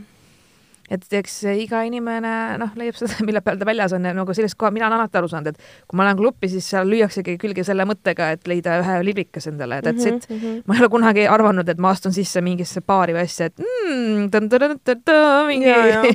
et 0.91 1.15
eks 1.15 1.35
iga 1.55 1.81
inimene 1.87 2.31
noh, 2.59 2.71
leiab 2.79 2.97
seda, 2.99 3.15
mille 3.27 3.41
peal 3.45 3.59
ta 3.59 3.67
väljas 3.67 3.93
on 3.95 4.07
ja 4.07 4.13
nagu 4.15 4.35
sellist 4.35 4.57
koha, 4.59 4.71
mina 4.75 4.89
olen 4.89 4.99
alati 4.99 5.19
aru 5.19 5.29
saanud, 5.31 5.53
et 5.53 5.87
kui 5.87 5.99
ma 5.99 6.07
lähen 6.07 6.19
klubi, 6.19 6.49
siis 6.51 6.67
seal 6.73 6.89
lüüaksegi 6.91 7.37
külge 7.41 7.63
selle 7.67 7.85
mõttega, 7.87 8.33
et 8.35 8.49
leida 8.51 8.79
ühe 8.81 8.97
liblikas 9.07 9.47
endale, 9.51 9.79
that's 9.85 10.03
-hmm, 10.03 10.19
it 10.19 10.29
mm. 10.29 10.41
-hmm. 10.41 10.59
ma 10.67 10.75
ei 10.75 10.83
ole 10.83 10.91
kunagi 10.91 11.27
arvanud, 11.27 11.69
et 11.69 11.79
ma 11.79 11.93
astun 11.95 12.13
sisse 12.13 12.41
mingisse 12.41 12.81
baari 12.81 13.15
või 13.15 13.23
asja, 13.23 13.47
et 13.51 13.63
mm, 13.63 14.27
tõ, 14.33 14.43
tõ, 14.51 14.69
tõ, 14.83 14.97
tõ, 15.07 15.23
mingi 15.47 15.71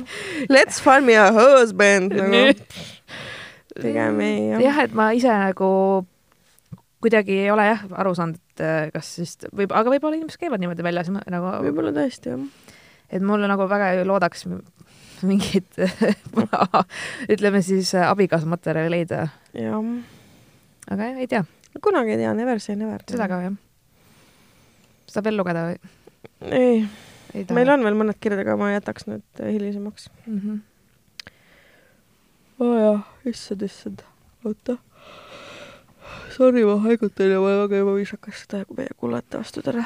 let's 0.55 0.81
find 0.83 1.05
me 1.09 1.17
a 1.17 1.31
husband 1.33 2.13
nagu. 2.13 2.55
pigem 3.81 4.21
ei 4.21 4.49
jah. 4.53 4.61
jah, 4.61 4.81
et 4.85 4.93
ma 4.93 5.11
ise 5.17 5.33
nagu 5.33 6.05
kuidagi 7.01 7.45
ei 7.45 7.51
ole 7.51 7.65
jah 7.65 7.85
aru 7.95 8.13
saanud, 8.13 8.35
et 8.35 8.61
äh, 8.61 8.89
kas 8.93 9.15
siis 9.15 9.37
võib, 9.49 9.71
aga 9.71 9.89
võib-olla 9.89 10.19
inimesed 10.19 10.39
käivad 10.39 10.59
niimoodi 10.59 10.83
väljas 10.83 11.09
nagu. 11.09 11.55
võib-olla 11.63 11.95
tõesti 11.95 12.35
jah 12.35 12.77
et 13.11 13.25
mulle 13.25 13.49
nagu 13.49 13.67
väga 13.69 13.91
ei 13.93 14.05
loodaks 14.07 14.45
mingit 15.27 15.79
ütleme 17.33 17.61
siis 17.65 17.93
abikaasamaterjali 17.95 18.93
leida. 18.93 19.27
jah. 19.53 19.91
aga 20.89 21.11
jah, 21.11 21.19
ei 21.19 21.27
tea. 21.27 21.43
kunagi 21.81 22.15
ei 22.15 22.23
tea, 22.23 22.33
never 22.33 22.59
say 22.59 22.75
never. 22.75 23.03
seda 23.09 23.27
ka 23.31 23.41
jah. 23.47 23.55
saab 25.09 25.29
veel 25.29 25.39
lugeda 25.39 25.69
või? 25.69 25.79
ei, 26.51 26.83
ei, 27.33 27.47
meil 27.55 27.73
on 27.75 27.85
veel 27.87 27.97
mõned 27.99 28.19
kirjad, 28.21 28.43
aga 28.45 28.57
ma 28.59 28.73
jätaks 28.75 29.09
need 29.09 29.43
hilisemaks 29.43 30.09
mm. 30.25 30.39
-hmm. 30.39 30.61
oo 32.59 32.69
oh 32.69 32.77
jah, 32.83 33.09
issand, 33.33 33.65
issand, 33.67 34.05
oota 34.45 34.79
Sorry, 36.39 36.61
ma 36.63 36.77
haigutan 36.79 37.27
ja 37.27 37.39
ma 37.39 37.49
olen 37.49 37.57
väga 37.65 37.79
ebaviisakas 37.81 38.43
seda 38.45 38.61
meie 38.77 38.93
kuulajate 38.97 39.37
vastu 39.41 39.61
täna. 39.61 39.81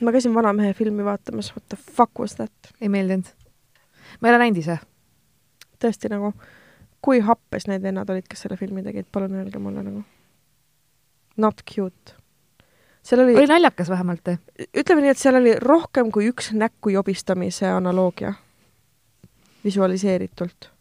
ma 0.00 0.12
käisin 0.12 0.32
Vanamehe 0.34 0.72
filmi 0.74 1.04
vaatamas, 1.04 1.50
what 1.52 1.66
the 1.68 1.76
fuck 1.76 2.18
was 2.18 2.34
that? 2.38 2.52
ei 2.80 2.88
meeldinud? 2.88 3.26
ma 4.20 4.28
ei 4.28 4.32
ole 4.32 4.38
näinud 4.38 4.60
ise. 4.62 4.78
tõesti 5.84 6.08
nagu, 6.08 6.32
kui 7.04 7.20
happes 7.20 7.68
need 7.68 7.84
vennad 7.84 8.08
olid, 8.08 8.24
kes 8.30 8.46
selle 8.46 8.56
filmi 8.56 8.80
tegid, 8.86 9.10
palun 9.12 9.36
öelge 9.42 9.60
mulle 9.60 9.84
nagu. 9.84 10.00
Not 11.36 11.60
cute. 11.68 12.16
seal 13.02 13.20
oli 13.26 13.36
oli 13.36 13.52
naljakas 13.52 13.92
vähemalt? 13.92 14.32
ütleme 14.72 15.04
nii, 15.04 15.12
et 15.12 15.20
seal 15.20 15.36
oli 15.36 15.52
rohkem 15.60 16.08
kui 16.10 16.32
üks 16.32 16.54
näkku 16.56 16.96
jobistamise 16.96 17.68
analoogia 17.68 18.32
visualiseeritult 19.64 20.72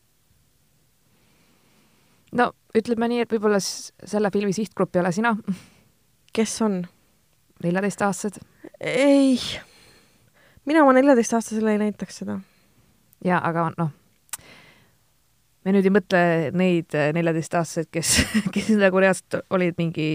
no 2.32 2.52
ütleme 2.78 3.10
nii, 3.10 3.26
et 3.26 3.34
võib-olla 3.34 3.60
selle 3.64 4.32
filmi 4.34 4.54
sihtgrupp 4.56 4.96
ei 4.96 5.04
ole 5.04 5.12
sina. 5.16 5.36
kes 6.34 6.62
on? 6.66 6.82
neljateistaastased. 7.64 8.42
ei, 8.80 9.40
mina 10.66 10.84
oma 10.84 10.94
neljateistaastasele 10.96 11.76
ei 11.76 11.82
näitaks 11.82 12.22
seda. 12.22 12.40
jaa, 13.26 13.42
aga 13.50 13.66
noh, 13.78 13.90
me 15.66 15.74
nüüd 15.76 15.90
ei 15.90 15.94
mõtle 15.94 16.22
neid 16.56 16.96
neljateistaastaseid, 17.18 17.90
kes, 17.92 18.14
kes 18.56 18.70
nagu 18.80 19.02
reaalselt 19.02 19.42
olid 19.52 19.76
mingi 19.82 20.10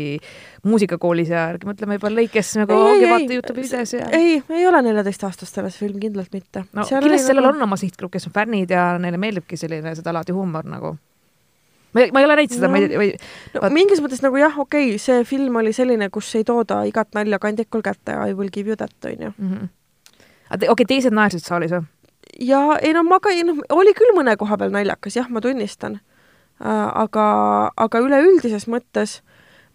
muusikakoolis 0.64 1.32
ja 1.34 1.46
mõtleme 1.66 1.98
juba 1.98 2.12
neid, 2.14 2.32
kes 2.32 2.54
nagu 2.62 2.78
ongi 2.78 3.10
vaata 3.10 3.38
Youtube'i 3.38 3.66
videos 3.66 3.96
ja 3.98 4.08
ei, 4.16 4.38
ei 4.40 4.68
ole 4.70 4.80
neljateistaastastele 4.88 5.72
see 5.74 5.84
film 5.88 6.00
kindlalt 6.06 6.32
mitte. 6.32 6.64
no 6.72 6.86
kindlasti 6.88 7.32
sellel 7.32 7.50
nagu... 7.50 7.58
on 7.58 7.68
oma 7.68 7.80
sihtgrupp, 7.80 8.14
kes 8.16 8.30
on 8.30 8.36
fännid 8.36 8.72
ja 8.72 8.94
neile 9.02 9.20
meeldibki 9.20 9.60
selline 9.60 9.92
seda 9.98 10.16
laadi 10.16 10.36
huumor 10.36 10.64
nagu 10.70 10.94
ma, 11.94 12.06
ma 12.12 12.22
ei 12.22 12.28
ole 12.28 12.36
näinud 12.40 12.54
seda 12.56 12.68
no,, 12.68 12.74
ma 12.74 12.82
ei, 12.82 12.90
või 13.00 13.10
no, 13.14 13.62
vaat... 13.62 13.74
mingis 13.74 14.02
mõttes 14.04 14.22
nagu 14.24 14.38
jah, 14.40 14.58
okei 14.58 14.92
okay,, 14.92 15.00
see 15.02 15.24
film 15.28 15.58
oli 15.60 15.72
selline, 15.76 16.10
kus 16.14 16.30
ei 16.38 16.46
tooda 16.46 16.82
igat 16.88 17.14
nalja 17.16 17.40
kandikul 17.42 17.84
kätte, 17.86 18.16
I 18.16 18.36
will 18.36 18.52
give 18.54 18.70
you 18.70 18.78
that, 18.80 18.94
onju. 19.04 19.34
Mhm. 19.38 19.68
okei 20.50 20.72
okay,, 20.74 20.88
teised 20.88 21.14
naersid 21.14 21.46
saalis 21.46 21.74
või? 21.76 21.86
ja 22.40 22.64
ei 22.82 22.94
no 22.96 23.04
ma 23.06 23.20
ka, 23.22 23.34
noh, 23.46 23.62
oli 23.74 23.94
küll 23.96 24.16
mõne 24.16 24.36
koha 24.40 24.58
peal 24.60 24.74
naljakas, 24.74 25.18
jah, 25.20 25.30
ma 25.30 25.42
tunnistan 25.44 26.00
äh,. 26.60 26.90
aga, 27.04 27.26
aga 27.76 28.02
üleüldises 28.04 28.68
mõttes 28.70 29.20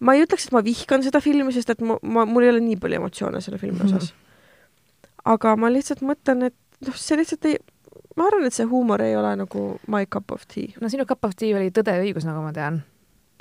ma 0.00 0.16
ei 0.16 0.24
ütleks, 0.24 0.48
et 0.48 0.56
ma 0.56 0.64
vihkan 0.64 1.04
seda 1.04 1.20
filmi, 1.24 1.52
sest 1.54 1.74
et 1.74 1.84
ma, 1.84 1.98
ma, 2.02 2.24
mul 2.28 2.46
ei 2.46 2.54
ole 2.54 2.62
nii 2.64 2.78
palju 2.80 3.00
emotsioone 3.02 3.42
selle 3.44 3.60
filmi 3.60 3.84
osas 3.84 4.10
mm. 4.10 4.16
-hmm. 4.16 5.20
aga 5.34 5.56
ma 5.56 5.72
lihtsalt 5.72 6.04
mõtlen, 6.04 6.48
et 6.48 6.56
noh, 6.86 6.96
see 6.96 7.18
lihtsalt 7.20 7.44
ei, 7.50 7.58
ma 8.20 8.28
arvan, 8.28 8.46
et 8.46 8.56
see 8.56 8.68
huumor 8.68 9.02
ei 9.04 9.16
ole 9.16 9.34
nagu 9.40 9.66
my 9.88 10.06
cup 10.06 10.36
of 10.36 10.46
tea. 10.46 10.74
no 10.80 10.92
sinu 10.92 11.08
cup 11.08 11.24
of 11.24 11.36
tea 11.36 11.56
oli 11.56 11.72
Tõde 11.74 11.96
ja 11.96 12.04
õigus, 12.04 12.28
nagu 12.28 12.44
ma 12.44 12.52
tean 12.56 12.82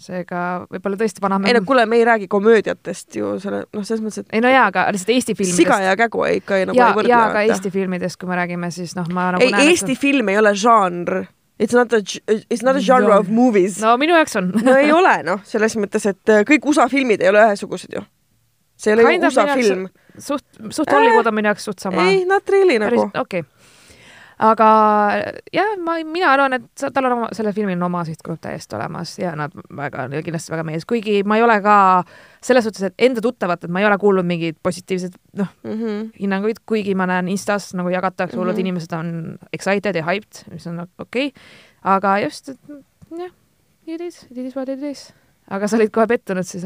seega 0.03 0.41
võib-olla 0.69 0.99
tõesti 0.99 1.23
vana 1.23 1.39
ei 1.47 1.55
no 1.55 1.61
kuule, 1.67 1.85
me 1.89 1.99
ei 1.99 2.05
räägi 2.07 2.27
komöödiatest 2.31 3.17
ju 3.19 3.33
selle, 3.43 3.63
noh, 3.75 3.85
selles 3.85 4.03
mõttes, 4.03 4.23
et 4.23 4.37
ei 4.37 4.43
no 4.43 4.51
jaa, 4.51 4.67
aga 4.71 4.85
lihtsalt 4.95 5.11
Eesti 5.15 5.35
filmidest 5.35 5.61
siga 5.61 5.79
ja 5.83 5.95
kägu 5.99 6.23
ei 6.27 6.39
ikka 6.39 6.59
ei 6.59 6.69
nagu 6.69 6.79
ja, 6.79 6.91
ei 6.91 6.97
võrdle. 6.97 7.13
jaa, 7.13 7.25
aga 7.31 7.43
Eesti 7.47 7.71
filmidest, 7.73 8.19
kui 8.21 8.29
me 8.29 8.37
räägime, 8.39 8.71
siis 8.75 8.95
noh, 8.97 9.09
ma 9.15 9.29
nagu 9.35 9.45
ei, 9.45 9.55
Eesti 9.67 9.95
et... 9.95 10.01
film 10.01 10.31
ei 10.31 10.39
ole 10.39 10.55
žanr. 10.57 11.25
It's 11.59 11.75
not 11.75 11.91
a, 11.91 11.99
it's 12.47 12.63
not 12.63 12.77
a 12.79 12.83
genre 12.83 13.11
no. 13.11 13.19
of 13.19 13.27
movies. 13.27 13.81
no 13.83 13.97
minu 13.99 14.15
jaoks 14.15 14.37
on 14.39 14.53
no 14.55 14.77
ei 14.79 14.93
ole 14.95 15.17
noh, 15.27 15.43
selles 15.47 15.75
mõttes, 15.81 16.07
et 16.07 16.31
äh, 16.31 16.45
kõik 16.47 16.69
USA 16.71 16.87
filmid 16.91 17.23
ei 17.23 17.33
ole 17.33 17.43
ühesugused 17.49 17.97
ju. 17.97 18.05
see 18.79 18.93
ei 18.93 18.99
ole 18.99 19.17
ju 19.17 19.25
USA 19.27 19.47
film. 19.51 19.89
suht, 20.15 20.45
suht 20.71 20.95
Hollywood 20.95 21.27
on 21.27 21.35
minu 21.35 21.51
jaoks 21.51 21.67
suht 21.67 21.83
sama. 21.83 22.07
ei, 22.07 22.23
not 22.29 22.47
really 22.55 22.79
nagu. 22.79 23.09
okei 23.11 23.43
okay 23.43 23.77
aga 24.39 24.67
jah, 25.51 25.73
ma, 25.83 25.97
mina 26.07 26.31
arvan, 26.31 26.55
et 26.55 26.83
tal 26.95 27.07
on 27.09 27.15
oma, 27.17 27.29
sellel 27.35 27.53
filmil 27.55 27.75
on 27.75 27.87
oma 27.89 28.05
sihtgrupp 28.07 28.39
täiesti 28.45 28.77
olemas 28.77 29.17
ja 29.19 29.33
nad 29.37 29.55
väga, 29.75 30.07
kindlasti 30.23 30.53
väga 30.53 30.63
meeldis, 30.67 30.87
kuigi 30.89 31.19
ma 31.27 31.35
ei 31.39 31.43
ole 31.43 31.57
ka 31.63 31.75
selles 32.45 32.63
suhtes, 32.67 32.87
et 32.87 33.07
enda 33.09 33.23
tuttavatelt 33.23 33.71
ma 33.73 33.83
ei 33.83 33.89
ole 33.89 33.97
kuulnud 33.99 34.27
mingeid 34.27 34.59
positiivseid 34.63 35.17
noh 35.41 35.51
mm 35.63 35.73
-hmm. 35.73 36.05
hinnanguid, 36.21 36.63
kuigi 36.65 36.95
ma 36.95 37.09
näen 37.09 37.27
Instas 37.27 37.73
nagu 37.75 37.91
jagatakse 37.91 38.37
hullud 38.37 38.53
mm 38.53 38.57
-hmm. 38.57 38.59
inimesed 38.59 38.93
on 38.95 39.37
excited 39.53 39.95
ja 39.95 40.03
hyped, 40.03 40.45
mis 40.53 40.67
on 40.67 40.79
okei 40.79 41.27
okay., 41.27 41.31
aga 41.83 42.19
just, 42.19 42.49
et 42.49 42.59
jah, 43.17 43.31
it 43.87 44.01
is, 44.01 44.23
it 44.31 44.37
is 44.37 44.55
what 44.55 44.69
it 44.69 44.83
is. 44.83 45.13
aga 45.49 45.67
sa 45.67 45.75
olid 45.75 45.91
kohe 45.91 46.07
pettunud 46.07 46.43
siis? 46.43 46.65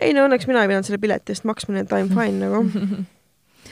ei 0.00 0.12
no 0.12 0.26
õnneks 0.26 0.46
mina 0.46 0.62
ei 0.62 0.68
pidanud 0.68 0.84
selle 0.84 0.98
pileti 0.98 1.32
eest 1.32 1.44
maksma, 1.44 1.74
nii 1.74 1.82
et 1.82 1.92
I 1.92 2.02
m 2.02 2.08
fine 2.08 2.46
nagu 2.46 2.64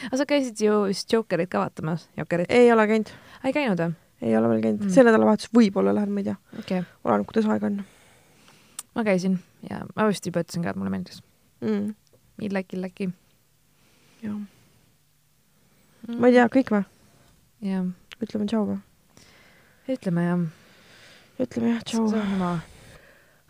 aga 0.08 0.20
sa 0.20 0.28
käisid 0.28 0.62
ju 0.64 0.84
vist 0.90 1.12
Jokerit 1.12 1.50
ka 1.52 1.64
vaatamas, 1.64 2.08
Jokerit? 2.16 2.50
ei 2.50 2.72
ole 2.72 2.86
käinud. 2.90 3.12
ei 3.44 3.56
käinud 3.56 3.80
või? 3.84 3.94
ei 4.22 4.36
ole 4.36 4.52
veel 4.52 4.62
käinud 4.62 4.84
mm., 4.84 4.94
see 4.94 5.04
nädalavahetus 5.06 5.50
võib-olla 5.54 5.94
lähen, 5.96 6.12
ma 6.14 6.22
ei 6.22 6.30
tea 6.30 6.36
okay.. 6.58 6.86
oleneb, 7.04 7.26
kuidas 7.28 7.48
aega 7.50 7.68
on. 7.68 7.82
ma 8.94 9.04
käisin 9.06 9.38
ja 9.68 9.82
ma 9.96 10.06
vist 10.08 10.26
juba 10.26 10.44
ütlesin 10.44 10.64
ka, 10.64 10.72
et 10.72 10.80
mulle 10.80 10.94
meeldis 10.94 11.22
mm.. 11.64 11.94
Illaki, 12.42 12.78
Illaki. 12.78 13.10
jah 14.22 14.36
mm.. 14.36 16.18
ma 16.18 16.30
ei 16.30 16.38
tea, 16.38 16.48
kõik 16.58 16.74
või? 16.74 16.82
jah. 17.68 17.86
ütleme 18.22 18.50
tšau 18.50 18.66
või? 18.70 18.82
ütleme 19.92 20.26
jah. 20.28 20.44
ütleme 21.42 21.74
jah, 21.74 21.86
tšau. 21.86 22.06
oma, 22.22 22.52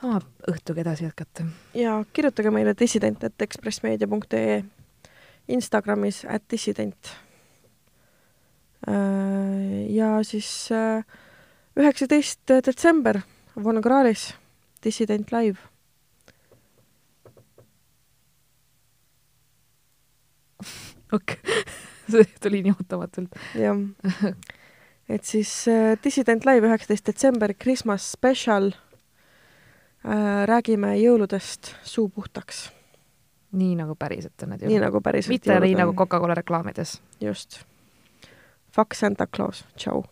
oma 0.03 0.23
õhtuga 0.51 0.85
edasi 0.87 1.09
jätkata. 1.09 1.47
ja 1.77 1.99
kirjutage 2.13 2.55
meile 2.55 2.77
dissident, 2.79 3.25
et 3.29 3.49
ekspressmeedia.ee 3.49 4.63
Instagramis 5.49 6.25
at 6.25 6.43
dissident. 6.51 7.17
Äh, 8.87 9.87
ja 9.95 10.23
siis 10.25 10.71
äh, 10.71 11.03
üheksateist 11.79 12.49
detsember 12.67 13.23
Von 13.55 13.83
Krahlis 13.83 14.35
Dissident 14.85 15.31
live. 15.31 15.59
okei 21.13 21.37
okay. 21.47 21.65
see 22.11 22.27
tuli 22.41 22.63
nii 22.63 22.75
ootamatult. 22.75 23.39
jah. 23.55 23.79
et 25.15 25.25
siis 25.25 25.69
äh, 25.71 25.95
Dissident 26.05 26.47
live 26.49 26.67
üheksateist 26.67 27.07
detsember, 27.07 27.55
Christmas 27.55 28.11
special 28.13 28.73
räägime 30.03 30.97
jõuludest 30.99 31.77
suu 31.87 32.09
puhtaks 32.11 32.65
nii 33.53 33.77
nagu 33.77 33.95
päriselt 33.99 34.43
on 34.43 34.55
need 34.55 34.65
jõulud. 34.65 34.73
nii 34.73 34.85
nagu 34.87 35.01
päriselt 35.05 35.35
mitte 35.35 35.61
nii 35.61 35.77
nagu 35.77 35.95
Coca-Cola 35.99 36.35
reklaamides. 36.39 37.01
just. 37.21 37.63
Fuck 38.73 38.95
Santa 38.97 39.27
Claus, 39.27 39.65
tšau 39.77 40.05